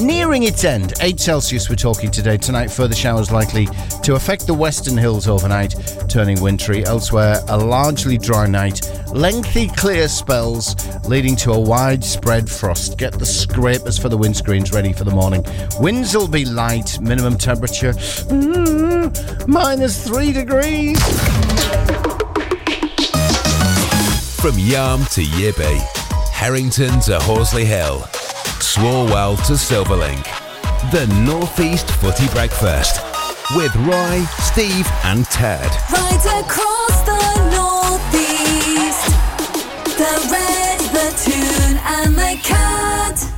[0.00, 0.94] nearing its end.
[1.00, 2.36] 8 Celsius we're talking today.
[2.36, 3.66] Tonight, further showers likely
[4.02, 5.74] to affect the western hills overnight,
[6.08, 6.84] turning wintry.
[6.84, 8.80] Elsewhere, a largely dry night.
[9.20, 10.74] Lengthy clear spells
[11.06, 12.96] leading to a widespread frost.
[12.96, 15.44] Get the scrapers for the windscreens ready for the morning.
[15.78, 16.98] Winds will be light.
[17.02, 20.98] Minimum temperature mm, minus 3 degrees.
[24.40, 25.76] From Yarm to Yibby,
[26.30, 27.98] Harrington to Horsley Hill,
[28.62, 30.24] Swalwell to Silverlink.
[30.92, 33.02] The Northeast Footy Breakfast
[33.54, 35.70] with Roy, Steve, and Ted.
[35.92, 37.79] Right across the northeast.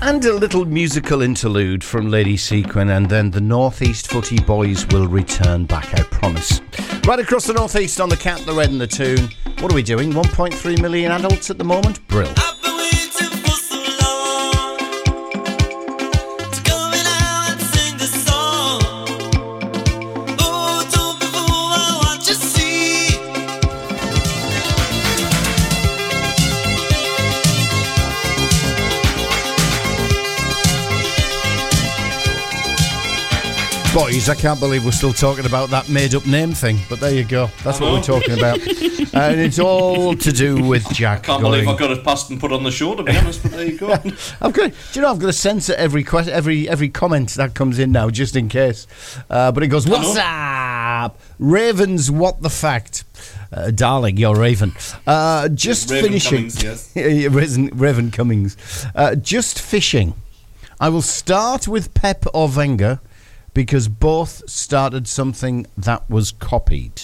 [0.02, 5.08] And a little musical interlude from Lady Sequin, and then the Northeast Footy Boys will
[5.08, 6.60] return back, I promise.
[7.06, 9.30] Right across the Northeast on the cat, the red, and the tune.
[9.60, 10.12] What are we doing?
[10.12, 12.06] 1.3 million adults at the moment?
[12.08, 12.32] Brill.
[33.94, 37.12] Boys, I can't believe we're still talking about that made up name thing, but there
[37.12, 37.50] you go.
[37.62, 38.58] That's what we're talking about.
[39.12, 41.18] and it's all to do with Jack.
[41.18, 42.94] I can't going, believe I got it passed and put on the show.
[42.94, 43.92] To be honest, but there you go.
[44.40, 47.54] I've got, do you know, I've got to censor every que- every every comment that
[47.54, 48.86] comes in now, just in case.
[49.28, 52.10] Uh, but it goes, "What's up, Ravens?
[52.10, 53.04] What the fact,
[53.52, 54.16] uh, darling?
[54.16, 54.72] You're Raven.
[55.06, 56.96] Uh, just Raven finishing, Cummings, yes.
[56.96, 58.56] Raven, Raven Cummings.
[58.94, 60.14] Uh, just fishing.
[60.80, 63.00] I will start with Pep or Wenger
[63.54, 67.02] because both started something that was copied.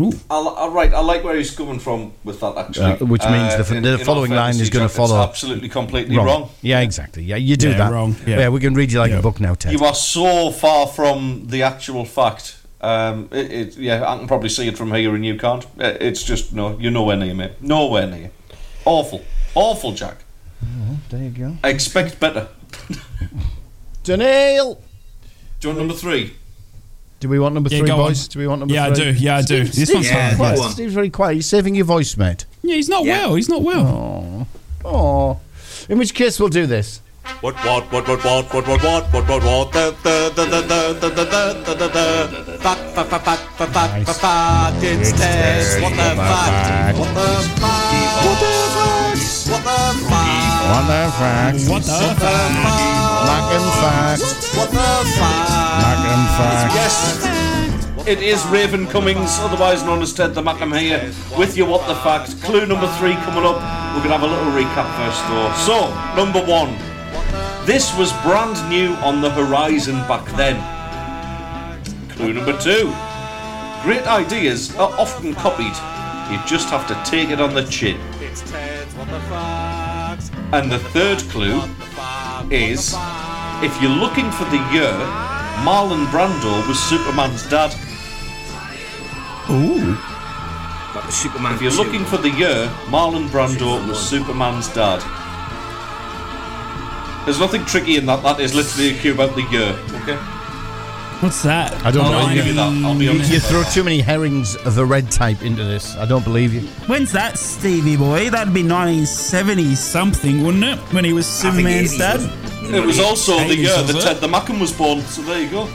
[0.00, 0.04] I,
[0.40, 2.56] li- I, right, I like where he's coming from with that.
[2.56, 4.96] Actually, Uh, which means the f- in- the in following line is gonna Jack, it's
[4.96, 6.48] follow- Absolutely, completely wrong.
[6.62, 7.22] Yeah, exactly.
[7.22, 7.92] Yeah, you do Yeah, that.
[7.92, 8.16] wrong.
[8.26, 8.48] Yeah.
[8.48, 9.18] we can read you like Yeah.
[9.18, 9.72] a book now, Ted.
[9.72, 12.56] You are so far from the actual fact.
[12.80, 15.64] Um, it, it, yeah, I can probably see it from here, and you can't.
[15.78, 17.60] Uh, It's just no, you're nowhere near, mate.
[17.60, 18.30] Nowhere near.
[18.86, 19.22] Awful,
[19.54, 20.16] awful, Jack.
[21.10, 21.56] there you go.
[21.62, 22.48] I expect better.
[24.02, 24.80] Daniel!
[25.60, 26.34] Do you want number three?
[27.20, 28.24] Do we want number Yeah, three, go boys?
[28.24, 28.30] on.
[28.30, 29.12] Do we want number Yeah, I do.
[29.12, 29.64] Yeah, I do.
[29.64, 30.36] This Steve's one's Yeah, very fun.
[30.38, 30.56] quiet.
[30.56, 30.70] go on.
[30.72, 31.34] Steve's very quiet.
[31.34, 32.46] You're saving your voice, mate.
[32.62, 33.26] Yeah, he's not Yeah.
[33.26, 33.34] well.
[33.34, 34.48] He's not well.
[34.84, 35.38] Oh.
[35.90, 37.02] In which case, we'll do this.
[37.42, 40.60] What, what, what, what, what, what, what, what, what, what, what, the, the, the, the,
[40.62, 41.24] the, the, the,
[41.64, 45.82] the, the, the, fact, fact, fact, fact, fact, fact, fact, fact, it's Ted.
[45.82, 46.98] What the fact?
[46.98, 47.20] What the
[47.60, 48.24] fact?
[48.24, 49.50] What the fact?
[49.50, 50.49] What the fact?
[50.70, 51.58] What the fact?
[51.68, 51.98] What the?
[51.98, 52.54] What the fact?
[53.26, 54.22] Mac and fact.
[54.54, 55.50] What the fact?
[55.82, 56.74] Mac and fact.
[56.78, 61.66] Yes, it is Raven Cummings, otherwise known as Ted the Mackem here, with you.
[61.66, 62.40] What the fact?
[62.44, 63.56] Clue number three coming up.
[63.96, 65.50] We're gonna have a little recap first, though.
[65.66, 66.78] So, number one.
[67.66, 70.54] This was brand new on the horizon back then.
[72.10, 72.94] Clue number two.
[73.82, 75.74] Great ideas are often copied.
[76.30, 77.98] You just have to take it on the chin.
[80.52, 81.62] And the third clue
[82.50, 82.94] is
[83.62, 84.92] if you're looking for the year,
[85.62, 87.72] Marlon Brando was Superman's dad.
[89.48, 89.94] Ooh.
[90.94, 91.54] That was Superman.
[91.54, 91.76] If you're 2.
[91.76, 95.00] looking for the year, Marlon Brando was Superman's dad.
[97.26, 98.22] There's nothing tricky in that.
[98.24, 99.78] That is literally a cue about the year.
[100.02, 100.18] Okay.
[101.20, 101.74] What's that?
[101.84, 102.30] I don't Oh, know.
[102.32, 102.58] You.
[102.60, 103.30] I'll be You, honest.
[103.30, 105.94] you throw too many herrings of the red type into this.
[105.96, 106.62] I don't believe you.
[106.86, 108.30] When's that, Stevie boy?
[108.30, 110.78] That'd be 1970 something, wouldn't it?
[110.94, 112.20] When he was Superman's dad.
[112.74, 114.00] It was also the year that?
[114.02, 115.02] Ted the Mackem was born.
[115.02, 115.68] So there you go.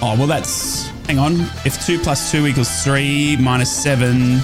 [0.00, 0.88] Oh well, that's.
[1.06, 1.40] Hang on.
[1.64, 4.38] If two plus two equals three minus seven.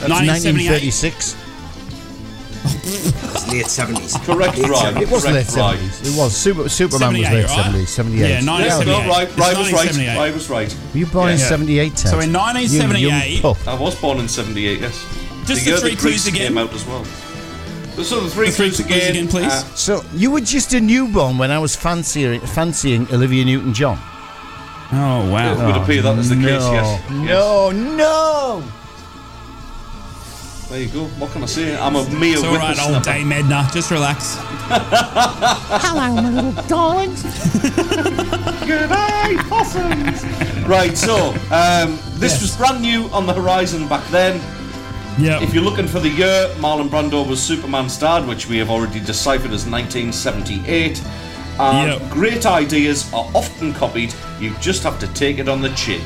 [0.00, 0.70] That's 1978.
[0.92, 1.36] 1936.
[3.60, 4.16] It's late seventies.
[4.18, 4.94] Correct, Late right.
[4.94, 5.02] 70s.
[5.02, 5.78] It was late Correct, right.
[5.78, 6.14] 70s.
[6.14, 6.36] It was.
[6.36, 7.74] Super, Superman was 78, late right?
[7.74, 8.18] 70s, 78.
[8.20, 8.86] Yeah, 1978.
[8.86, 9.86] No, right, right was right.
[9.86, 10.16] 1978.
[10.16, 10.76] Right was right.
[10.92, 12.10] Were you born in 78, Ted?
[12.10, 13.68] So in 1978 You young pup.
[13.68, 14.94] I was born in 78, yes.
[15.46, 16.48] Just the year three that clues again.
[16.48, 17.04] came out as well.
[18.04, 19.46] So the three, The three clues clues again, again, please.
[19.52, 23.98] uh, So you were just a newborn when I was fancying, fancying Olivia Newton-John.
[24.92, 25.66] Oh it wow.
[25.66, 27.00] would appear that is the no, case, yes.
[27.10, 27.10] yes.
[27.10, 28.62] No, no.
[30.68, 31.04] There you go.
[31.20, 31.76] What can I say?
[31.76, 33.04] I'm a mere It's all right, old whippersnapper.
[33.18, 33.68] Dame Edna.
[33.72, 34.36] Just relax.
[34.68, 37.22] Hello, my little darlings.
[38.66, 40.24] Goodbye, possums.
[40.66, 42.42] right, so um, this Yes.
[42.42, 44.40] was brand new on the horizon back then.
[45.20, 45.42] Yep.
[45.42, 48.98] If you're looking for the year, Marlon Brando was Superman starred, which we have already
[49.00, 51.00] deciphered as 1978.
[51.60, 52.10] And Yep.
[52.10, 54.12] great ideas are often copied.
[54.40, 56.02] You just have to take it on the chin.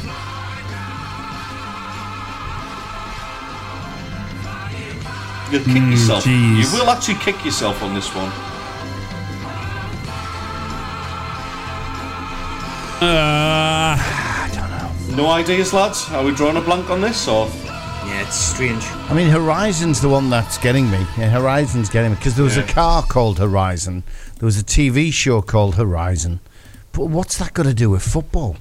[5.50, 6.24] You'll kick yourself.
[6.24, 6.62] jeez.
[6.72, 8.30] You will actually kick yourself on this one.
[13.02, 14.70] Uh, I don't
[15.16, 15.16] know.
[15.24, 16.06] No ideas, lads?
[16.10, 17.46] Are we drawing a blank on this, or
[18.06, 18.84] Yeah, it's strange.
[19.08, 20.98] I mean, Horizon's the one that's getting me.
[21.16, 24.02] Yeah, Horizon's getting me because there was a car called Horizon.
[24.38, 26.40] There was a TV show called Horizon.
[26.92, 28.56] But what's that got to do with football?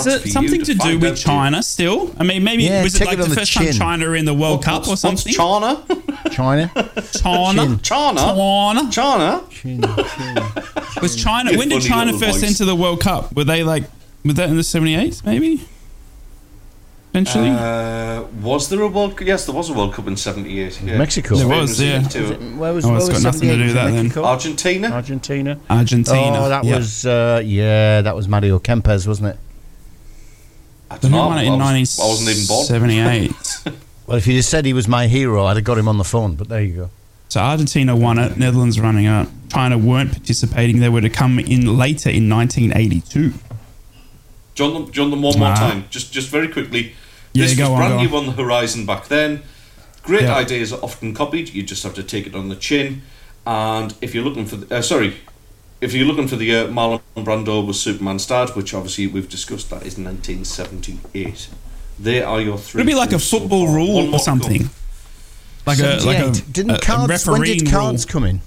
[0.00, 1.16] Is it something to to, do with out, dude.
[1.16, 2.14] China still?
[2.18, 3.72] I mean, maybe Yeah, was it like it the the first time.
[3.72, 5.24] China in the World Cup or something?
[5.32, 5.84] what's China?
[6.30, 6.70] China?
[7.20, 7.78] China.
[7.82, 8.20] China?
[8.34, 8.90] China.
[8.90, 9.42] China?
[9.50, 10.38] Chin, chin.
[11.02, 11.50] Was China?
[11.50, 12.42] Your When did China first voice.
[12.50, 13.34] enter the World Cup?
[13.34, 13.84] Were they like?
[14.24, 15.24] Was that in the '78s?
[15.24, 15.66] Maybe.
[17.12, 17.48] Eventually.
[17.48, 19.26] Uh, was there a World Cup?
[19.26, 20.82] Yes, there was a World Cup in 78.
[20.82, 20.98] Yeah.
[20.98, 21.36] Mexico.
[21.36, 22.00] There was, yeah.
[22.00, 22.56] in it.
[22.58, 24.12] Where was, Oh, where it's was got nothing to do with that then.
[24.22, 24.90] Argentina?
[24.90, 25.58] Argentina.
[25.70, 26.36] Argentina.
[26.38, 26.76] Oh, that yeah.
[26.76, 29.38] was, uh, yeah, that was Mario Kempes, wasn't it?
[30.90, 31.26] I Who don't know.
[31.28, 32.66] won I, it in was, I wasn't even born.
[32.66, 33.74] 1978.
[34.06, 36.04] Well, if you just said he was my hero, I'd have got him on the
[36.04, 36.90] phone, but there you go.
[37.28, 38.36] so Argentina won it.
[38.36, 39.26] Netherlands running up.
[39.48, 40.78] China weren't participating.
[40.78, 43.32] They were to come in later in 1982.
[44.54, 45.54] John them, John them one more Wow.
[45.56, 46.94] time, just just very quickly.
[47.32, 49.42] Yeah, this go was on, brand go new on the horizon back then.
[50.04, 50.36] Great Yeah.
[50.36, 51.48] ideas are often copied.
[51.52, 53.02] You just have to take it on the chin.
[53.44, 55.14] And if you're looking for, the, uh, sorry,
[55.80, 59.70] if you're looking for the uh, Marlon Brando was Superman starred, which obviously we've discussed,
[59.70, 61.48] that is 1978.
[61.98, 62.80] There are your three.
[62.82, 64.18] It'd be like a clues so football rule or to go.
[64.18, 64.70] something.
[65.66, 66.52] Like a like a, 78.
[66.52, 68.12] Didn't a- a cards, when did cards rule.
[68.12, 68.40] come in?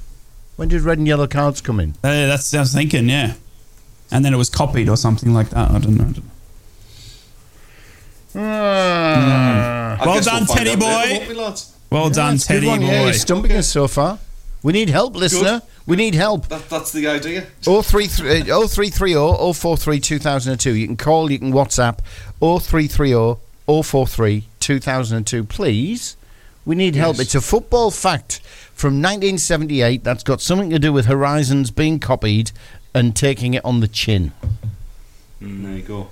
[0.55, 1.91] When did red and yellow cards come in?
[2.03, 3.33] Uh, that's I was thinking, yeah.
[4.11, 5.71] And then it was copied or something like that.
[5.71, 6.13] I don't know.
[8.35, 9.97] Ah.
[10.01, 10.85] I Well done, we'll Teddy boy.
[10.85, 11.75] won't we, lads?
[11.91, 13.03] Well done, That's good Teddy one, Yeah, boy.
[13.05, 14.19] you're stumping us so far.
[14.61, 15.61] We need help, listener.
[15.89, 16.49] We need help.
[16.49, 17.47] That, that's the idea.
[17.63, 20.75] 0330 0330 043 2002.
[20.75, 22.01] You can call, you can WhatsApp
[22.39, 25.43] 0330 043 2002.
[25.45, 26.15] Please,
[26.63, 27.19] we need help.
[27.19, 28.39] It's a football fact
[28.75, 32.51] from 1978 that's got something to do with Horizons being copied
[32.93, 34.31] and taking it on the chin.
[35.41, 36.09] There you go.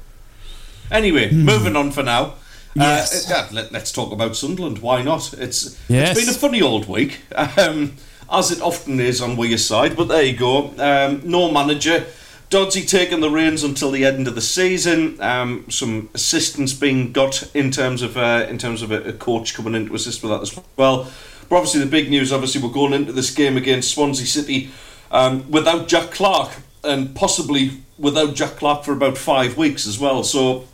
[0.89, 2.33] Anyway, moving on for now.
[2.73, 3.29] Yes.
[3.29, 4.79] Uh, yeah, let, us talk about Sunderland.
[4.79, 5.33] Why not?
[5.33, 6.17] It's Yes.
[6.17, 7.19] it's been a funny old week,
[7.57, 7.95] um,
[8.31, 9.95] as it often is on Wearside.
[9.95, 10.73] But there you go.
[10.77, 12.05] Um, no manager.
[12.49, 15.21] Dodsey taking the reins until the end of the season.
[15.21, 19.53] Um, some assistance being got in terms of uh, in terms of a, a coach
[19.53, 21.11] coming in to assist with that as well.
[21.49, 22.31] But obviously, the big news.
[22.31, 24.69] Obviously, we're going into this game against Swansea City
[25.11, 26.53] um, without Jack Clarke
[26.83, 30.23] and possibly without Jack Clarke for about five weeks as well.
[30.23, 30.67] So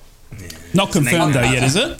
[0.73, 1.99] Not confirmed though yet, is it?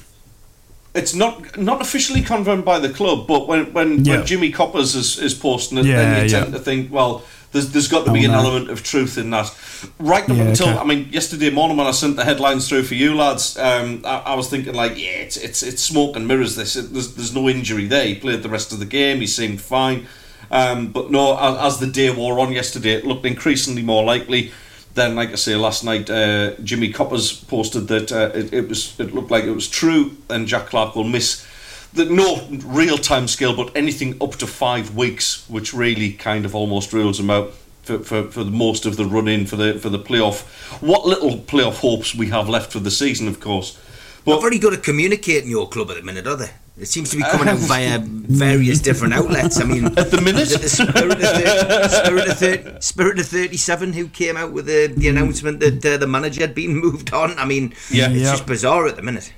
[0.96, 4.18] It's not not officially confirmed by the club, but when when, Yeah.
[4.18, 6.58] when Jimmy Coppers is, is posting it, Yeah, then you tend yeah.
[6.58, 8.39] to think, well, there's there's got to be Oh, an no.
[8.39, 9.52] element of truth in that.
[10.00, 10.78] Right up until okay.
[10.78, 14.18] I mean, yesterday morning when I sent the headlines through for you lads, um, I,
[14.28, 16.56] I was thinking like, yeah, it's it's it's smoke and mirrors.
[16.56, 18.06] This It- there's there's no injury there.
[18.06, 19.20] He played the rest of the game.
[19.20, 20.08] He seemed fine.
[20.52, 24.52] Um, but no, as, as the day wore on yesterday, it looked increasingly more likely.
[24.94, 28.99] Then, like I say, last night uh, Jimmy Coppers posted that uh, it, it was
[28.99, 31.45] it looked like it was true, and Jack Clarke will miss
[31.94, 36.56] the no real time scale, but anything up to five weeks, which really kind of
[36.56, 37.53] almost rules him out
[37.84, 40.44] for, for, for the most of the run in for the for the playoff.
[40.82, 43.78] What little playoff hopes we have left for the season, of course.
[44.26, 46.52] Not But very good at communicating your club at the minute, are they?
[46.76, 49.60] It seems to be coming out via various different outlets.
[49.62, 50.40] I mean, At the minute?
[50.41, 54.52] was it the Spirit of, thir- Spirit, of thir- Spirit of 37 who came out
[54.54, 57.38] with the, the announcement that uh, the manager had been moved on.
[57.38, 58.10] I mean, Yeah.
[58.10, 58.32] it's Yeah.
[58.32, 59.32] just bizarre at the minute.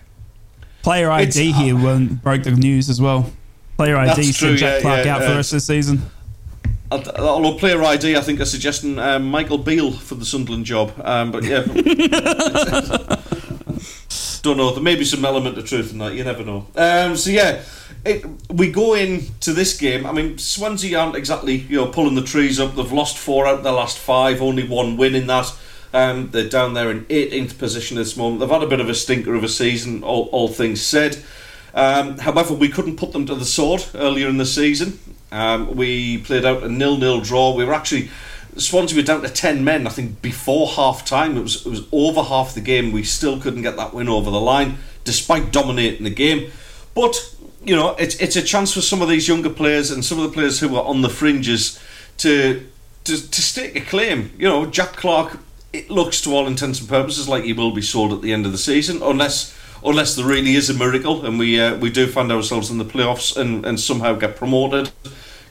[0.81, 3.29] Player It's- ID here when broke the news as well.
[3.75, 5.57] Player ID That's sent true, Jack yeah, Clarke yeah, out for uh, the rest of
[5.57, 6.01] the season.
[6.89, 10.93] although player ID, I think are suggesting um, Michael Beale for the Sunderland job.
[11.03, 11.63] Um, but yeah.
[14.45, 14.71] Don't know.
[14.71, 16.13] There may be some element of truth in that.
[16.13, 16.67] You never know.
[16.75, 17.63] Um, so yeah,
[18.05, 20.05] it, we go into this game.
[20.05, 22.75] I mean, Swansea aren't exactly you know pulling the trees up.
[22.75, 25.51] They've lost four out of their last five, only one win in that.
[25.95, 28.39] Um, they're down there in 18th position at this moment.
[28.39, 31.17] They've had a bit of a stinker of a season, all, all things said.
[31.73, 34.99] Um, however, we couldn't put them to the sword earlier in the season.
[35.31, 37.55] Um, we played out a nil-nil draw.
[37.55, 38.11] We were actually
[38.57, 39.85] Swansea were down to ten men.
[39.87, 42.91] I think before half time, it was it was over half the game.
[42.91, 46.51] We still couldn't get that win over the line, despite dominating the game.
[46.93, 50.19] But you know, it's it's a chance for some of these younger players and some
[50.19, 51.79] of the players who are on the fringes
[52.17, 52.65] to
[53.03, 54.31] to, to stake a claim.
[54.37, 55.39] You know, Jack Clarke.
[55.73, 58.45] It looks to all intents and purposes like he will be sold at the end
[58.45, 59.53] of the season, unless
[59.83, 62.85] unless there really is a miracle and we uh, we do find ourselves in the
[62.85, 64.91] playoffs and, and somehow get promoted.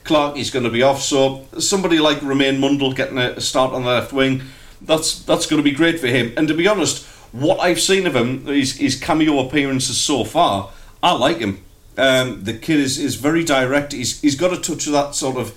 [0.05, 3.83] Clarke is going to be off, so somebody like Romaine Mundle getting a start on
[3.83, 4.43] the left wing,
[4.81, 6.33] that's that's going to be great for him.
[6.37, 10.71] And to be honest, what I've seen of him, his, his cameo appearances so far,
[11.03, 11.63] I like him.
[11.97, 13.93] Um, the kid is, is very direct.
[13.93, 15.53] He's he's got a touch of that sort of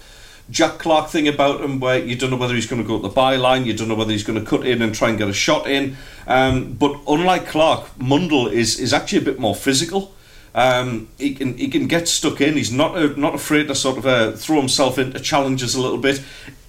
[0.50, 3.02] Jack Clarke thing about him, where you don't know whether he's going to go at
[3.02, 5.28] the byline, you don't know whether he's going to cut in and try and get
[5.28, 5.96] a shot in.
[6.26, 10.14] Um, but unlike Clarke, Mundle is is actually a bit more physical.
[10.58, 12.56] Um, he can he can get stuck in.
[12.56, 15.98] He's not uh, not afraid to sort of uh, throw himself into challenges a little
[15.98, 16.18] bit.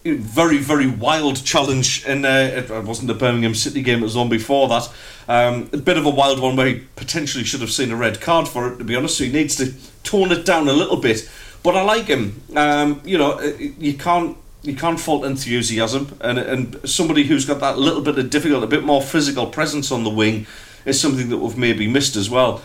[0.06, 4.30] Very very wild challenge, and uh, it wasn't the Birmingham City game; it was on
[4.30, 4.92] before that.
[5.28, 8.22] Um, a bit of a wild one where he potentially should have seen a red
[8.22, 8.78] card for it.
[8.78, 11.28] To be honest, so he needs to tone it down a little bit.
[11.64, 12.44] But I like him.
[12.56, 17.60] Um, you know, uh, you can't you can't fault enthusiasm, and and somebody who's got
[17.62, 20.46] that little bit of difficult, a bit more physical presence on the wing
[20.86, 22.62] is something that we've maybe missed as well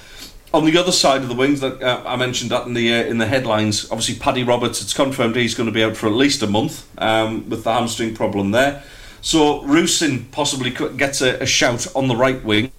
[0.55, 3.03] on the other side of the wings, that uh, I mentioned that in the uh,
[3.05, 3.91] in the headlines.
[3.91, 4.81] Obviously, Paddy Roberts.
[4.81, 7.73] It's confirmed he's going to be out for at least a month um, with the
[7.73, 8.83] hamstring problem there.
[9.21, 12.71] So Rusyn possibly gets a, a shout on the right wing,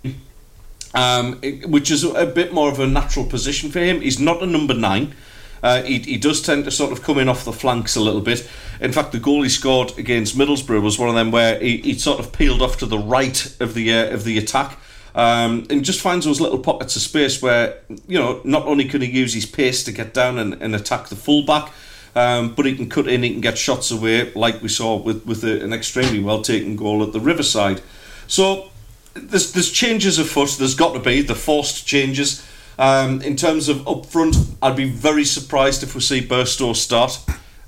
[0.94, 4.00] um, it, which is a bit more of a natural position for him.
[4.00, 5.14] He's not a number nine.
[5.62, 8.22] Uh, he, he does tend to sort of come in off the flanks a little
[8.22, 8.48] bit.
[8.80, 11.94] In fact, the goal he scored against Middlesbrough was one of them where he, he
[11.96, 14.78] sort of peeled off to the right of the uh, of the attack
[15.16, 19.02] um, and just finds those little pockets of space where, you know, not only can
[19.02, 21.72] he use his pace to get down and, and attack the fullback,
[22.16, 25.26] um, but he can cut in, he can get shots away, like we saw with,
[25.26, 27.82] with a, an extremely well taken goal at the Riverside.
[28.28, 28.72] So
[29.14, 32.46] there's, there's changes afoot, there's got to be, the forced changes.
[32.78, 37.20] Um, in terms of up front, I'd be very surprised if we see Burstow start.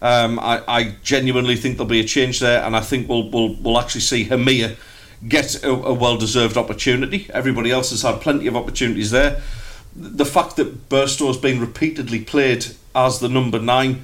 [0.02, 3.56] Um, I, I, genuinely think there'll be a change there, and I think we'll we'll,
[3.56, 4.76] we'll actually see Hemir
[5.27, 7.30] get a, a well deserved opportunity.
[7.34, 9.41] Everybody else has had plenty of opportunities there.
[9.95, 14.03] The fact that Burstow has been repeatedly played as the number nine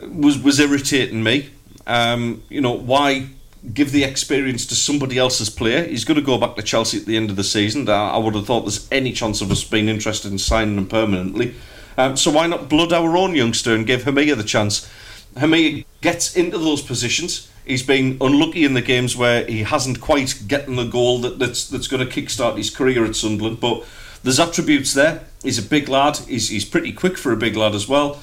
[0.00, 1.50] was was irritating me.
[1.86, 3.28] Um, you know why
[3.74, 5.84] give the experience to somebody else's player?
[5.84, 7.88] He's going to go back to Chelsea at the end of the season.
[7.88, 11.54] I would have thought there's any chance of us being interested in signing him permanently.
[11.96, 14.90] Um, so why not blood our own youngster and give Hemir the chance?
[15.34, 20.42] Hemir gets into those positions he's been unlucky in the games where he hasn't quite
[20.48, 23.60] gotten the goal that, that's that's going to kickstart his career at Sunderland.
[23.60, 23.84] But
[24.22, 25.24] there's attributes there.
[25.42, 26.16] He's a big lad.
[26.18, 28.22] He's, he's pretty quick for a big lad as well.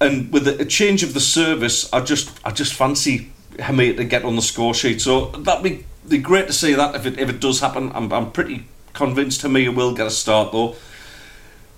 [0.00, 4.24] And with a, change of the service, I just I just fancy Hemir to get
[4.24, 5.00] on the score sheet.
[5.00, 7.92] So that'd be, be great to see that if it if it does happen.
[7.94, 10.76] I'm I'm pretty convinced Hemir will get a start though.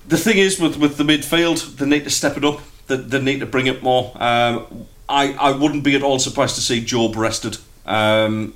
[0.07, 2.61] The thing is with with the midfield, they need to step it up.
[2.87, 4.13] They, they need to bring it more.
[4.17, 7.59] Um, I, I wouldn't be at all surprised to see Jobe rested.
[7.87, 8.55] Um,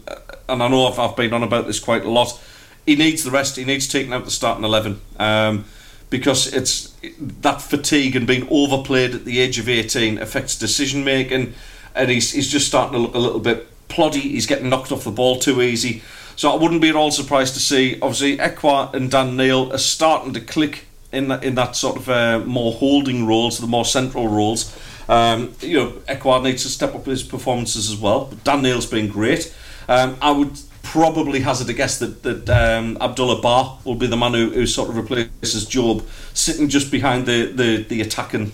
[0.49, 2.39] and I know I've, I've been on about this quite a lot.
[2.85, 3.57] He needs the rest.
[3.57, 5.65] He needs taking out the starting eleven um,
[6.11, 11.55] because it's that fatigue and being overplayed at the age of eighteen affects decision making,
[11.95, 14.21] and he's he's just starting to look a little bit ploddy.
[14.21, 16.03] He's getting knocked off the ball too easy.
[16.35, 19.79] So I wouldn't be at all surprised to see obviously Ekwah and Dan Neil are
[19.79, 23.85] starting to click in that in that sort of uh, more holding roles, the more
[23.85, 24.77] central roles.
[25.13, 28.25] Um, you know, Ekwah needs to step up his performances as well.
[28.25, 29.55] But Dan Neil's been great.
[29.87, 34.17] Um, I would probably hazard a guess that, that um, Abdoullah Ba will be the
[34.17, 38.53] man who, who sort of replaces Jobe, sitting just behind the, the, the attacking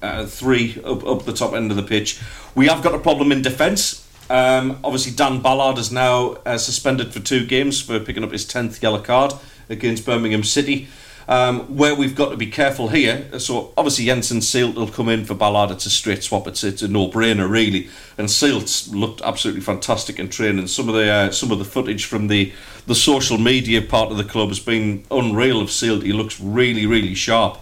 [0.00, 2.18] uh, three up, up the top end of the pitch.
[2.54, 4.06] We have got a problem in defence.
[4.30, 8.46] Um, obviously, Dan Ballard is now uh, suspended for two games for picking up his
[8.46, 9.34] 10th yellow card
[9.68, 10.88] against Birmingham City.
[11.30, 15.26] Um, where we've got to be careful here, so obviously Jenson Seelt will come in
[15.26, 15.70] for Ballard.
[15.70, 16.46] It's a straight swap.
[16.46, 17.90] It's, it's a no-brainer really.
[18.16, 20.68] And Seelt looked absolutely fantastic in training.
[20.68, 22.50] Some of the uh, some of the footage from the
[22.86, 25.60] the social media part of the club has been unreal.
[25.60, 27.58] Of Seelt, he looks really really sharp.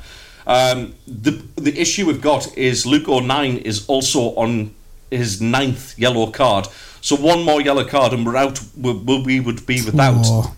[0.46, 4.76] Um, the the issue we've got is Luke O'Nien is also on
[5.10, 6.68] his ninth yellow card.
[7.00, 8.60] So one more yellow card and we're out.
[8.76, 10.54] We, we would be without.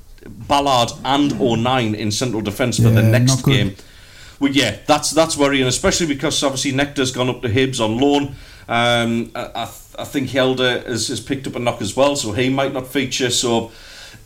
[0.48, 3.76] Ballard and O'Nien in central defence for Yeah, the next game.
[4.40, 8.34] well, yeah, that's that's worrying, especially because obviously Nectar's gone up to Hibs on loan.
[8.68, 9.62] Um, I, I,
[9.98, 12.86] I think Helder has, has picked up a knock as well, so he might not
[12.86, 13.30] feature.
[13.30, 13.70] So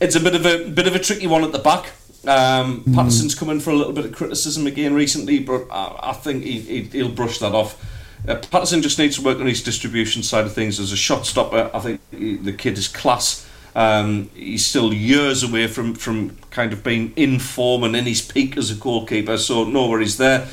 [0.01, 1.93] it's a bit of a bit of a tricky one at the back.
[2.27, 6.13] Um, Patterson's come in for a little bit of criticism again recently, but I, I
[6.13, 7.77] think he, he, he'll brush that off.
[8.29, 11.27] Uh, Patterson just needs to work on his distribution side of things as a shot
[11.27, 11.69] stopper.
[11.75, 13.49] I think he, the kid is class.
[13.75, 18.21] Um, he's still years away from, from kind of being in form and in his
[18.21, 20.47] peak as a goalkeeper, so no worries there.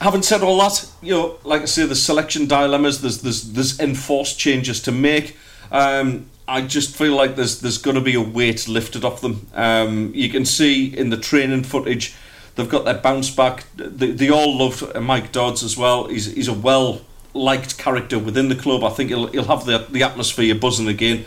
[0.00, 3.02] Having said all that, you know, like I say, there's selection dilemmas.
[3.02, 5.36] There's there's there's enforced changes to make.
[5.70, 9.46] Um, I just feel like there's there's going to be a weight lifted off them.
[9.54, 12.14] Um, you can see in the training footage,
[12.54, 13.64] they've got their bounce back.
[13.76, 16.08] They, they all love Mike Dodds as well.
[16.08, 17.02] He's he's a well
[17.34, 18.82] liked character within the club.
[18.82, 21.26] I think he'll he'll have the the atmosphere buzzing again.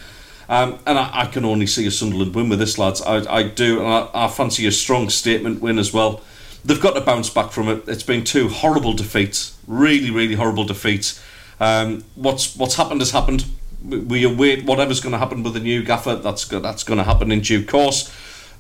[0.50, 3.02] Um, and I, I can only see a Sunderland win with this, lads.
[3.02, 6.22] I, I do, and I, I fancy a strong statement win as well.
[6.66, 7.88] They've got to bounce back from it.
[7.88, 11.22] It's been two horrible defeats, really, really horrible defeats.
[11.60, 13.46] Um, what's what's happened has happened.
[13.84, 16.16] We- await whatever's going to happen with the new gaffer.
[16.16, 18.14] That's that's going to happen in due course.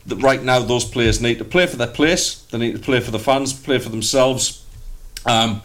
[0.05, 2.41] That right now, those players need to play for their place.
[2.51, 4.65] They need to play for the fans, play for themselves.
[5.25, 5.61] Um,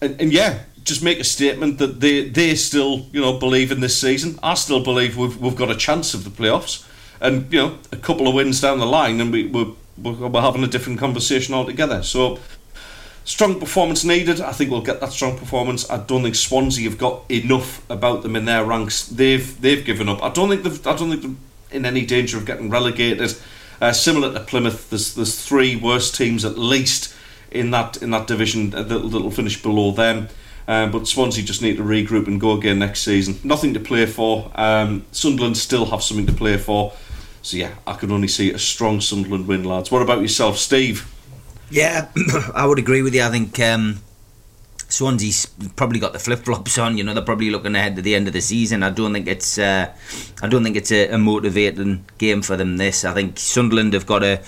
[0.00, 3.80] and, and yeah, just make a statement that they they still you know believe in
[3.80, 4.38] this season.
[4.42, 6.86] I still believe we've we've got a chance of the playoffs,
[7.20, 10.62] and you know a couple of wins down the line, and we we're, we're having
[10.62, 12.02] a different conversation altogether.
[12.02, 12.38] So.
[13.26, 14.42] Strong performance needed.
[14.42, 15.88] I think we'll get that strong performance.
[15.88, 19.06] I don't think Swansea have got enough about them in their ranks.
[19.06, 20.22] They've they've given up.
[20.22, 20.86] I don't think they've.
[20.86, 23.34] I don't think they're in any danger of getting relegated.
[23.80, 27.14] Uh, similar to Plymouth, there's there's three worst teams at least
[27.50, 30.28] in that in that division uh, that'll finish below them.
[30.66, 33.38] Um, but Swansea just need to regroup and go again next season.
[33.44, 34.50] Nothing to play for.
[34.54, 36.92] Um, Sunderland still have something to play for.
[37.42, 39.90] So yeah, I could only see a strong Sunderland win, lads.
[39.90, 41.10] What about yourself, Steve?
[41.70, 42.08] Yeah,
[42.54, 43.22] I would agree with you.
[43.22, 44.00] I think um,
[44.88, 45.46] Swansea's
[45.76, 46.96] probably got the flip flops on.
[46.96, 48.82] You know, they're probably looking ahead to the end of the season.
[48.82, 49.92] I don't think it's, uh,
[50.42, 52.78] I don't think it's a, a motivating game for them.
[52.78, 54.40] This, I think Sunderland have got a,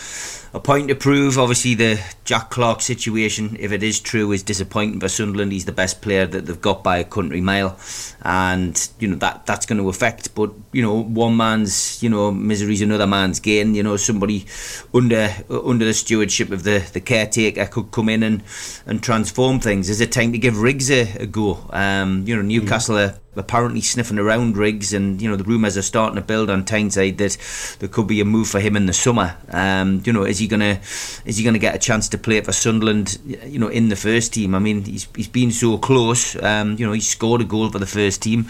[0.57, 1.39] a point to prove.
[1.39, 5.53] Obviously, the Jack Clarke situation, if it is true, is disappointing for Sunderland.
[5.53, 7.78] He's the best player that they've got by a country mile,
[8.23, 10.35] and you know that that's going to affect.
[10.35, 13.74] But you know, one man's you know misery's another man's gain.
[13.74, 14.47] You know, somebody
[14.95, 18.43] under under the stewardship of the the caretaker could come in and
[18.87, 19.91] and transform things.
[19.91, 21.66] Is it time to give Riggs a, a go?
[21.70, 25.82] Um, you know, Newcastle are apparently sniffing around Riggs, and you know the rumours are
[25.82, 27.36] starting to build on Tyneside that
[27.78, 29.36] there could be a move for him in the summer.
[29.50, 30.80] Um, you know, is he gonna
[31.24, 33.18] is he gonna get a chance to play for Sunderland?
[33.26, 34.54] You know, in the first team.
[34.54, 36.40] I mean, he's he's been so close.
[36.42, 38.46] Um, you know, he scored a goal for the first team.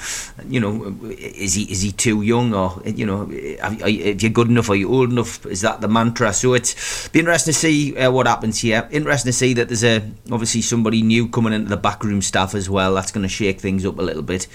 [0.49, 3.23] You know, is he is he too young or you know,
[3.63, 4.71] are, are you are you good enough?
[4.71, 5.45] Are you old enough?
[5.47, 6.33] Is that the mantra?
[6.33, 8.89] So it's be interesting to see uh, what happens here.
[8.91, 12.69] Interesting to see that there's a obviously somebody new coming into the backroom staff as
[12.69, 12.95] well.
[12.95, 14.47] That's going to shake things up a little bit.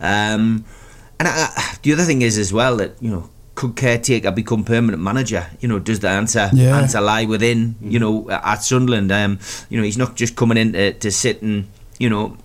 [0.00, 0.64] Um,
[1.18, 5.02] and I, the other thing is as well that you know could caretaker become permanent
[5.02, 5.46] manager?
[5.60, 6.78] You know, does the answer Yeah.
[6.78, 9.12] answer lie within you know at Sunderland?
[9.12, 9.38] Um,
[9.68, 11.66] you know, he's not just coming in to, to sit and
[11.98, 12.36] you know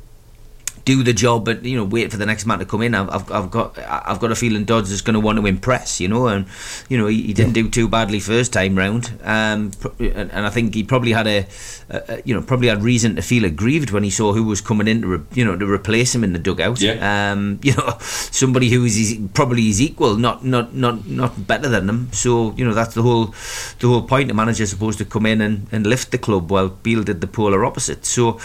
[0.85, 2.95] do the job, but you know, wait for the next man to come in.
[2.95, 5.99] I've, I've, I've got, I've got a feeling Dodds is going to want to impress,
[5.99, 6.45] you know, and
[6.89, 10.49] you know, he, he didn't do too badly first time round, um, and, and I
[10.49, 11.47] think he probably had a,
[11.89, 14.87] a, you know, probably had reason to feel aggrieved when he saw who was coming
[14.87, 16.79] in to, re, you know, to replace him in the dugout.
[16.79, 17.31] Yeah.
[17.31, 21.67] Um, you know, somebody who is his, probably his equal, not, not, not, not better
[21.67, 22.11] than him.
[22.13, 23.33] So you know, that's the whole,
[23.79, 24.27] the whole point.
[24.27, 27.27] The manager's supposed to come in and, and lift the club, while Beale did the
[27.27, 28.05] polar opposite.
[28.05, 28.39] So,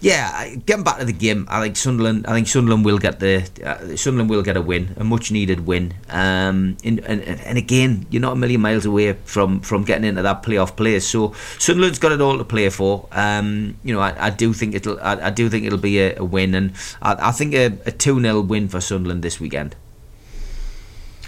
[0.00, 2.26] yeah, getting back to the game, I think Sunderland.
[2.26, 5.66] I think Sunderland will get the uh, Sunderland will get a win, a much needed
[5.66, 5.94] win.
[6.08, 10.22] Um, and, and and again, you're not a million miles away from from getting into
[10.22, 11.06] that playoff place.
[11.06, 13.08] So Sunderland's got it all to play for.
[13.12, 16.16] Um, you know, I, I do think it'll I, I do think it'll be a,
[16.16, 19.76] a win, and I, I think a, two 0 win for Sunderland this weekend.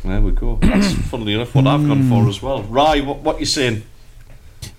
[0.05, 0.57] There we go.
[0.57, 2.63] That's funnily enough what I've gone for as well.
[2.65, 3.85] Ry, what what you saying?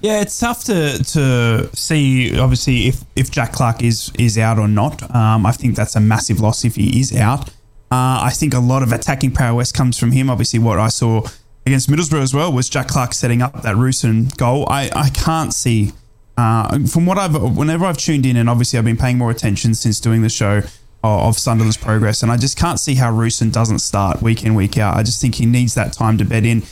[0.01, 2.37] Yeah, it's tough to to see.
[2.37, 5.99] Obviously, if if Jack Clarke is is out or not, um, I think that's a
[5.99, 7.49] massive loss if he is out.
[7.91, 10.29] Uh, I think a lot of attacking prowess comes from him.
[10.29, 11.27] Obviously, what I saw
[11.65, 14.67] against Middlesbrough as well was Jack Clarke setting up that Rusyn goal.
[14.69, 15.93] I I can't see.
[16.35, 19.75] Uh, from what I've, whenever I've tuned in, and obviously I've been paying more attention
[19.75, 20.63] since doing the show
[21.03, 24.55] of, of Sunderland's progress, and I just can't see how Rusyn doesn't start week in
[24.55, 24.97] week out.
[24.97, 26.63] I just think he needs that time to bed in.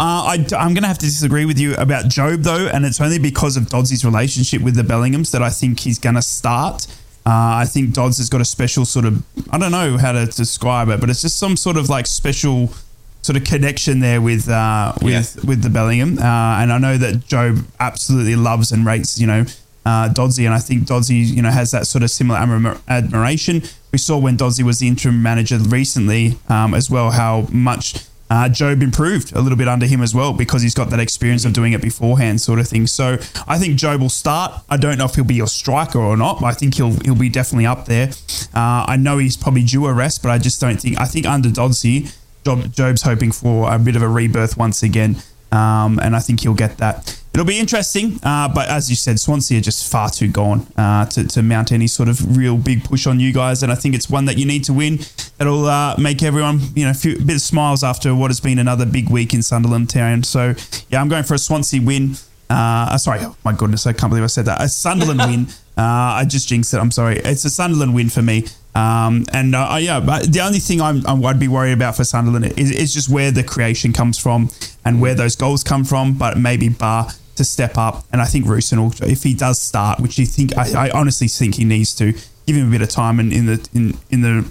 [0.00, 3.02] Uh, I, am going to have to disagree with you about Jobe, though, and it's
[3.02, 6.86] only because of Dodds' relationship with the Bellinghams that I think he's going to start.
[7.26, 10.24] Uh, I think Dodds has got a special sort of, I don't know how to
[10.24, 12.72] describe it, but it's just some sort of like special
[13.20, 16.18] sort of connection there with uh, with with the Bellingham.
[16.18, 19.44] Uh, and I know that Jobe absolutely loves and rates, you know,
[19.84, 23.64] uh, Dodsey, and I think Dodsey, you know, has that sort of similar admir- admiration.
[23.92, 28.48] We saw when Dodsey was the interim manager recently um, as well how much uh,
[28.48, 31.52] Jobe improved a little bit under him as well because he's got that experience of
[31.52, 32.86] doing it beforehand, sort of thing.
[32.86, 34.62] So I think Jobe will start.
[34.70, 37.28] I don't know if he'll be your striker or not, I think he'll he'll be
[37.28, 38.10] definitely up there.
[38.54, 41.00] Uh, I know he's probably due a rest, but I just don't think.
[41.00, 45.16] I think under Dodsey, Jobe, Jobe's hoping for a bit of a rebirth once again,
[45.52, 47.19] um, and I think he'll get that.
[47.32, 51.06] It'll be interesting, uh, but as you said, Swansea are just far too gone uh,
[51.06, 53.94] to, to mount any sort of real big push on you guys, and I think
[53.94, 54.98] it's one that you need to win.
[55.38, 58.58] It'll uh, make everyone, you know, a few, bit of smiles after what has been
[58.58, 60.24] another big week in Sunderland Town.
[60.24, 60.54] So,
[60.88, 62.16] yeah, I'm going for a Swansea win.
[62.50, 64.60] Uh, sorry, oh my goodness, I can't believe I said that.
[64.60, 65.46] A Sunderland win.
[65.78, 66.78] Uh, I just jinxed it.
[66.78, 67.18] I'm sorry.
[67.20, 68.46] It's a Sunderland win for me.
[68.74, 72.04] Um, and uh, yeah, but the only thing I'm, I'm, I'd be worried about for
[72.04, 74.50] Sunderland is, is just where the creation comes from
[74.84, 76.14] and where those goals come from.
[76.14, 77.08] But maybe Bar
[77.40, 80.56] to step up, and I think Rusyn will, if he does start, which you think
[80.58, 82.12] I, I honestly think he needs to
[82.46, 84.46] give him a bit of time in, in the in in the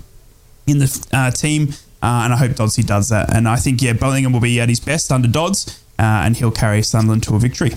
[0.66, 1.70] in the uh, team.
[2.02, 3.36] Uh, and I hope Dodsey does that.
[3.36, 6.52] And I think yeah, Bellingham will be at his best under Dodds, uh, and he'll
[6.52, 7.74] carry Sunderland to a victory.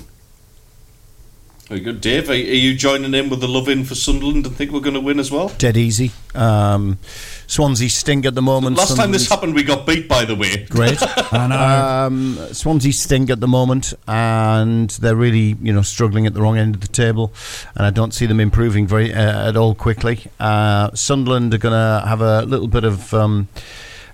[1.72, 2.28] Very good, Dave.
[2.28, 4.92] Are, are you joining in with the love in for Sunderland and think we're going
[4.92, 5.48] to win as well?
[5.56, 6.10] Dead easy.
[6.34, 6.98] Um,
[7.46, 8.76] Swansea stink at the moment.
[8.76, 10.06] Last time this happened, we got beat.
[10.06, 10.98] By the way, Great.
[11.32, 16.58] Um, Swansea stink at the moment, and they're really, you know, struggling at the wrong
[16.58, 17.32] end of the table,
[17.74, 20.26] and I don't see them improving very uh, at all quickly.
[20.38, 23.14] Uh, Sunderland are going to have a little bit of.
[23.14, 23.48] Um,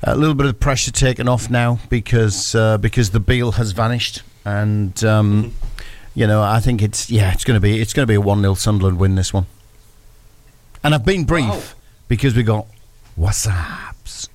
[0.05, 4.23] a little bit of pressure taken off now because uh, because the Beale has vanished,
[4.45, 5.53] and um,
[6.19, 8.21] you know I think it's yeah it's going to be it's going to be a
[8.21, 9.47] one 0 Sunderland win this one.
[10.83, 11.63] And I've been brief Wow.
[12.09, 12.67] because we got
[13.19, 14.29] WhatsApps.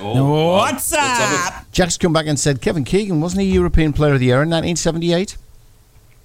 [0.00, 0.98] oh, What's wow.
[0.98, 1.72] Let's have up?
[1.72, 4.50] Jack's come back and said Kevin Keegan wasn't he European Player of the Year in
[4.50, 5.36] 1978?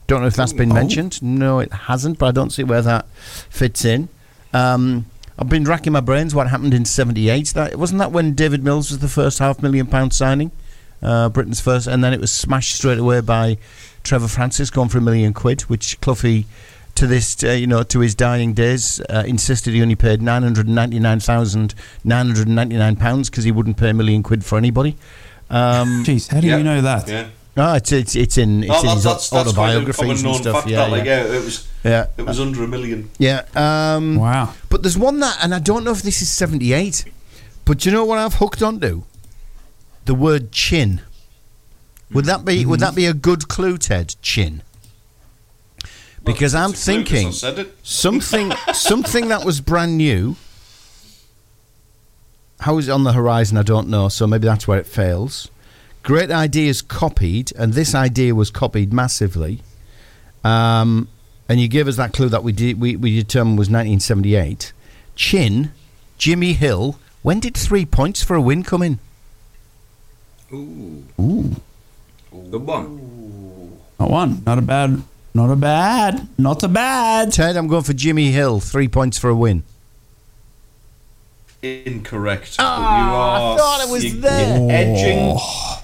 [0.08, 1.22] Don't know if that's been mentioned.
[1.22, 3.08] No, it hasn't, but I don't see where that
[3.50, 4.08] fits in.
[4.54, 5.06] Um,
[5.38, 6.34] I've been racking my brains.
[6.34, 7.48] What happened in '78?
[7.50, 10.52] That wasn't that when David Mills was the first half million pound signing,
[11.02, 13.58] uh, Britain's first, and then it was smashed straight away by
[14.04, 16.46] Trevor Francis, gone for a million quid, which Cloughie
[16.96, 20.44] to this, uh, you know, to his dying days, uh, insisted he only paid nine
[20.44, 24.24] hundred ninety nine thousand nine hundred ninety nine pounds because he wouldn't pay a million
[24.24, 24.98] quid for anybody.
[25.50, 26.58] Um, Jeez, how do Yeah.
[26.58, 27.08] you know that?
[27.08, 27.28] Yeah.
[27.56, 30.56] no, it's it's it's in it's Oh, in that- his that's, that's autobiographies and stuff.
[30.58, 30.68] fact.
[30.70, 32.06] Yeah, that, like, yeah, yeah, it was yeah.
[32.18, 33.10] it was under a million.
[33.20, 33.44] yeah.
[33.56, 34.54] Um, Wow.
[34.70, 37.06] But there's one that, and I don't know if this is 78,
[37.66, 39.04] but do you know what I've hooked onto?
[40.06, 41.02] The word chin.
[42.14, 44.16] Would that be would that be a good clue, Ted?
[44.22, 44.62] Chin.
[46.24, 47.78] Because Well, I'm it's a clue 'cause thinking it.
[47.84, 50.36] something something that was brand new.
[52.62, 53.58] How is it on the horizon?
[53.58, 54.10] I don't know.
[54.10, 55.50] So maybe that's where it fails.
[56.04, 59.62] Great ideas copied, and this idea was copied massively.
[60.44, 61.10] Um,
[61.50, 64.72] and you gave us that clue that we did we, we determined was 1978.
[65.16, 65.72] Chin,
[66.18, 66.98] Jimmy Hill.
[67.22, 69.00] When did three points for a win come in?
[70.54, 71.56] Ooh, Ooh,
[72.32, 73.78] good one.
[74.00, 74.44] Not one.
[74.46, 75.04] Not a bad.
[75.34, 76.28] Not a bad.
[76.38, 77.32] Not a bad.
[77.32, 78.60] Ted, I'm going for Jimmy Hill.
[78.60, 79.64] Three points for a win.
[81.62, 82.56] Incorrect.
[82.60, 84.60] Oh, you are, I thought it was you, there.
[84.60, 85.40] You're edging,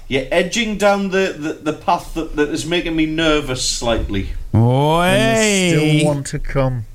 [0.08, 4.30] you're edging down the, the, the path that, that is making me nervous slightly.
[4.52, 6.00] Oh, hey.
[6.00, 6.86] still want to come.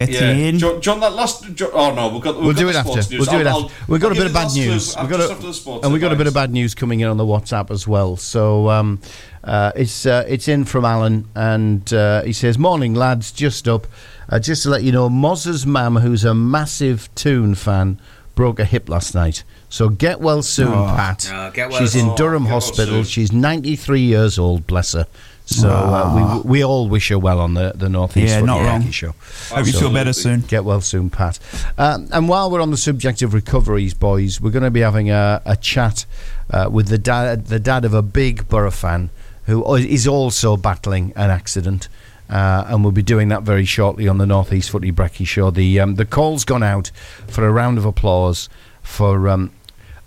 [0.00, 0.30] Get Yeah.
[0.30, 0.58] in.
[0.58, 1.54] John, John, that last.
[1.54, 2.36] Jo- oh no, we've got.
[2.36, 3.02] We've We'll got do it after.
[3.02, 3.74] sports We'll do it I'll- after.
[3.74, 4.94] I'll- We've got I'll a bit of bad news.
[4.94, 7.00] clue We've got a, after the and we've got a bit of bad news coming
[7.00, 8.16] in on the WhatsApp as well.
[8.16, 8.98] So um,
[9.44, 13.86] uh, it's uh, it's in from Alan, and uh, he says, "Morning lads, just up.
[14.30, 18.00] Uh, just to let you know, Moz's mum, who's a massive Toon fan,
[18.34, 19.42] broke a hip last night.
[19.68, 21.30] So get well soon, Pat.
[21.32, 22.14] Oh, get well She's in.
[22.14, 22.94] Durham Get well Hospital.
[22.94, 23.04] soon.
[23.04, 24.66] She's 93 years old.
[24.66, 25.06] Bless her."
[25.52, 28.28] So uh, we we all wish her well on the the northeast.
[28.28, 28.90] Yeah, Footy not wrong.
[28.90, 29.14] Show.
[29.48, 30.42] Hope you feel better soon.
[30.42, 31.40] Get well soon, Pat.
[31.76, 35.10] Um, and while we're on the subject of recoveries, boys, we're going to be having
[35.10, 36.06] a, a chat
[36.50, 39.10] uh, with the dad, the dad of a big Borough fan
[39.46, 41.88] who is also battling an accident.
[42.28, 45.50] Uh, and we'll be doing that very shortly on the Northeast Footy Brekkie Show.
[45.50, 46.92] The um, the call's gone out
[47.26, 48.48] for a round of applause
[48.82, 49.50] for um,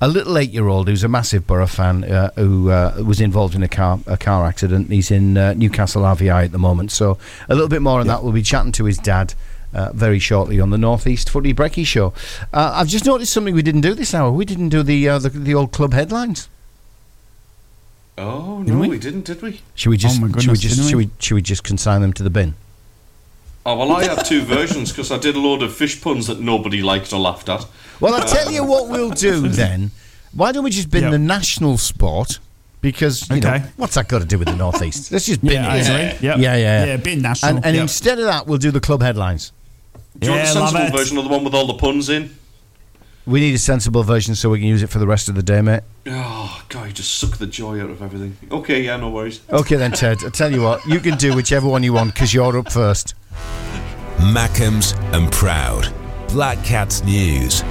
[0.03, 3.69] a little eight-year-old who's a massive Borough fan uh, who uh, was involved in a
[3.69, 4.91] car a car accident.
[4.91, 6.91] He's in uh, Newcastle RVI at the moment.
[6.91, 7.17] So
[7.47, 8.21] a little bit more on that.
[8.21, 9.34] We'll be chatting to his dad
[9.73, 12.13] uh, very shortly on the Northeast Footy Brekkie Show.
[12.51, 14.30] Uh, I've just noticed something we didn't do this hour.
[14.30, 16.49] We didn't do the uh, the, the old club headlines.
[18.17, 18.89] Oh Didn't no, we?
[18.89, 18.99] we?
[18.99, 19.61] didn't, did we?
[19.73, 21.05] Should we just Oh my should we just should we?
[21.05, 22.55] we should we just consign them to the bin?
[23.65, 26.40] Oh well, I had two versions because I did a load of fish puns that
[26.41, 27.65] nobody liked or laughed at.
[28.02, 29.91] Well, I'll tell you what we'll do then.
[30.34, 31.11] Why don't we just bin Yep.
[31.11, 32.40] the national sport
[32.81, 33.64] because you know Okay.
[33.77, 35.11] what's that got to do with the northeast?
[35.11, 35.88] Let's just bin Yeah, I it.
[35.88, 36.27] agree.
[36.27, 36.38] Yep.
[36.40, 37.57] Yeah, yeah, Yeah, bin national.
[37.57, 37.81] And, and Yep.
[37.84, 39.52] instead of that, we'll do the club headlines.
[40.19, 42.35] Do you want the sensible version of the one with all the puns in?
[43.25, 45.43] We need a sensible version so we can use it for the rest of the
[45.43, 45.83] day, mate.
[46.07, 48.35] Oh, God, you just suck the joy out of everything.
[48.51, 49.39] Okay, yeah, no worries.
[49.49, 50.17] Okay then, Ted.
[50.25, 53.15] I tell you what, you can do whichever one you want because you're up first.
[54.17, 55.93] Mackems and Proud.
[56.27, 57.63] Black Cats News.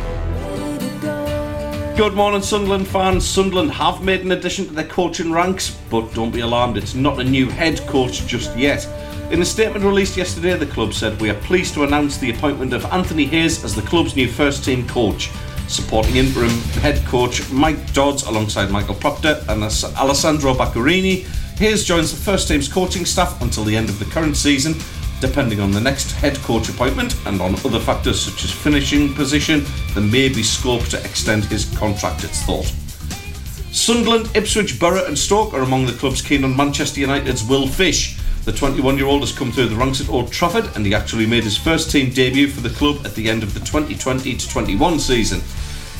[1.99, 3.29] Good morning, Sunderland fans.
[3.29, 7.21] Sunderland have made an addition to their coaching ranks, but don't be alarmed, it's not
[7.21, 8.89] a new head coach just yet.
[9.33, 12.75] In a statement released yesterday, the club said, We are pleased to announce the appointment
[12.75, 15.31] of Anthony Hayes as the club's new first team coach.
[15.69, 16.51] Supporting interim
[16.83, 21.25] head coach Mike Dodds alongside Michael Proctor and Alessandro Barcherini,
[21.57, 24.75] Hayes joins the first team's coaching staff until the end of the current season.
[25.23, 29.65] Depending on the next head coach appointment and on other factors such as finishing position,
[29.95, 32.71] there may be scope to extend his contract, it's thought.
[33.73, 38.19] Sunderland, Ipswich, Borough, and Stoke are among the clubs keen on Manchester United's Will Fish.
[38.45, 41.27] The 21 year old has come through the ranks at Old Trafford and he actually
[41.27, 44.99] made his first team debut for the club at the end of the 2020 21
[44.99, 45.41] season.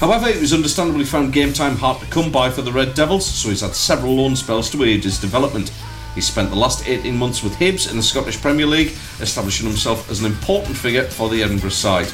[0.01, 3.25] However, it was understandably found game time hard to come by for the Red Devils,
[3.25, 5.73] so he's had several loan spells to aid his development.
[6.17, 10.11] He spent the last 18 months with Hibs in the Scottish Premier League, establishing himself
[10.11, 12.13] as an important figure for the Edinburgh side.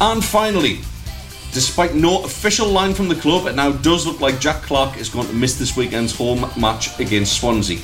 [0.00, 0.80] And finally,
[1.54, 5.08] Despite no official line from the club, it now does look like Jack Clarke is
[5.08, 7.78] going to miss this weekend's home match against Swansea.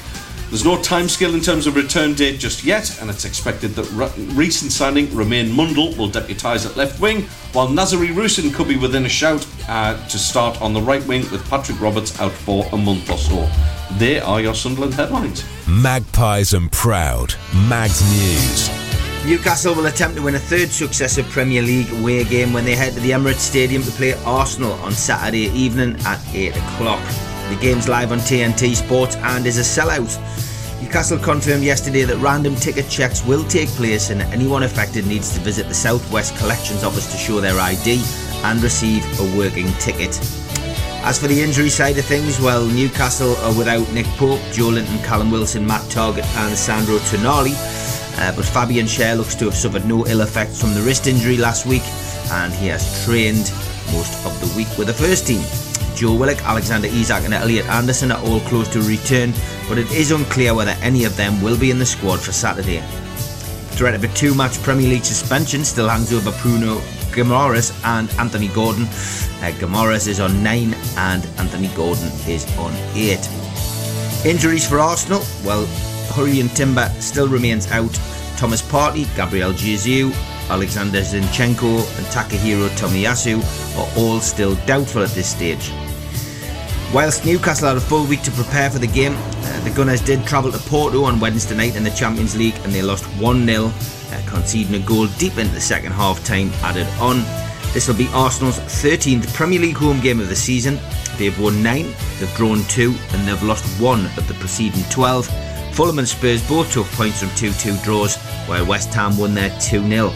[0.51, 4.24] There's no timescale in terms of return date just yet, and it's expected that re-
[4.35, 7.22] recent signing Romaine Mundle will deputise at left wing,
[7.52, 11.22] while Nazariy Rusyn could be within a shout uh, to start on the right wing
[11.31, 13.48] with Patrick Roberts out for a month or so.
[13.93, 15.44] There are your Sunderland headlines.
[15.68, 17.32] Magpies and Proud.
[17.68, 18.68] Mags News.
[19.24, 22.94] Newcastle will attempt to win a third successive Premier League away game when they head
[22.94, 27.30] to the Emirates Stadium to play Arsenal on Saturday evening at 8 o'clock.
[27.51, 30.16] The game's live on TNT Sports and is a sellout.
[30.81, 35.40] Newcastle confirmed yesterday that random ticket checks will take place and anyone affected needs to
[35.40, 38.05] visit the Southwest Collections Office to show their ID
[38.44, 40.16] and receive a working ticket.
[41.02, 45.32] As for the injury side of things, well, Newcastle are without Nick Pope, Joelinton, Callum
[45.32, 47.55] Wilson, Matt Targett, and Sandro Tonali.
[48.20, 51.36] Uh, but Fabian Schär looks to have suffered no ill effects from the wrist injury
[51.36, 51.82] last week,
[52.31, 53.51] and he has trained
[53.90, 55.43] most of the week with the first team.
[55.94, 59.32] Joe Willock, Alexander Isak, and Elliot Anderson are all close to return,
[59.68, 62.82] but it is unclear whether any of them will be in the squad for Saturday.
[63.76, 66.78] Threat of a two match Premier League suspension still hangs over Bruno
[67.12, 68.86] Guimaraes and Anthony Gordon.
[69.42, 73.18] Uh, is on 9 and Anthony Gordon is on 8.
[74.26, 75.22] Injuries for Arsenal?
[75.44, 75.64] Well,
[76.10, 77.98] Jurrien Timber still remains out.
[78.36, 80.14] Thomas Partey, Gabriel Jesus,
[80.51, 83.40] Alexander Zinchenko, and Takehiro Tomiyasu
[83.78, 85.72] are all still doubtful at this stage.
[86.93, 90.27] Whilst Newcastle had a full week to prepare for the game, uh, the Gunners did
[90.27, 93.66] travel to Porto on Wednesday night in the Champions League and they lost 1 0,
[93.66, 97.18] uh, conceding a goal deep into the second half time added on.
[97.72, 100.81] This will be Arsenal's 13th Premier League home game of the season.
[101.16, 105.28] They've won 9, they've drawn 2, and they've lost 1 of the preceding 12.
[105.72, 108.16] Fulham and Spurs both took points from 2 2 draws,
[108.47, 110.12] while West Ham won their 2 0.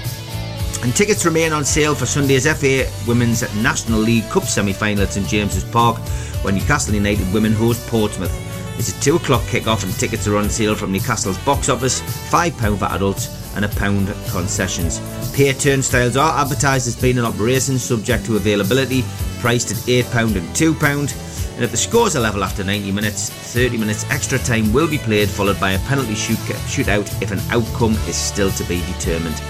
[0.85, 5.27] And tickets remain on sale for Sunday's FA Women's National League Cup semi-final at St
[5.27, 5.97] James's Park,
[6.43, 8.31] when Newcastle United women host Portsmouth.
[8.79, 12.55] It's a two o'clock kick-off, and tickets are on sale from Newcastle's box office, five
[12.59, 15.01] pound for adults and a pound concessions.
[15.35, 19.05] Pier turnstiles are advertised as being in operation, subject to availability,
[19.41, 21.15] priced at eight pound and two pound.
[21.55, 24.99] And if the scores are level after 90 minutes, 30 minutes extra time will be
[24.99, 26.37] played, followed by a penalty shoot-
[26.67, 29.41] shootout if an outcome is still to be determined.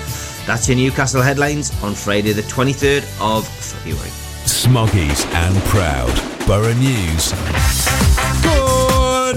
[0.47, 4.11] That's your Newcastle headlines on Friday, the 23rd of February.
[4.45, 6.15] Smoggies and Proud.
[6.47, 7.33] Borough News.
[8.43, 8.74] Good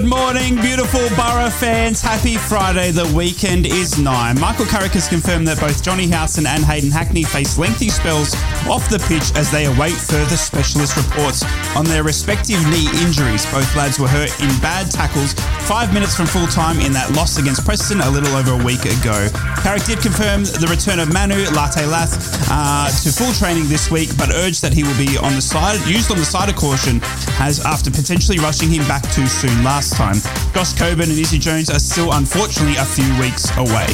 [0.05, 2.01] morning, beautiful Borough fans.
[2.01, 2.91] Happy Friday.
[2.91, 4.33] The weekend is nigh.
[4.33, 8.35] Michael Carrick has confirmed that both Jonny Howson and Hayden Hackney face lengthy spells
[8.67, 11.45] off the pitch as they await further specialist reports
[11.75, 13.45] on their respective knee injuries.
[13.47, 15.33] Both lads were hurt in bad tackles
[15.65, 18.83] five minutes from full time in that loss against Preston a little over a week
[18.83, 19.29] ago.
[19.63, 22.19] Carrick did confirm the return of Manu Latte Lath
[22.51, 25.79] uh, to full training this week, but urged that he will be on the side
[25.87, 26.99] used on the side of caution
[27.39, 30.15] as after potentially rushing him back too soon last time.
[30.53, 33.87] Josh Coburn and Izzy Jones are still unfortunately a few weeks away.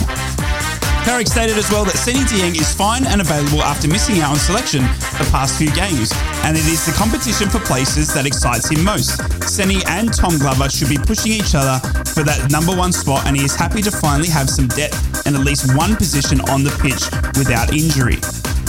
[1.03, 4.37] Carrick stated as well that Seny Dieng is fine and available after missing out on
[4.37, 4.83] selection
[5.19, 6.13] the past few games,
[6.47, 9.19] and it is the competition for places that excites him most.
[9.43, 11.77] Seny and Tom Glover should be pushing each other
[12.15, 15.35] for that number one spot, and he is happy to finally have some depth and
[15.35, 17.03] at least one position on the pitch
[17.37, 18.17] without injury.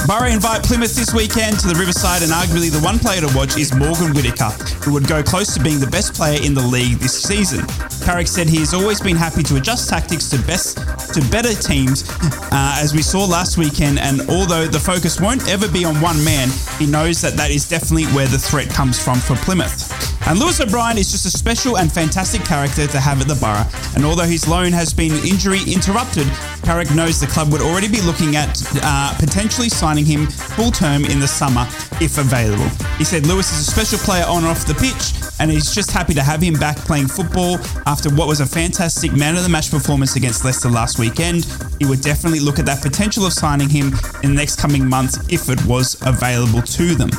[0.06, 3.56] Borough invite Plymouth this weekend to the Riverside, and arguably the one player to watch
[3.56, 4.50] is Morgan Whittaker,
[4.84, 7.64] who would go close to being the best player in the league this season.
[8.04, 10.76] Carrick said he has always been happy to adjust tactics to best
[11.14, 12.04] to better teams,
[12.52, 13.98] uh, as we saw last weekend.
[13.98, 17.66] And although the focus won't ever be on one man, he knows that that is
[17.66, 20.13] definitely where the threat comes from for Plymouth.
[20.26, 23.66] And Lewis O'Brien is just a special and fantastic character to have at the Borough.
[23.94, 26.26] And although his loan has been injury interrupted,
[26.62, 31.04] Carrick knows the club would already be looking at uh, potentially signing him full term
[31.04, 31.66] in the summer
[32.00, 32.68] if available.
[32.96, 35.90] He said Lewis is a special player on and off the pitch, and he's just
[35.90, 39.48] happy to have him back playing football after what was a fantastic man of the
[39.48, 41.46] match performance against Leicester last weekend.
[41.78, 43.92] He would definitely look at that potential of signing him
[44.22, 47.10] in the next coming months if it was available to them.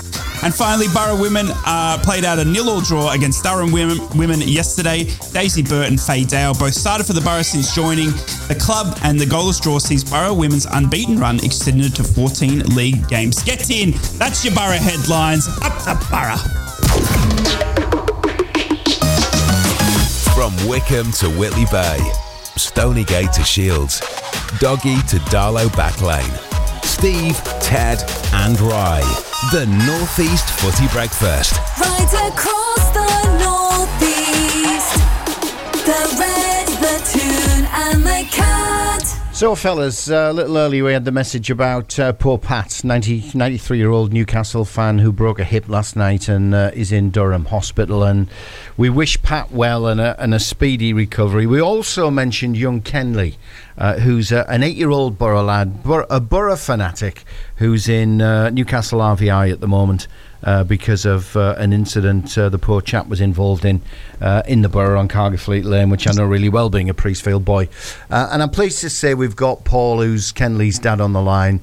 [0.43, 5.03] And finally, Borough women uh, played out a nil-all draw against Durham women, women yesterday.
[5.33, 8.11] Daisy Burt and Faye Dale both started for the Borough since joining
[8.47, 13.07] the club, and the goalless draw sees Borough women's unbeaten run extended to 14 league
[13.07, 13.43] games.
[13.43, 13.91] Get in!
[14.17, 15.47] That's your Borough headlines.
[15.61, 16.41] Up the Borough.
[20.33, 21.99] From Wickham to Whitley Bay,
[22.57, 23.99] Stonygate to Shields,
[24.59, 27.99] Doggy to Darlow Backlane, Steve, Ted,
[28.43, 29.01] and Ry.
[29.51, 31.53] The Northeast Footy Breakfast.
[31.79, 33.09] Right across the
[33.39, 34.93] northeast.
[35.85, 39.14] The red, the Toon, and the cat.
[39.35, 43.31] So, fellas, uh, a little earlier we had the message about uh, poor Pat, 90,
[43.33, 47.09] 93 year old Newcastle fan who broke a hip last night and uh, is in
[47.09, 48.01] Durham Hospital.
[48.01, 48.29] And
[48.77, 51.45] we wish Pat well and a, and a speedy recovery.
[51.45, 53.35] We also mentioned young Kenley,
[53.77, 57.25] uh, who's uh, an eight year old Boro lad, Bor- a Boro fanatic,
[57.57, 60.07] who's in uh, Newcastle RVI at the moment.
[60.45, 63.81] Uh, because of uh, an incident uh, the poor chap was involved in
[64.21, 66.93] uh, in the borough on Cargo Fleet Lane, which I know really well, being a
[66.93, 67.67] Priestfield boy.
[68.11, 71.61] Uh, and I'm pleased to say we've got Paul, who's Kenley's dad, on the line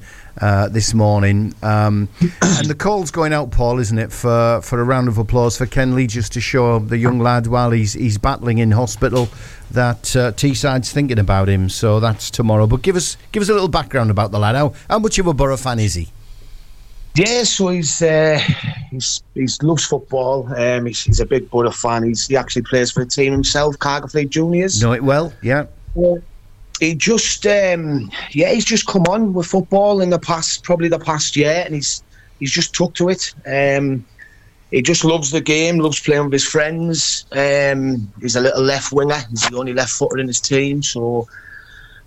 [0.69, 1.53] this morning.
[1.63, 2.09] Um,
[2.41, 5.65] and the call's going out, Paul, isn't it, for, for a round of applause for
[5.65, 9.29] Kenley, just to show the young lad while he's he's battling in hospital
[9.71, 11.69] that uh, Teesside's thinking about him.
[11.69, 12.67] So that's tomorrow.
[12.67, 14.55] But give us give us a little background about the lad.
[14.55, 16.09] How, how much of a Boro fan is he?
[17.15, 18.39] Yeah, so he's uh,
[18.89, 20.51] he's he's loves football.
[20.55, 22.03] Um, he's, he's a big Boro fan.
[22.03, 24.81] He's, he actually plays for the team himself, Cargo Fleet Juniors.
[24.81, 25.65] Know it well, yeah.
[26.79, 30.99] He just um, yeah, he's just come on with football in the past, probably the
[30.99, 32.03] past year, and he's
[32.39, 33.31] he's just took to it.
[33.45, 34.05] Um,
[34.71, 37.27] he just loves the game, loves playing with his friends.
[37.31, 39.19] Um, he's a little left winger.
[39.29, 41.27] He's the only left footer in his team, so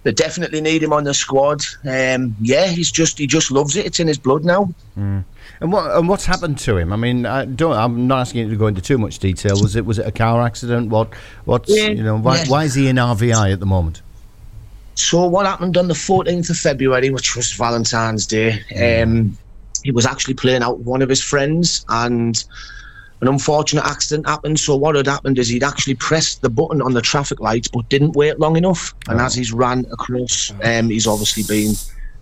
[0.06, 1.64] they definitely need him on the squad.
[1.84, 3.86] Um, yeah, he's just he just loves it.
[3.86, 4.72] It's in his blood now.
[4.96, 5.24] And
[5.72, 6.92] what and what's happened to him?
[6.92, 7.72] I mean, I don't.
[7.72, 9.60] I'm not asking you to go into too much detail.
[9.60, 10.90] Was it was it a car accident?
[10.90, 11.12] What
[11.44, 12.44] what's Yeah, you know why yeah.
[12.46, 14.00] why is he in RVI at the moment?
[14.94, 18.62] So what happened on the 14th of February, which was Valentine's Day,
[19.02, 19.36] um,
[19.82, 22.42] he was actually playing out with one of his friends and
[23.20, 24.60] an unfortunate accident happened.
[24.60, 27.88] So what had happened is he'd actually pressed the button on the traffic lights but
[27.88, 28.94] didn't wait long enough.
[29.08, 31.74] And as he's ran across, um, he's obviously been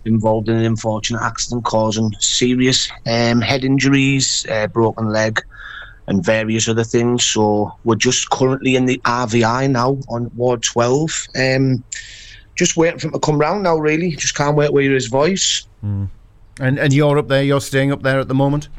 [0.05, 5.41] involved in an unfortunate accident causing serious um, head injuries, uh, broken leg
[6.07, 7.25] and various other things.
[7.25, 11.27] So we're just currently in the RVI now on Ward 12.
[11.35, 11.83] Um,
[12.55, 14.11] just waiting for him to come round now, really.
[14.11, 15.67] Just can't wait to hear his voice.
[16.59, 17.43] And and you're up there.
[17.43, 18.69] You're staying up there at the moment.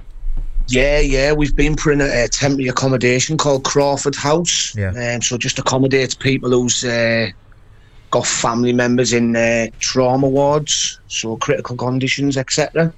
[0.68, 4.74] Yeah, yeah, we've been put in a, a temporary accommodation called Crawford House.
[4.74, 4.90] Yeah.
[4.90, 7.28] Um, so just accommodates people who's uh,
[8.10, 12.92] got family members in uh, trauma wards, so critical conditions, etc.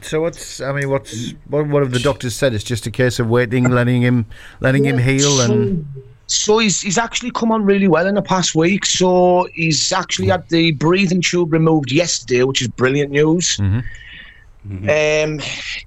[0.00, 2.54] So what's I mean what's what what have the doctors said?
[2.54, 4.26] It's just a case of waiting, letting him
[4.60, 5.86] letting him heal and
[6.26, 8.86] So he's he's actually come on really well in the past week.
[8.86, 13.58] So he's actually had the breathing tube removed yesterday, which is brilliant news.
[14.64, 15.40] Um,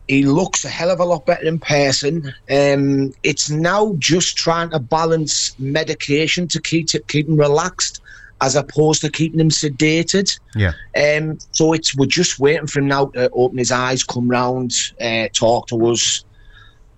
[0.08, 2.34] he looks a hell of a lot better in person.
[2.50, 8.02] Um, it's now just trying to balance medication to keep it, keep him relaxed,
[8.42, 10.38] as opposed to keeping him sedated.
[10.56, 10.74] yeah.
[10.96, 14.74] Um, so it's we're just waiting for him now to open his eyes, come round,
[15.00, 16.26] uh, talk to us.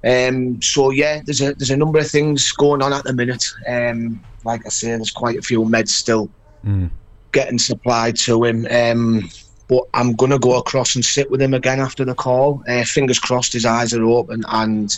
[0.04, 3.46] Um, so yeah, there's a there's a number of things going on at the minute.
[3.68, 6.30] Um, like I say, there's quite a few meds still
[7.32, 8.66] getting supplied to him.
[8.72, 9.30] Um,
[9.68, 12.64] but I'm gonna go across and sit with him again after the call.
[12.68, 14.98] Uh, fingers crossed, his eyes are open and.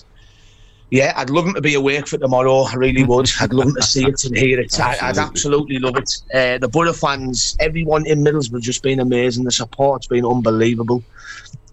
[0.92, 2.64] Yeah, I'd love him to be awake for tomorrow.
[2.64, 3.30] I really would.
[3.40, 4.80] I'd love him to see it and hear it.
[4.80, 6.18] I, I'd absolutely love it.
[6.34, 9.44] Uh, the Boro fans, everyone in Middlesbrough, just been amazing.
[9.44, 11.04] The support's been unbelievable.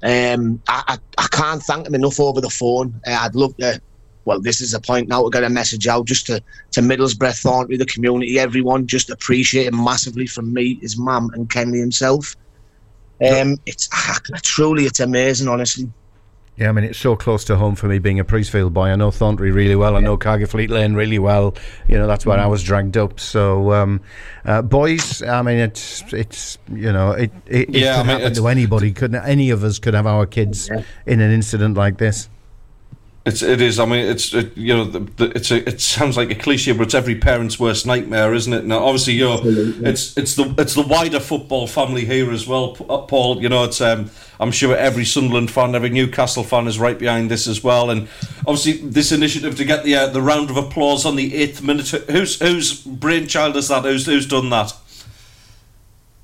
[0.02, 3.00] Um, I, I, I can't thank them enough over the phone.
[3.06, 3.80] Uh, I'd love to.
[4.26, 6.42] Well, this is the point now to get a message out just to,
[6.72, 8.86] to Middlesbrough, Thornbury, the community, everyone.
[8.86, 12.34] Just appreciate him massively from me, his mum, and Kenley himself.
[13.20, 15.90] Um, it's ah, truly, it's amazing, honestly.
[16.56, 18.86] Yeah, I mean, it's so close to home for me being a Priestfield boy.
[18.86, 19.94] I know Thornbury really well.
[19.94, 21.54] I know Cargo Fleet Lane really well.
[21.86, 23.20] You know, that's where I was dragged up.
[23.20, 24.00] So, um,
[24.46, 28.34] uh, boys, I mean, it's, it's you know, it, it, it Yeah, I mean, happen
[28.34, 28.92] to anybody.
[28.92, 30.70] Couldn't any of us could have our kids
[31.04, 32.30] in an incident like this?
[33.26, 33.80] It's it is.
[33.80, 36.70] I mean, it's it, you know, the, the, it's a, it sounds like a cliche,
[36.70, 38.64] but it's every parent's worst nightmare, isn't it?
[38.64, 42.76] Now, obviously, you know, it's it's the it's the wider football family here as well,
[42.88, 43.42] uh, Paul.
[43.42, 47.28] You know, it's um, I'm sure every Sunderland fan, every Newcastle fan is right behind
[47.28, 48.06] this as well, and
[48.46, 51.88] obviously this initiative to get the uh, the round of applause on the eighth minute.
[51.88, 53.82] Whose whose brainchild is that?
[53.82, 54.72] Who's who's done that?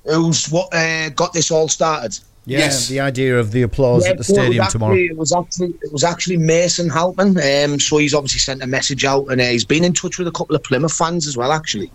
[0.05, 2.17] Who's what uh, got this all started?
[2.45, 2.89] Yeah, Yes.
[2.89, 4.95] the idea of the applause at the well, it was stadium actually- tomorrow.
[4.95, 7.37] It was actually it was actually Mason Halpin.
[7.39, 10.27] Um, so he's obviously sent a message out, and uh, he's been in touch with
[10.27, 11.89] a couple of Plymouth fans as well, actually.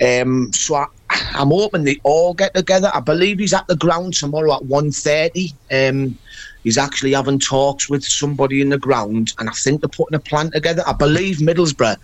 [0.00, 0.86] Um, so I,
[1.34, 2.90] I'm hoping they all get together.
[2.94, 5.54] I believe he's at the ground tomorrow at 1.30.
[5.70, 6.18] Um,
[6.62, 10.20] he's actually having talks with somebody in the ground, and I think they're putting a
[10.20, 10.82] plan together.
[10.86, 11.96] I believe Middlesbrough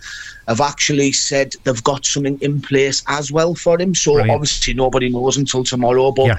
[0.47, 3.93] have actually said they've got something in place as well for him.
[3.95, 4.35] So Brilliant.
[4.35, 6.37] obviously nobody knows until tomorrow, but Yeah.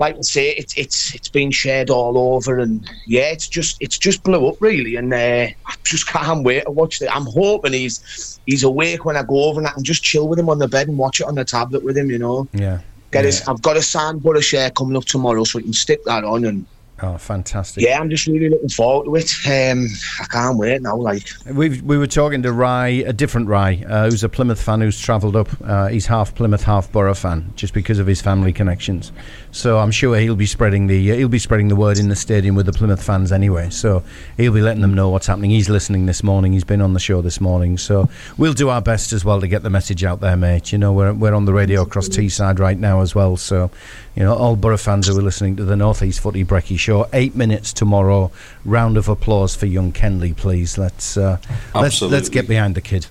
[0.00, 3.98] like I say, it's it's it's been shared all over, and yeah, it's just it's
[3.98, 7.14] just blew up really, and uh, I just can't wait to watch it.
[7.14, 10.38] I'm hoping he's he's awake when I go over, and I can just chill with
[10.38, 12.10] him on the bed and watch it on the tablet with him.
[12.10, 12.80] You know, Yeah.
[13.12, 13.42] get his.
[13.48, 16.66] I've got a Sandborough share coming up tomorrow, so we can stick that on, and
[17.02, 17.82] Oh, fantastic.
[17.82, 19.72] yeah, I'm just really looking forward to it.
[19.72, 19.86] Um,
[20.20, 20.96] I can't wait now.
[20.96, 24.80] Like, we we were talking to Rye, a different Rye, uh, who's a Plymouth fan
[24.80, 25.48] who's travelled up.
[25.64, 29.10] Uh, he's half Plymouth, half Boro fan, just because of his family connections.
[29.50, 32.16] So I'm sure he'll be spreading the uh, he'll be spreading the word in the
[32.16, 33.70] stadium with the Plymouth fans anyway.
[33.70, 34.04] So
[34.36, 35.50] he'll be letting them know what's happening.
[35.50, 36.52] He's listening this morning.
[36.52, 37.76] He's been on the show this morning.
[37.76, 38.08] So
[38.38, 40.70] we'll do our best as well to get the message out there, mate.
[40.70, 43.36] You know, we're we're on the radio across Teesside right now as well.
[43.36, 43.70] So
[44.16, 47.34] you know, all Boro fans who are listening to the Northeast Footy Brekkie Show, eight
[47.34, 48.30] minutes tomorrow.
[48.64, 50.78] Round of applause for young Kenley, please.
[50.78, 51.38] Let's uh,
[51.74, 53.06] let's let's get behind the kid.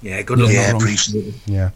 [0.00, 0.50] Yeah, good luck.
[0.52, 0.82] yeah, wrong.
[0.82, 1.34] appreciate it.
[1.46, 1.70] Yeah,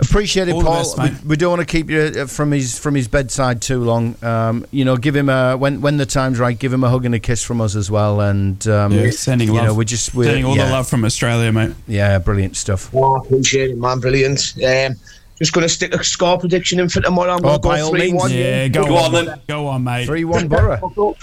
[0.00, 0.96] appreciate it, All Paul.
[0.96, 3.78] best, we, we don't want to keep you uh, from his from his bedside too
[3.84, 4.16] long.
[4.24, 6.58] Um, you know, give him a when when the time's right.
[6.58, 8.20] Give him a hug and a kiss from us as well.
[8.22, 9.64] And um, Yeah, sending you love.
[9.66, 11.72] know, we just we're, Sending all yeah, the love from Australia, mate.
[11.86, 12.90] Yeah, brilliant stuff.
[12.92, 14.00] Oh, I appreciate it, man.
[14.00, 14.54] Brilliant.
[14.66, 14.96] Um,
[15.40, 17.32] just going to stick a score prediction in for tomorrow.
[17.32, 18.14] I'm Oh, going to by go all 3 means.
[18.22, 18.30] 1.
[18.32, 19.40] Yeah, go, Go on, on then.
[19.48, 20.06] Go on, mate.
[20.06, 20.76] Three one Boro.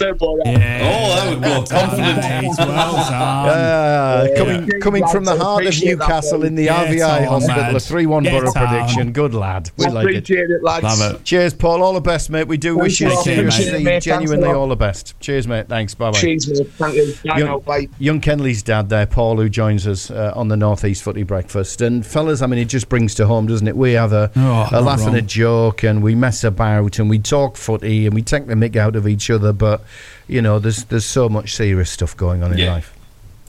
[0.44, 0.80] Yeah.
[0.82, 1.48] Oh, there we go.
[1.48, 2.16] Well Confident.
[2.18, 2.50] mate.
[2.58, 3.48] Well done.
[3.48, 7.76] Uh, coming coming from the heart of Newcastle in the Get RVI on, hospital, lad.
[7.76, 9.12] a three one Get Boro prediction.
[9.12, 9.70] Good lad.
[9.76, 10.10] We I like it.
[10.18, 10.84] appreciate it, lads.
[11.00, 11.24] Love it.
[11.24, 11.82] Cheers, Paul.
[11.82, 12.48] All the best, mate.
[12.48, 13.24] We do wish you Thanks a lot.
[13.24, 14.02] Take care, seriously, mate.
[14.02, 15.18] Genuinely all the best.
[15.20, 15.68] Cheers, mate.
[15.68, 15.94] Thanks.
[15.94, 16.18] Bye bye.
[16.18, 16.70] Cheers, mate.
[16.72, 17.14] Thank you.
[17.24, 17.60] Bye Young.
[17.60, 17.88] Bye.
[17.98, 21.80] young Kenley's dad there, Paul, who joins us uh, on the Northeast Footy Breakfast.
[21.80, 23.76] And fellas, I mean, it just brings to home, doesn't it?
[23.76, 26.98] We have Oh, a, Oh, a not laugh and a joke, and we mess about,
[26.98, 29.52] and we talk footy, and we take the mick out of each other.
[29.52, 29.82] But
[30.26, 32.72] you know, there's there's so much serious stuff going on in Yeah.
[32.74, 32.94] life.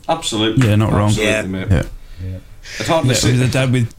[0.07, 0.67] Absolutely.
[0.67, 1.09] Yeah, not wrong.
[1.09, 1.65] Absolutely, Yeah.
[1.65, 1.67] mate.
[1.71, 2.37] Yeah.
[2.79, 3.33] It's hard to Yeah, see.
[3.33, 3.93] as a dad with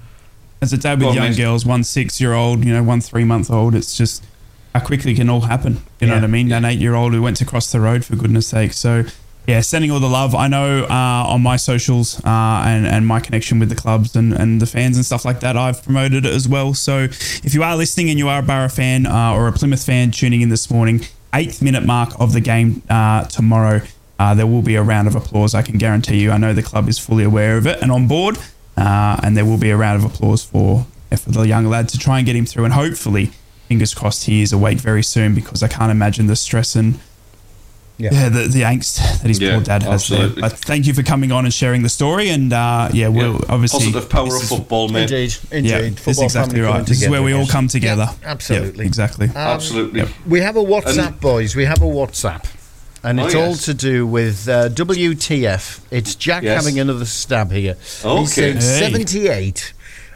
[0.62, 1.37] as a dad with on, young mate.
[1.37, 4.24] girls, one six year old, you know, one three month old, it's just
[4.74, 5.78] how quickly can all happen.
[6.01, 6.53] You know what I mean?
[6.53, 8.73] An eight year old who went to cross the road for goodness sake.
[8.73, 9.05] So
[9.51, 10.32] yeah, sending all the love.
[10.32, 14.32] I know uh, on my socials uh, and and my connection with the clubs and,
[14.32, 16.72] and the fans and stuff like that, I've promoted it as well.
[16.72, 17.09] So
[17.43, 20.12] if you are listening and you are a Boro fan uh, or a Plymouth fan
[20.12, 21.01] tuning in this morning,
[21.35, 23.81] eighth minute mark of the game uh, tomorrow.
[24.20, 25.55] Uh, there will be a round of applause.
[25.55, 26.31] I can guarantee you.
[26.31, 28.36] I know the club is fully aware of it and on board,
[28.77, 31.98] uh, and there will be a round of applause for for the young lad to
[31.98, 32.66] try and get him through.
[32.66, 33.31] And hopefully,
[33.66, 37.01] fingers crossed, he is awake very soon because I can't imagine the stress and
[38.01, 38.10] Yeah.
[38.12, 40.40] yeah, the, the angst that his Yeah, poor dad has absolutely.
[40.40, 40.51] there.
[40.51, 42.31] But thank you for coming on and sharing the story.
[42.31, 43.39] And uh, yeah, we'll Yeah.
[43.48, 45.10] obviously Positive power of football, mate.
[45.10, 45.70] Indeed, indeed.
[45.70, 46.72] Yeah, that's Football exactly right.
[46.72, 48.09] coming This is where we all come together.
[48.22, 48.85] Yeah, absolutely.
[48.85, 49.31] Yeah, exactly.
[49.35, 50.05] Absolutely.
[50.27, 51.55] We have a WhatsApp, And- boys.
[51.55, 52.44] We have a WhatsApp.
[53.02, 53.48] And Oh, it's yes.
[53.48, 55.81] all to do with uh, WTF.
[55.90, 56.62] It's Jack Yes.
[56.62, 57.77] having another stab here.
[58.05, 58.20] Okay.
[58.20, 58.60] He's saying Hey.
[58.60, 59.72] 78.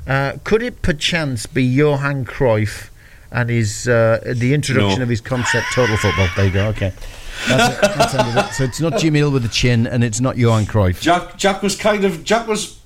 [0.06, 2.89] Uh, could it perchance be Johan Cruyff
[3.32, 5.02] and his uh, the introduction No.
[5.05, 6.28] of his concept Total Football?
[6.36, 6.66] There you go.
[6.69, 6.93] Okay.
[7.48, 7.81] That's it.
[7.81, 8.55] That's it.
[8.55, 11.01] So it's not Jimmy Hill with the chin, and it's not Johan Cruyff.
[11.01, 12.78] Jack Jack was kind of Jack was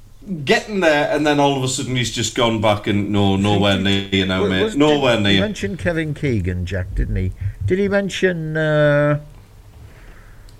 [0.45, 3.79] getting there, and then all of a sudden he's just gone back and no, nowhere
[3.79, 4.63] near you know Was- mate.
[4.65, 5.41] was- Nowhere did- He near.
[5.43, 7.33] mentioned Kevin Keegan, Jack, didn't he?
[7.67, 8.57] Did he mention?
[8.57, 9.21] Uh,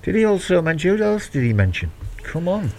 [0.03, 0.97] did he also mention?
[0.97, 1.91] Who else did he mention?
[2.23, 2.71] Come on.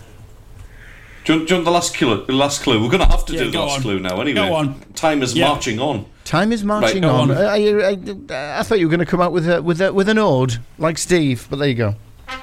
[1.25, 2.25] Do you, want- do you want the last clue?
[2.25, 2.81] The last clue.
[2.81, 3.81] We're going to have to Yeah, do the last on.
[3.81, 4.19] clue now.
[4.21, 4.79] Anyway, Go on.
[4.95, 5.47] time is Yeah.
[5.49, 6.05] marching on.
[6.29, 7.31] Time is marching Right, on.
[7.31, 7.37] on.
[7.37, 7.97] Uh, I, I,
[8.29, 10.19] I, I thought you were going to come out with a, with a, with an
[10.19, 11.95] ode like Steve, but there you go.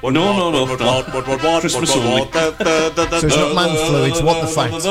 [0.02, 0.64] Well, no, no, no.
[0.64, 2.22] What, what, what, what, what, Christmas only.
[2.22, 4.74] what, the, the, the, the, So it's not man flu, it's what the fact.
[4.74, 4.82] It's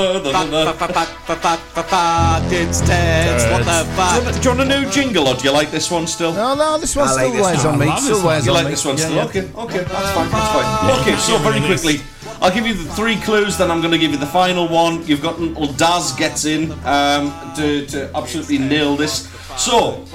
[2.80, 4.24] Ted's what the Do you, fact.
[4.24, 6.32] want, do you want a new jingle or do you like this one still?
[6.32, 7.74] No, no, this one I still this wears one.
[7.74, 7.86] on me.
[7.88, 9.20] I love Still this wears You like this one still?
[9.28, 11.02] Okay, okay, that's fine, that's fine.
[11.02, 12.00] Okay, so very quickly,
[12.46, 15.04] I'll give you the three clues, then I'm going to give you the final one.
[15.08, 19.28] You've got until Daz gets in um, to, to absolutely nail this.
[19.58, 20.06] So,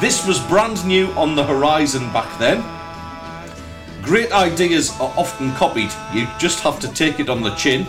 [0.00, 2.64] this was brand new on the horizon back then.
[4.02, 7.86] Great ideas are often copied, you just have to take it on the chin.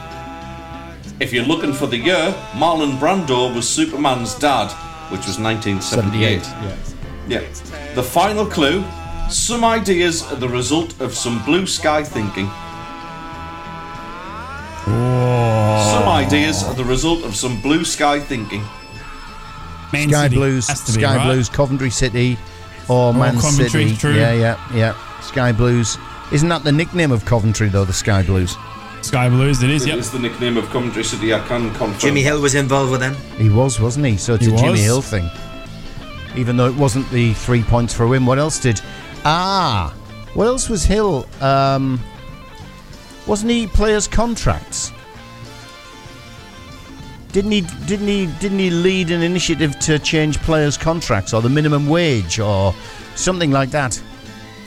[1.21, 4.73] If you're looking for the year, Marlon Brando was Superman's dad,
[5.09, 6.43] which was 1978.
[6.43, 6.93] 78.
[7.29, 7.93] Yeah.
[7.95, 8.83] The final clue
[9.29, 12.51] some ideas are the result of some blue sky thinking.
[14.85, 18.61] Some ideas are the result of some blue sky thinking.
[19.93, 21.25] Man Sky City Blues, has to be, Sky right?
[21.25, 22.37] Blues, Coventry City,
[22.89, 23.97] or Man Coventry, City.
[23.97, 24.13] true.
[24.13, 25.21] Yeah, yeah, yeah.
[25.21, 25.97] Sky Blues.
[26.31, 27.85] Isn't that the nickname of Coventry though?
[27.85, 28.55] The Sky Blues.
[29.01, 29.97] Sky Blues, it is, It yep.
[29.99, 31.99] is the nickname of Coventry City, I can confirm.
[31.99, 33.15] Jimmy Hill was involved with them.
[33.37, 34.17] He was, wasn't he?
[34.17, 34.79] So it's He a Jimmy.
[34.79, 35.29] Hill thing.
[36.35, 38.81] Even though it wasn't the three points for him, what else did?
[39.23, 39.93] Ah,
[40.33, 41.27] what else was Hill?
[41.39, 41.99] Um,
[43.27, 44.91] wasn't he players' contracts?
[47.31, 47.61] Didn't he?
[47.85, 48.27] Didn't he?
[48.39, 52.73] Didn't he lead an initiative to change players' contracts or the minimum wage or
[53.15, 54.01] something like that?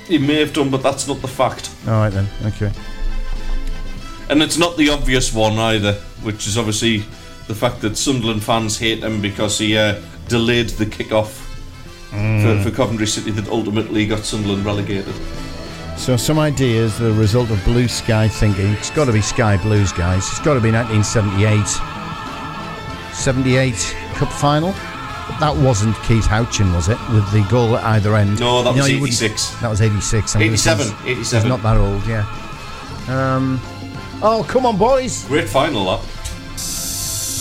[0.06, 1.70] He may have done, but that's not the fact.
[1.86, 2.28] All right then.
[2.44, 2.70] Okay.
[4.28, 6.98] And it's not the obvious one either, which is obviously
[7.46, 11.46] the fact that Sunderland fans hate him because he uh, delayed the kick-off
[12.10, 15.14] for, for Coventry City that ultimately got Sunderland relegated.
[15.98, 18.72] So some ideas, the result of blue sky thinking.
[18.74, 20.26] It's got to be Sky Blues, guys.
[20.28, 21.66] It's got to be 1978.
[23.14, 23.74] 78
[24.14, 24.70] Cup final.
[24.72, 26.96] But that wasn't Keith Houchen, was it?
[27.12, 28.40] With the goal at either end.
[28.40, 29.50] No, that was you wouldn't- 86.
[29.60, 30.34] That was 86.
[30.34, 31.42] I'm gonna say 87, he's- 87.
[31.42, 32.24] He's not that old, yeah.
[33.08, 33.60] Um,
[34.22, 35.24] oh, come on, boys.
[35.24, 36.00] Great final, that.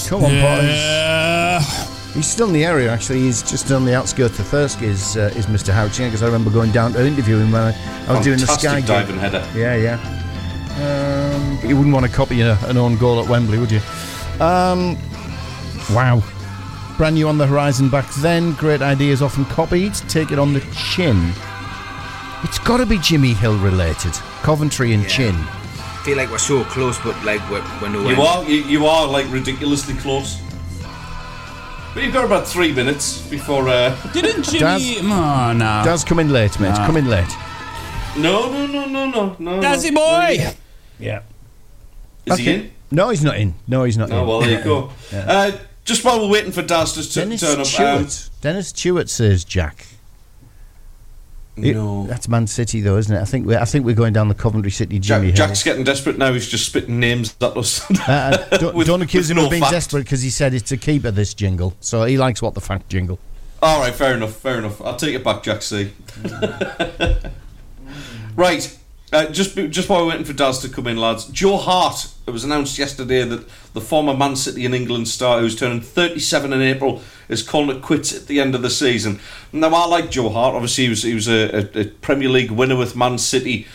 [0.10, 1.94] Come on, boys.
[2.18, 2.22] Yeah.
[2.24, 3.20] He's still in the area, actually.
[3.22, 5.72] He's just on the outskirts of Thirsk, is, uh, is Mr.
[5.74, 8.48] Houchen, because I remember going down to interview him when I, I was doing the
[8.48, 8.88] Fantastic Sky game.
[8.88, 9.48] diving header.
[9.56, 9.98] Yeah, yeah.
[10.78, 13.82] Um, but you wouldn't want to copy a, an own goal at Wembley, would you?
[14.40, 14.98] Um,
[15.92, 16.22] wow.
[16.98, 18.54] Brand new on the horizon back then.
[18.54, 19.94] Great ideas often copied.
[20.10, 21.32] Take it on the chin.
[22.44, 24.14] It's got to be Jimmy Hill related.
[24.42, 25.10] Coventry and Yeah.
[25.10, 25.36] chin.
[26.04, 28.16] feel like we're so close, but like we're, we're nowhere.
[28.16, 30.40] You are, you, you are like ridiculously close.
[31.98, 33.68] But you've got about three minutes before.
[33.68, 34.60] Uh, Didn't Jimmy.
[34.60, 35.82] Daz- oh, no.
[35.84, 36.76] Does come in late, mate.
[36.76, 36.86] Ah.
[36.86, 37.26] Come in late.
[38.16, 39.60] no, no, no, no, no, no.
[39.60, 40.02] Dazzy no.
[40.02, 40.56] boy!
[41.00, 41.24] Yeah.
[42.28, 42.72] Is he in?
[42.92, 43.56] No, he's not in.
[43.68, 44.20] No, he's not Oh in.
[44.20, 44.92] Oh well, there you go.
[45.12, 45.54] uh,
[45.86, 47.66] just while we're waiting for Daz to t- Dennis turn up.
[47.66, 48.30] Tueart.
[48.42, 49.88] Dennis Tueart says Jack.
[51.64, 52.06] It- no.
[52.08, 53.20] That's Man City, though, isn't it?
[53.22, 55.84] I think we're, I think we're going down the Coventry City Jimmy Jack, Jack's getting
[55.84, 56.32] desperate now.
[56.34, 57.90] He's just spitting names at us.
[57.92, 59.74] Uh, uh, don't, With- don't accuse him no of being fact.
[59.74, 61.74] desperate because he said it's a keeper this jingle.
[61.80, 63.20] So he likes what the fact jingle.
[63.62, 64.80] All right, fair enough, fair enough.
[64.82, 65.92] I'll take it back, Jack C.
[68.36, 68.78] right,
[69.12, 71.26] uh, just just while we're waiting for Daz to come in, lads.
[71.26, 72.08] Joe Hart.
[72.28, 76.52] It was announced yesterday that the former Man City and England star, who's turning 37
[76.52, 79.22] in April, is calling it quits at the end of the season.
[79.54, 80.54] Now, I like Joe Hart.
[80.54, 83.66] Obviously, he was he was a, a, Premier League winner with Man City,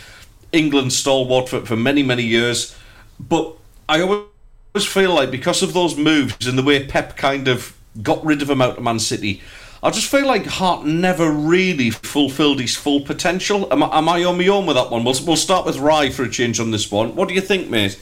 [0.53, 2.77] England stalwart for, for many many years.
[3.19, 3.57] But
[3.89, 8.23] I always feel like because of those moves and the way Pep kind of got
[8.23, 9.41] rid of him out of Man City,
[9.83, 13.67] I just feel like Hart never really fulfilled his full potential.
[13.73, 15.05] Am I, am I on my own with that one?
[15.05, 17.17] We'll, we'll start with Ry for a change on this one.
[17.17, 17.99] What do you think, mate?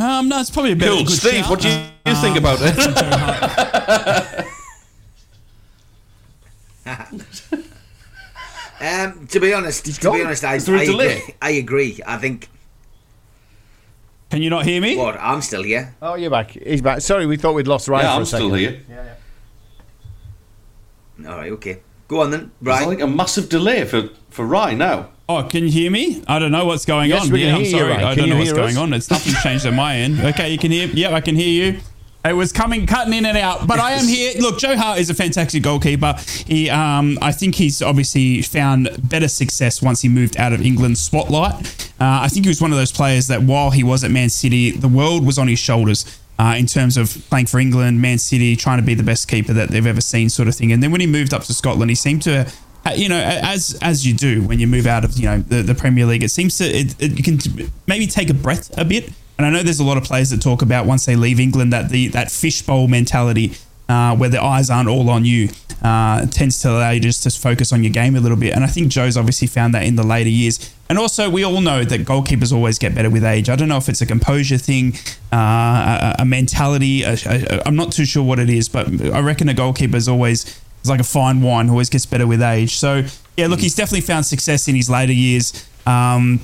[0.00, 1.04] Um, no, it's probably a bit Cool.
[1.04, 1.50] good Steve, shout.
[1.50, 1.74] what do you,
[2.06, 4.46] you think Um, about it?
[8.82, 10.16] Um, to be honest, to gone.
[10.18, 11.16] be honest, I, Is there a I delay?
[11.18, 11.34] agree.
[11.42, 12.00] I agree.
[12.06, 12.48] I think
[14.30, 14.96] Can you not hear me?
[14.96, 15.94] what I'm still here.
[16.00, 16.52] Oh, you're back.
[16.52, 17.02] He's back.
[17.02, 18.46] Sorry, we thought we'd lost Ryan yeah, for I'm a second.
[18.46, 18.80] still here.
[18.88, 19.14] Yeah.
[21.18, 21.30] yeah.
[21.30, 21.80] All right, okay.
[22.08, 22.88] Go on then, There's right?
[22.88, 25.10] like a massive delay for, for Ry now.
[25.30, 26.22] Oh, can you hear me?
[26.26, 27.36] I don't know what's going Yes, on.
[27.36, 27.90] yeah, I'm sorry.
[27.90, 28.02] right.
[28.02, 28.92] I don't know what's hear going on.
[28.92, 30.18] It's nothing changed on my end.
[30.18, 30.88] Okay, you can hear.
[30.88, 31.80] Yep, I can hear you.
[32.24, 34.32] It was coming, cutting in and out, but I am here.
[34.40, 36.16] Look, Joe Hart is a fantastic goalkeeper.
[36.46, 41.00] He, um, I think he's obviously found better success once he moved out of England's
[41.00, 41.54] spotlight.
[42.00, 44.28] Uh, I think he was one of those players that while he was at Man
[44.30, 46.04] City, the world was on his shoulders.
[46.38, 49.52] Uh, in terms of playing for England, Man City, trying to be the best keeper
[49.52, 50.72] that they've ever seen, sort of thing.
[50.72, 52.50] And then when he moved up to Scotland, he seemed to
[52.96, 55.74] you know, as as you do when you move out of you know the, the
[55.74, 57.38] Premier League, it seems to it, it, you can
[57.86, 59.12] maybe take a breath a bit.
[59.38, 61.72] And I know there's a lot of players that talk about once they leave England
[61.72, 63.54] that the that fishbowl mentality
[63.90, 65.48] uh, where the eyes aren't all on you.
[65.82, 68.54] Uh, tends to allow you just to focus on your game a little bit.
[68.54, 70.74] And I think Joe's obviously found that in the later years.
[70.90, 73.48] And also, we all know that goalkeepers always get better with age.
[73.48, 74.92] I don't know if it's a composure thing,
[75.32, 77.06] uh, a, a mentality.
[77.06, 80.88] I'm not too sure what it is, but I reckon a goalkeeper is always it's
[80.88, 82.76] like a fine wine, always gets better with age.
[82.76, 83.04] So
[83.36, 85.66] yeah, look, he's definitely found success in his later years.
[85.86, 86.40] Um,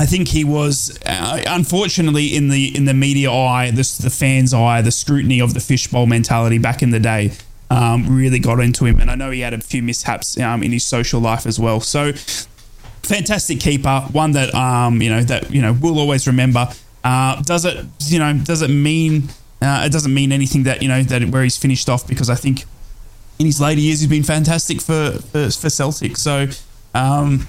[0.00, 4.54] I think he was, uh, unfortunately, in the in the media eye, the, the fans'
[4.54, 7.32] eye, the scrutiny of the fishbowl mentality back in the day
[7.70, 9.00] um, really got into him.
[9.00, 11.80] And I know he had a few mishaps um, in his social life as well.
[11.80, 12.12] So
[13.02, 16.68] fantastic keeper, one that um, you know that you know we'll always remember.
[17.04, 19.28] Uh, does it you know does it mean
[19.62, 22.34] uh, it doesn't mean anything that you know that where he's finished off because I
[22.34, 22.64] think
[23.38, 26.16] in his later years he's been fantastic for for, for Celtic.
[26.16, 26.48] So.
[26.94, 27.46] Um,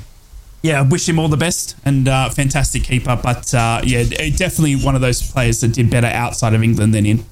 [0.61, 3.18] yeah, I wish him all the best and uh, fantastic keeper.
[3.22, 7.06] But uh, yeah, definitely one of those players that did better outside of England than
[7.06, 7.26] in.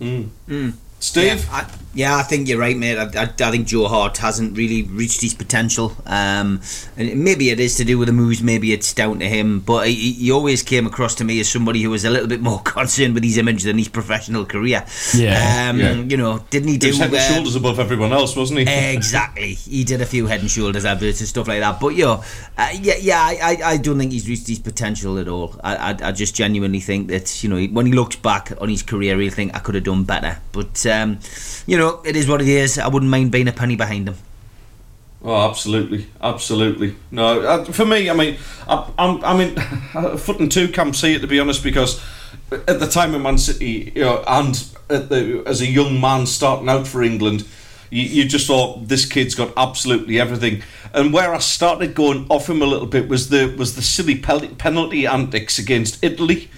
[0.00, 0.28] Mm.
[0.48, 0.72] Mm.
[0.98, 1.46] Steve?
[1.46, 1.66] Yeah I,
[1.96, 2.98] yeah, I think you're right, mate.
[2.98, 5.96] I, I, I, think Joe Hart hasn't really reached his potential.
[6.04, 6.60] Um,
[6.98, 9.60] and maybe it is to do with the moves, maybe it's down to him.
[9.60, 12.42] But he, he, always came across to me as somebody who was a little bit
[12.42, 14.84] more concerned with his image than his professional career.
[15.14, 15.70] Yeah.
[15.70, 15.94] Um, yeah.
[15.94, 16.90] You know, didn't he do.
[16.90, 18.66] He head and uh, shoulders above everyone else, wasn't he?
[18.94, 19.54] exactly.
[19.54, 21.80] He did a few head and shoulders adverts and stuff like that.
[21.80, 22.22] But, you know,
[22.58, 25.58] uh, yeah, yeah I, I, I don't think he's reached his potential at all.
[25.64, 28.82] I, I, I just genuinely think that, you know, when he looks back on his
[28.82, 30.38] career, he'll think, I could have done better.
[30.52, 31.20] But, um,
[31.66, 32.78] you know, it is what it is.
[32.78, 34.16] I wouldn't mind being a penny behind him.
[35.22, 36.94] Oh, absolutely, absolutely.
[37.10, 38.36] No, uh, for me, I mean,
[38.68, 39.56] I, I'm, I mean,
[40.18, 42.00] foot and two camp see it to be honest, because
[42.52, 44.54] at the time of Man City, you know, and
[44.88, 47.44] the, as a young man starting out for England,
[47.90, 50.62] you, you just thought this kid's got absolutely everything.
[50.92, 54.16] And where I started going off him a little bit was the was the silly
[54.16, 56.50] penalty antics against Italy.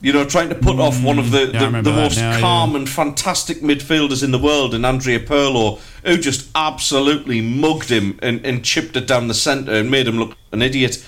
[0.00, 2.38] You know, trying to put mm, off one of the, yeah, the, the most now,
[2.38, 2.78] calm yeah.
[2.78, 8.44] and fantastic midfielders in the world, and Andrea Pirlo, who just absolutely mugged him and,
[8.46, 11.04] and chipped it down the centre and made him look an idiot.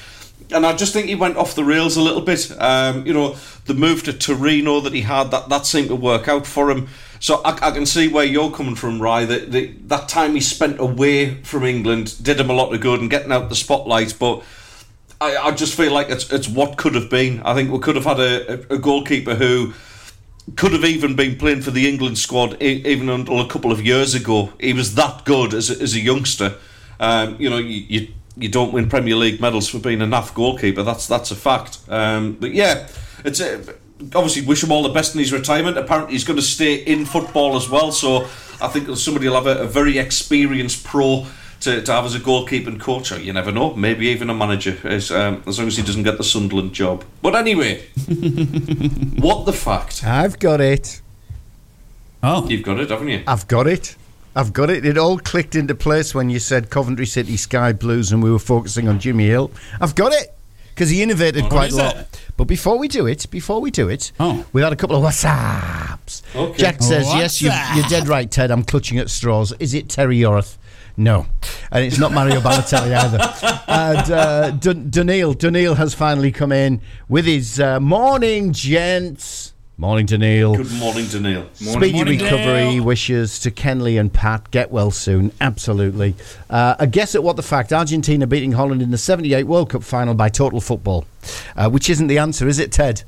[0.51, 2.51] And I just think he went off the rails a little bit.
[2.61, 3.37] Um, you know,
[3.67, 6.89] the move to Torino that he had, that, that seemed to work out for him.
[7.21, 9.25] So I, I can see where you're coming from, Ry.
[9.25, 13.01] That, that that time he spent away from England did him a lot of good
[13.01, 14.43] and getting out the spotlight, but
[15.21, 17.43] I, I just feel like it's it's what could have been.
[17.43, 19.75] I think we could have had a, a goalkeeper who
[20.57, 24.15] could have even been playing for the England squad even until a couple of years
[24.15, 24.53] ago.
[24.59, 26.55] He was that good as a, as a youngster.
[26.99, 30.35] Um, you know, you, you, you don't win Premier League medals for being a naff
[30.35, 30.83] goalkeeper.
[30.83, 31.79] That's that's a fact.
[31.89, 32.89] Um, but yeah,
[33.25, 33.59] it's a,
[34.15, 35.77] obviously wish him all the best in his retirement.
[35.77, 37.93] Apparently, he's going to stay in football as well.
[37.93, 38.25] So
[38.61, 41.27] I think somebody will have a, a very experienced pro
[41.61, 43.13] to, to have as a goalkeeping coach.
[43.13, 46.03] Or you never know, maybe even a manager, as, um, as long as he doesn't
[46.03, 47.05] get the Sunderland job.
[47.23, 47.83] But anyway,
[49.19, 50.05] what the fact?
[50.05, 51.01] I've got it.
[52.23, 53.23] Oh, you've got it, haven't you?
[53.27, 53.97] I've got it.
[54.37, 54.85] I've got it.
[54.85, 58.39] It all clicked into place when you said Coventry City Sky Blues and we were
[58.39, 59.51] focusing on Jimmy Hill.
[59.81, 60.35] I've got it
[60.75, 61.97] because he innovated What quite a lot.
[61.97, 62.21] it?
[62.37, 64.45] But before we do it, before we do it, Oh.
[64.53, 66.23] we had a couple of WhatsApps.
[66.35, 66.59] Okay.
[66.59, 67.77] Jack says, "Yes, you, WhatsApp.
[67.77, 68.51] you're dead right, Ted.
[68.51, 69.53] I'm clutching at straws.
[69.59, 70.57] Is it Terry Yorath?
[71.01, 71.25] No,
[71.73, 73.19] and it's not Mario Balotelli either."
[73.67, 79.55] And uh, Dun- Dunil, Dunil has finally come in with his uh, morning, gents.
[79.79, 80.59] Morning, Dunil.
[80.59, 81.49] Good morning to Neil.
[81.55, 82.85] Speedy Morning, recovery Dale.
[82.85, 84.51] wishes to Kenley and Pat.
[84.51, 85.33] Get well soon.
[85.41, 86.15] Absolutely.
[86.51, 89.83] Uh, a guess at what the fact Argentina beating Holland in the 78 World Cup
[89.83, 91.07] final by total football,
[91.57, 93.05] uh, which isn't the answer, is it, Ted?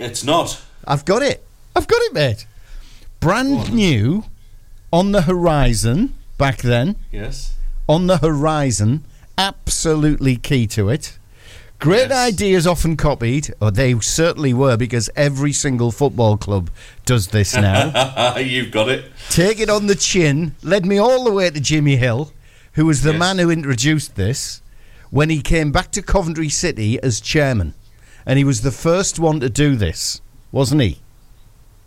[0.00, 0.60] It's not.
[0.88, 1.44] I've got it.
[1.76, 2.46] I've got it, mate.
[3.20, 4.24] Brand new
[4.92, 6.96] on the horizon back then.
[7.12, 7.54] Yes.
[7.88, 9.04] On the horizon.
[9.38, 11.18] Absolutely key to it.
[11.78, 12.32] Great Yes.
[12.32, 16.70] ideas often copied, or they certainly were, because every single football club
[17.04, 18.36] does this now.
[18.38, 19.10] You've got it.
[19.28, 20.54] Take it on the chin.
[20.62, 22.32] Led me all the way to Jimmy Hill,
[22.72, 23.18] who was the Yes.
[23.20, 24.62] man who introduced this
[25.10, 27.74] when he came back to Coventry City as chairman.
[28.24, 30.98] And he was the first one to do this, wasn't he?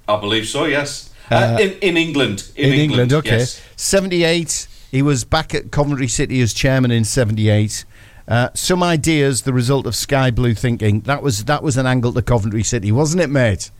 [0.07, 0.65] I believe so.
[0.65, 1.08] Yes.
[1.31, 2.51] Uh, in in England.
[2.55, 3.39] In, England, okay.
[3.39, 3.61] Yes.
[3.75, 7.85] 78, he was back at Coventry City as chairman in 78.
[8.27, 11.01] Uh, some ideas, the result of Sky Blue thinking.
[11.01, 13.71] That was that was an angle to Coventry City, wasn't it, mate?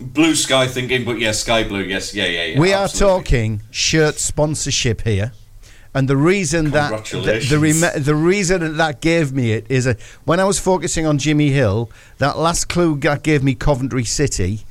[0.00, 1.82] Blue sky thinking, but yes, sky blue.
[1.82, 2.60] Yes, yeah, yeah, yeah.
[2.60, 5.32] we are talking shirt sponsorship here,
[5.94, 9.96] and the reason that the, the, the reason that that gave me it is a,
[10.24, 14.66] when I was focusing on Jimmy Hill, that last clue that gave me Coventry City,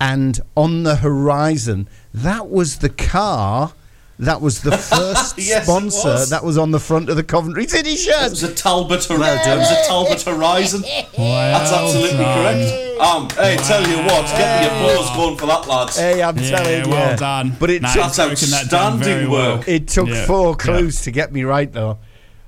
[0.00, 3.72] and on the horizon, that was the car.
[4.16, 6.30] That was the first Yes, sponsor was.
[6.30, 8.30] that was on the front of the Coventry City It shirt.
[8.30, 9.04] was a Talbot.
[9.04, 10.82] Hor- Well it was a Talbot Horizon.
[11.16, 12.38] That's absolutely done.
[12.38, 13.00] correct.
[13.00, 15.98] Um, hey, tell you what, get the applause going for that, lads.
[15.98, 16.90] Hey, I'm Yeah, telling you.
[16.92, 17.56] well done.
[17.58, 19.56] But it Nah, took, you've that down outstanding well.
[19.56, 19.68] work.
[19.68, 20.26] it took Yeah.
[20.26, 20.54] four Yeah.
[20.64, 21.98] clues to get me right, though.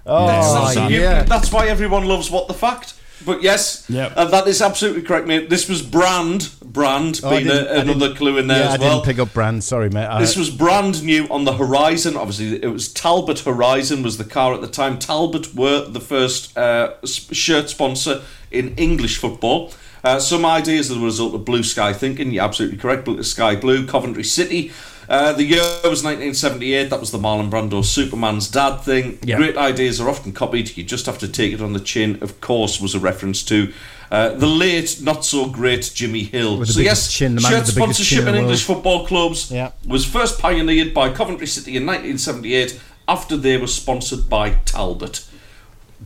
[0.06, 1.24] Oh, well yeah.
[1.24, 2.94] that's why everyone loves what the fact.
[3.24, 4.12] But yes, Yep.
[4.16, 5.48] uh, that is absolutely correct, mate.
[5.48, 8.68] This was brand, brand Oh, being didn't- a, I didn't- another clue in there yeah,
[8.68, 8.94] as I well.
[8.96, 9.64] didn't pick up brand.
[9.64, 10.06] Sorry, mate.
[10.06, 12.16] I- This was brand new on the horizon.
[12.16, 14.98] Obviously, it was Talbot Horizon was the car at the time.
[14.98, 18.20] Talbot were the first uh, shirt sponsor
[18.50, 19.72] in English football.
[20.04, 22.30] Uh, some ideas as a result of Blue Sky thinking.
[22.30, 23.04] You're absolutely correct.
[23.06, 24.70] Blue Sky Blue, Coventry City.
[25.08, 26.90] Uh, the year was 1978.
[26.90, 29.18] That was the Marlon Brando Superman's dad thing.
[29.22, 29.36] Yeah.
[29.36, 30.76] Great ideas are often copied.
[30.76, 32.18] You just have to take it on the chin.
[32.22, 33.72] Of course, was a reference to
[34.10, 36.58] uh, the late, not so great Jimmy Hill.
[36.58, 38.40] With the so yes, chin, the man shirt with the biggest chin sponsorship in in
[38.42, 39.70] English football clubs Yeah.
[39.86, 45.24] was first pioneered by Coventry City in 1978 after they were sponsored by Talbot.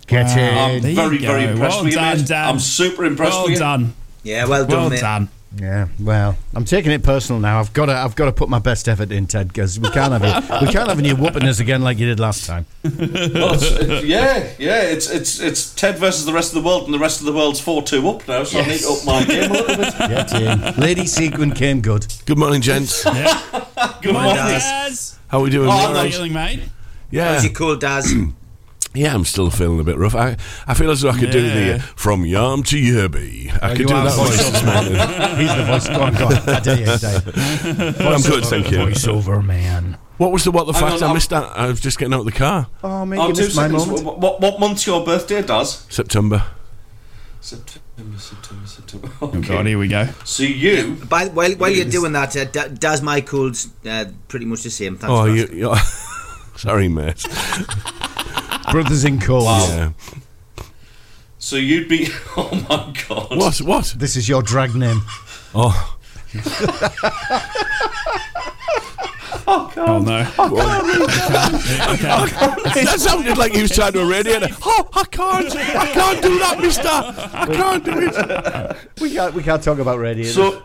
[0.07, 0.39] Get it.
[0.55, 2.27] I'm There very, very impressed Well with you, done, mate.
[2.27, 2.49] Dan.
[2.49, 3.59] I'm super impressed Well with you.
[3.59, 3.95] done.
[4.23, 5.01] Yeah, well done, Well mate.
[5.01, 5.29] done.
[5.57, 7.59] Yeah, well, I'm taking it personal now.
[7.59, 10.13] I've got to, I've got to put my best effort in, Ted, because we can't
[10.13, 10.63] have it.
[10.65, 12.67] We can't have you whooping us again like you did last time.
[12.85, 14.83] Well, it's, it's- yeah, yeah.
[14.83, 17.33] It's it's it's Ted versus the rest of the world, and the rest of the
[17.33, 18.45] world's four two up now.
[18.45, 19.95] So I need to up my game a little bit.
[19.99, 20.81] Get in.
[20.81, 22.07] Lady Sequin came good.
[22.27, 23.03] Good morning, gents.
[23.05, 24.35] Good Well morning.
[24.37, 25.19] done, Daz.
[25.29, 25.69] How are we doing?
[25.69, 26.63] Oh, All How are you feeling, mate?
[27.11, 28.15] Yeah, How's your cold, Daz?
[28.95, 29.15] Yeah.
[29.15, 30.15] I'm still feeling a bit rough.
[30.15, 30.37] I,
[30.67, 33.53] I feel as though I could do the uh, from Yarm to Yerby.
[33.63, 35.39] I could do that voice voiceover this morning.
[35.39, 35.87] He's the voice.
[35.89, 36.33] Go on, go on.
[36.57, 37.97] I dare you, Dave.
[37.99, 38.79] But I'm good, thank you.
[38.79, 39.97] Voiceover man.
[40.19, 41.45] What was the what the Hang fact on, I missed that?
[41.57, 42.67] I was just getting out of the car.
[42.85, 44.03] Oh, mate, Oh, you missed my moment.
[44.05, 45.87] What, what, what month's your birthday, Daz?
[45.89, 46.45] September.
[47.41, 49.11] September, September, September.
[49.23, 49.41] Oh, Okay.
[49.49, 50.07] God, here we go.
[50.25, 54.45] So you, By, while while you're doing that, uh, Da- Daz, my cold's uh, pretty
[54.45, 54.97] much the same.
[54.99, 55.43] Thanks Oh, for you.
[55.45, 55.59] asking.
[55.59, 55.75] you
[56.59, 57.25] sorry, mate.
[58.73, 59.45] Brothers in cold.
[59.45, 59.91] Yeah.
[61.39, 62.09] so you'd be.
[62.37, 63.37] Oh my God.
[63.37, 63.59] What?
[63.59, 63.95] What?
[63.99, 65.03] This is your drag name.
[65.55, 65.97] Oh,
[69.53, 70.23] Oh, no.
[72.75, 74.43] that sounded like he was trying to radiate.
[74.43, 74.51] it.
[74.63, 75.57] Oh, I can't.
[75.57, 76.89] I can't do that, Mister.
[76.89, 78.77] I can't do it.
[79.01, 80.25] We can't, we can't talk about radio.
[80.27, 80.63] So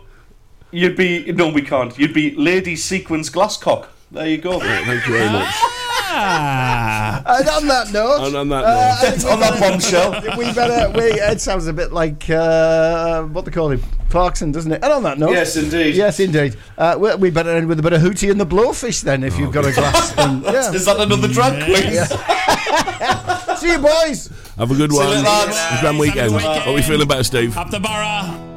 [0.71, 1.31] you'd be.
[1.31, 1.97] No, we can't.
[1.97, 3.87] You'd be Lady Sequins Glasscock.
[4.11, 4.59] There you go.
[4.59, 5.53] Thank you very much.
[6.17, 7.21] Ah.
[7.39, 10.11] and on that note, And on that uh, note, I think we on that bombshell.
[10.37, 10.91] we better.
[10.97, 14.83] We, it sounds a bit like uh, what they call him, Clarkson, doesn't it?
[14.83, 15.95] And on that note, Yes, indeed.
[15.95, 16.55] yes, indeed.
[16.77, 19.37] Uh, we, we better end with a bit of Hootie and the Blowfish then, if
[19.37, 20.11] you've got a glass.
[20.15, 20.71] then, yeah.
[20.71, 22.09] Is that another drag quiz?
[23.59, 24.29] See you, boys.
[24.57, 25.09] have a good you one.
[25.09, 25.57] later, lads.
[25.57, 26.33] Have a grand weekend.
[26.33, 27.57] Are we feeling better, Steve?
[27.57, 28.54] Up the Boro.